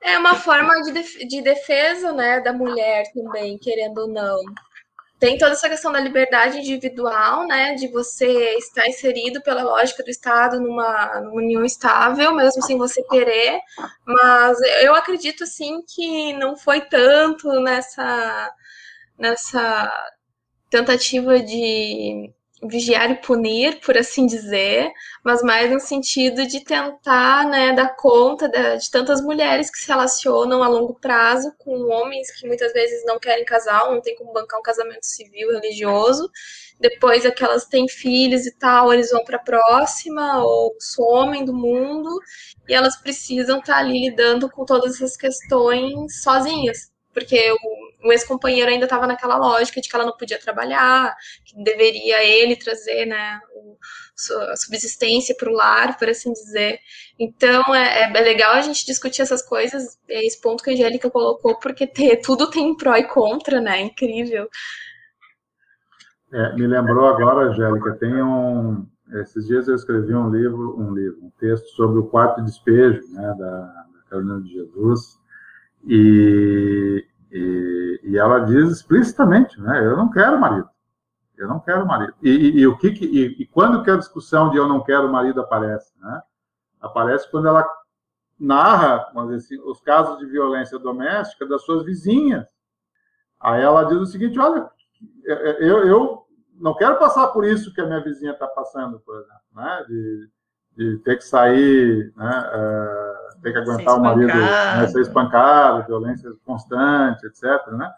[0.00, 4.38] É uma forma de, def de defesa, né, da mulher também, querendo ou não
[5.18, 10.10] tem toda essa questão da liberdade individual, né, de você estar inserido pela lógica do
[10.10, 13.58] Estado numa, numa, união estável, mesmo sem você querer,
[14.06, 18.52] mas eu acredito, assim, que não foi tanto nessa
[19.18, 19.90] nessa
[20.70, 22.32] tentativa de
[22.62, 24.90] vigiar e punir, por assim dizer,
[25.24, 29.88] mas mais no sentido de tentar né, dar conta de, de, tantas mulheres que se
[29.88, 34.32] relacionam a longo prazo com homens que muitas vezes não querem casar, não tem como
[34.32, 36.28] bancar um casamento civil, religioso.
[36.80, 42.10] Depois aquelas têm filhos e tal, eles vão para a próxima ou somem do mundo
[42.68, 48.12] e elas precisam estar tá ali lidando com todas essas questões sozinhas, porque o o
[48.12, 51.14] ex-companheiro ainda estava naquela lógica de que ela não podia trabalhar,
[51.44, 53.76] que deveria ele trazer né, o,
[54.50, 56.78] a subsistência para o lar, por assim dizer.
[57.18, 61.10] Então é, é, legal a gente discutir essas coisas, é esse ponto que a Angélica
[61.10, 63.80] colocou, porque ter, tudo tem pró e contra, né?
[63.80, 64.48] É incrível.
[66.32, 68.86] É, me lembrou agora, Angélica, tem um.
[69.22, 73.34] Esses dias eu escrevi um livro, um livro, um texto sobre o quarto despejo, né,
[73.38, 75.17] da, da Carolina de Jesus,
[75.88, 79.84] e e, e, ela diz explicitamente, né?
[79.84, 80.68] Eu não quero marido.
[81.36, 82.14] Eu não quero marido.
[82.22, 85.40] E, e, o que, que e, quando que a discussão de eu não quero marido
[85.40, 86.22] aparece, né?
[86.80, 87.68] Aparece quando ela
[88.38, 92.46] narra, vamos dizer assim, os casos de violência doméstica das suas vizinhas.
[93.40, 94.70] Aí ela diz o seguinte: olha,
[95.24, 99.40] eu, eu não quero passar por isso que a minha vizinha está passando, por exemplo,
[99.54, 99.84] né?
[99.86, 100.28] De,
[100.76, 102.50] de ter que sair, né?
[102.54, 103.07] Uh,
[103.42, 107.44] ter que aguentar o marido né, ser espancado, violência constante, etc.
[107.72, 107.92] Né?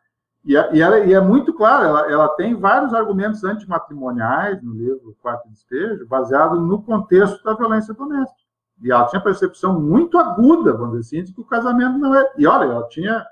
[0.44, 5.16] E, e, ela, e é muito claro, ela, ela tem vários argumentos antimatrimoniais no livro
[5.20, 8.40] Quarto Despejo, baseado no contexto da violência doméstica.
[8.82, 12.32] E ela tinha percepção muito aguda, vamos dizer assim, de que o casamento não é.
[12.38, 13.26] E olha, ela tinha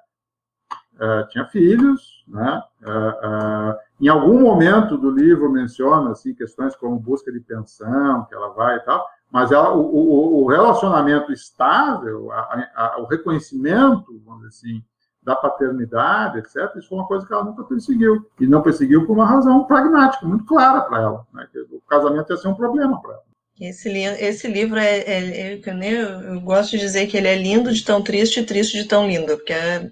[0.98, 2.62] uh, tinha filhos, né?
[2.82, 8.50] Uh, em algum momento do livro menciona assim questões como busca de pensão, que ela
[8.50, 14.48] vai e tal, mas ela, o, o, o relacionamento estável, a, a, o reconhecimento, vamos
[14.48, 14.84] dizer assim,
[15.22, 18.26] da paternidade, etc., isso foi uma coisa que ela nunca perseguiu.
[18.40, 21.26] E não perseguiu por uma razão pragmática, muito clara para ela.
[21.34, 21.46] Né?
[21.70, 23.22] O casamento ia ser um problema para ela.
[23.60, 27.36] Esse, li esse livro é, é, é eu, eu, gosto de dizer que ele é
[27.36, 29.90] lindo de tão triste e triste de tão lindo, porque é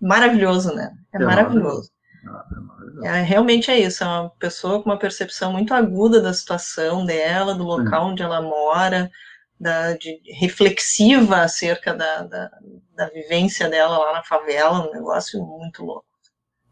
[0.00, 0.92] maravilhoso, né?
[1.12, 1.90] É, é maravilhoso.
[2.24, 2.79] maravilhoso.
[3.02, 7.54] É, realmente é isso, é uma pessoa com uma percepção muito aguda da situação dela,
[7.54, 9.10] do local onde ela mora,
[9.58, 12.50] da, de, reflexiva acerca da, da,
[12.94, 16.06] da, vivência dela lá na favela, um negócio muito louco.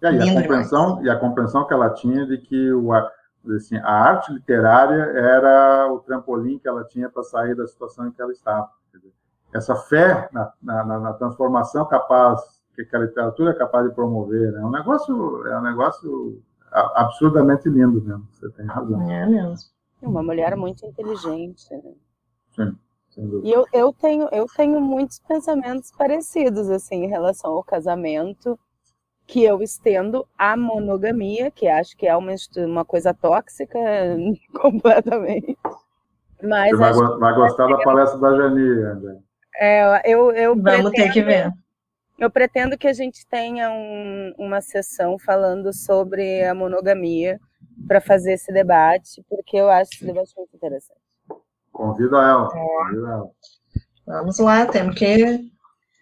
[0.02, 2.92] e, a compreensão, e a compreensão que ela tinha de que o,
[3.54, 8.12] assim, a arte literária era o trampolim que ela tinha para sair da situação em
[8.12, 8.70] que ela estava.
[9.54, 12.40] Essa fé na, na, na, transformação capaz
[12.84, 14.60] que a literatura é capaz de promover, né?
[14.60, 18.26] é um negócio, é um negócio absurdamente lindo mesmo.
[18.32, 19.10] Você tem razão.
[19.10, 19.56] É mesmo.
[20.02, 21.64] É uma mulher muito inteligente.
[22.56, 22.74] Né?
[23.10, 23.40] Sim.
[23.42, 28.58] E eu, eu, tenho, eu tenho muitos pensamentos parecidos assim em relação ao casamento
[29.26, 33.78] que eu estendo a monogamia, que acho que é uma, uma coisa tóxica
[34.60, 35.56] completamente.
[36.42, 39.18] Mas Você vai, vai gostar da palestra da Jani, André.
[39.56, 41.52] É, eu, eu Vamos pretendo, ter que ver.
[42.18, 47.40] Eu pretendo que a gente tenha um, uma sessão falando sobre a monogamia
[47.86, 51.00] para fazer esse debate, porque eu acho esse debate muito interessante.
[51.72, 52.48] Convida ela.
[52.48, 52.50] É.
[52.50, 53.30] Convida ela.
[54.04, 55.48] Vamos lá, temos que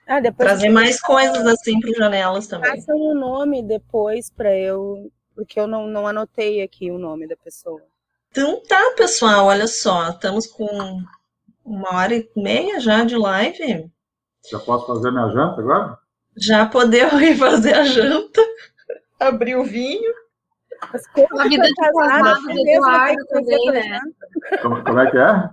[0.07, 2.71] ah, Trazer mais coisas assim para janelas também.
[2.71, 7.27] Passa o um nome depois para eu, porque eu não, não anotei aqui o nome
[7.27, 7.83] da pessoa.
[8.31, 11.03] Então tá, pessoal, olha só, estamos com
[11.65, 13.91] uma hora e meia já de live.
[14.49, 15.99] Já posso fazer minha janta agora?
[16.37, 18.43] Já podemos ir fazer a janta,
[19.19, 20.13] abrir o vinho.
[21.39, 23.99] A vida de casado do Eduardo também, né?
[24.61, 25.51] Como, como é que é?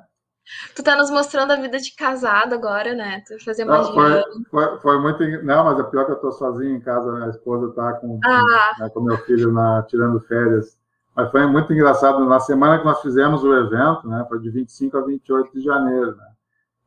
[0.75, 3.23] Tu tá nos mostrando a vida de casado agora, né?
[3.25, 5.23] Tu fazer mais foi, foi, foi, muito.
[5.43, 8.71] Não, mas é pior que eu tô sozinho em casa, minha esposa tá com, ah.
[8.79, 10.77] né, com meu filho na, tirando férias.
[11.15, 12.25] Mas foi muito engraçado.
[12.25, 14.25] Na semana que nós fizemos o evento, né?
[14.27, 16.32] Foi de 25 a 28 de janeiro, né?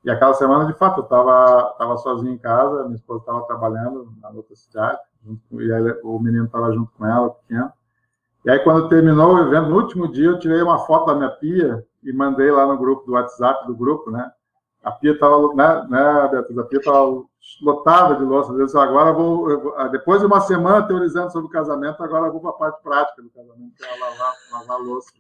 [0.06, 4.08] E aquela semana, de fato, eu estava tava sozinho em casa, minha esposa estava trabalhando
[4.22, 7.72] na outra cidade, junto, e aí, o menino estava junto com ela, pequeno.
[8.44, 11.30] E aí, quando terminou o evento, no último dia, eu tirei uma foto da minha
[11.30, 14.30] pia e mandei lá no grupo do WhatsApp do grupo, né?
[14.84, 16.56] A pia estava, né, né, Beatriz?
[16.56, 17.24] A pia estava
[17.60, 18.52] lotada de louça.
[18.52, 22.30] Eu disse, agora vou, eu, ah, depois de uma semana teorizando sobre o casamento, agora
[22.30, 25.10] vou para a parte prática do casamento, que é lavar, lavar louça.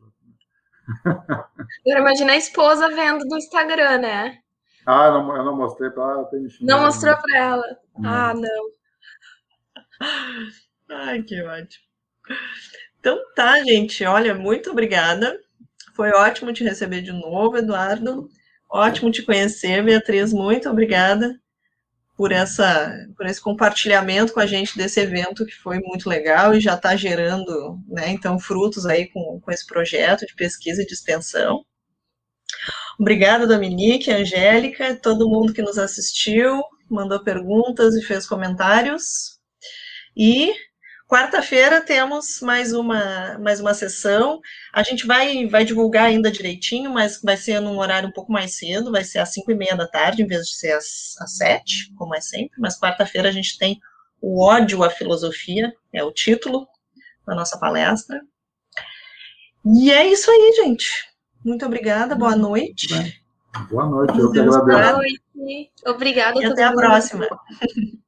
[1.04, 4.45] Agora imagina a esposa vendo no Instagram, né?
[4.86, 6.30] Ah, não, eu não mostrei para ela.
[6.60, 7.78] Não mostrou para ela?
[8.04, 8.70] Ah, não.
[10.88, 11.84] Ai, que ótimo.
[13.00, 14.04] Então tá, gente.
[14.04, 15.38] Olha, muito obrigada.
[15.94, 18.28] Foi ótimo te receber de novo, Eduardo.
[18.70, 20.32] Ótimo te conhecer, Beatriz.
[20.32, 21.38] Muito obrigada
[22.16, 26.60] por essa por esse compartilhamento com a gente desse evento que foi muito legal e
[26.60, 30.94] já está gerando, né, então frutos aí com, com esse projeto de pesquisa e de
[30.94, 31.64] extensão.
[32.98, 39.38] Obrigada, Dominique, Angélica, todo mundo que nos assistiu, mandou perguntas e fez comentários.
[40.16, 40.52] E
[41.08, 44.40] Quarta-feira temos mais uma, mais uma sessão.
[44.72, 48.56] A gente vai, vai divulgar ainda direitinho, mas vai ser num horário um pouco mais
[48.56, 51.36] cedo, vai ser às cinco e meia da tarde, em vez de ser às, às
[51.36, 52.58] sete, como é sempre.
[52.58, 53.78] Mas quarta-feira a gente tem
[54.20, 56.66] o ódio à filosofia, é o título
[57.24, 58.20] da nossa palestra.
[59.64, 60.90] E é isso aí, gente.
[61.46, 62.88] Muito obrigada, boa noite.
[63.70, 64.66] Boa noite, eu que agradeço.
[64.66, 65.70] Boa noite.
[65.86, 66.40] Obrigada.
[66.40, 67.28] E até a próxima.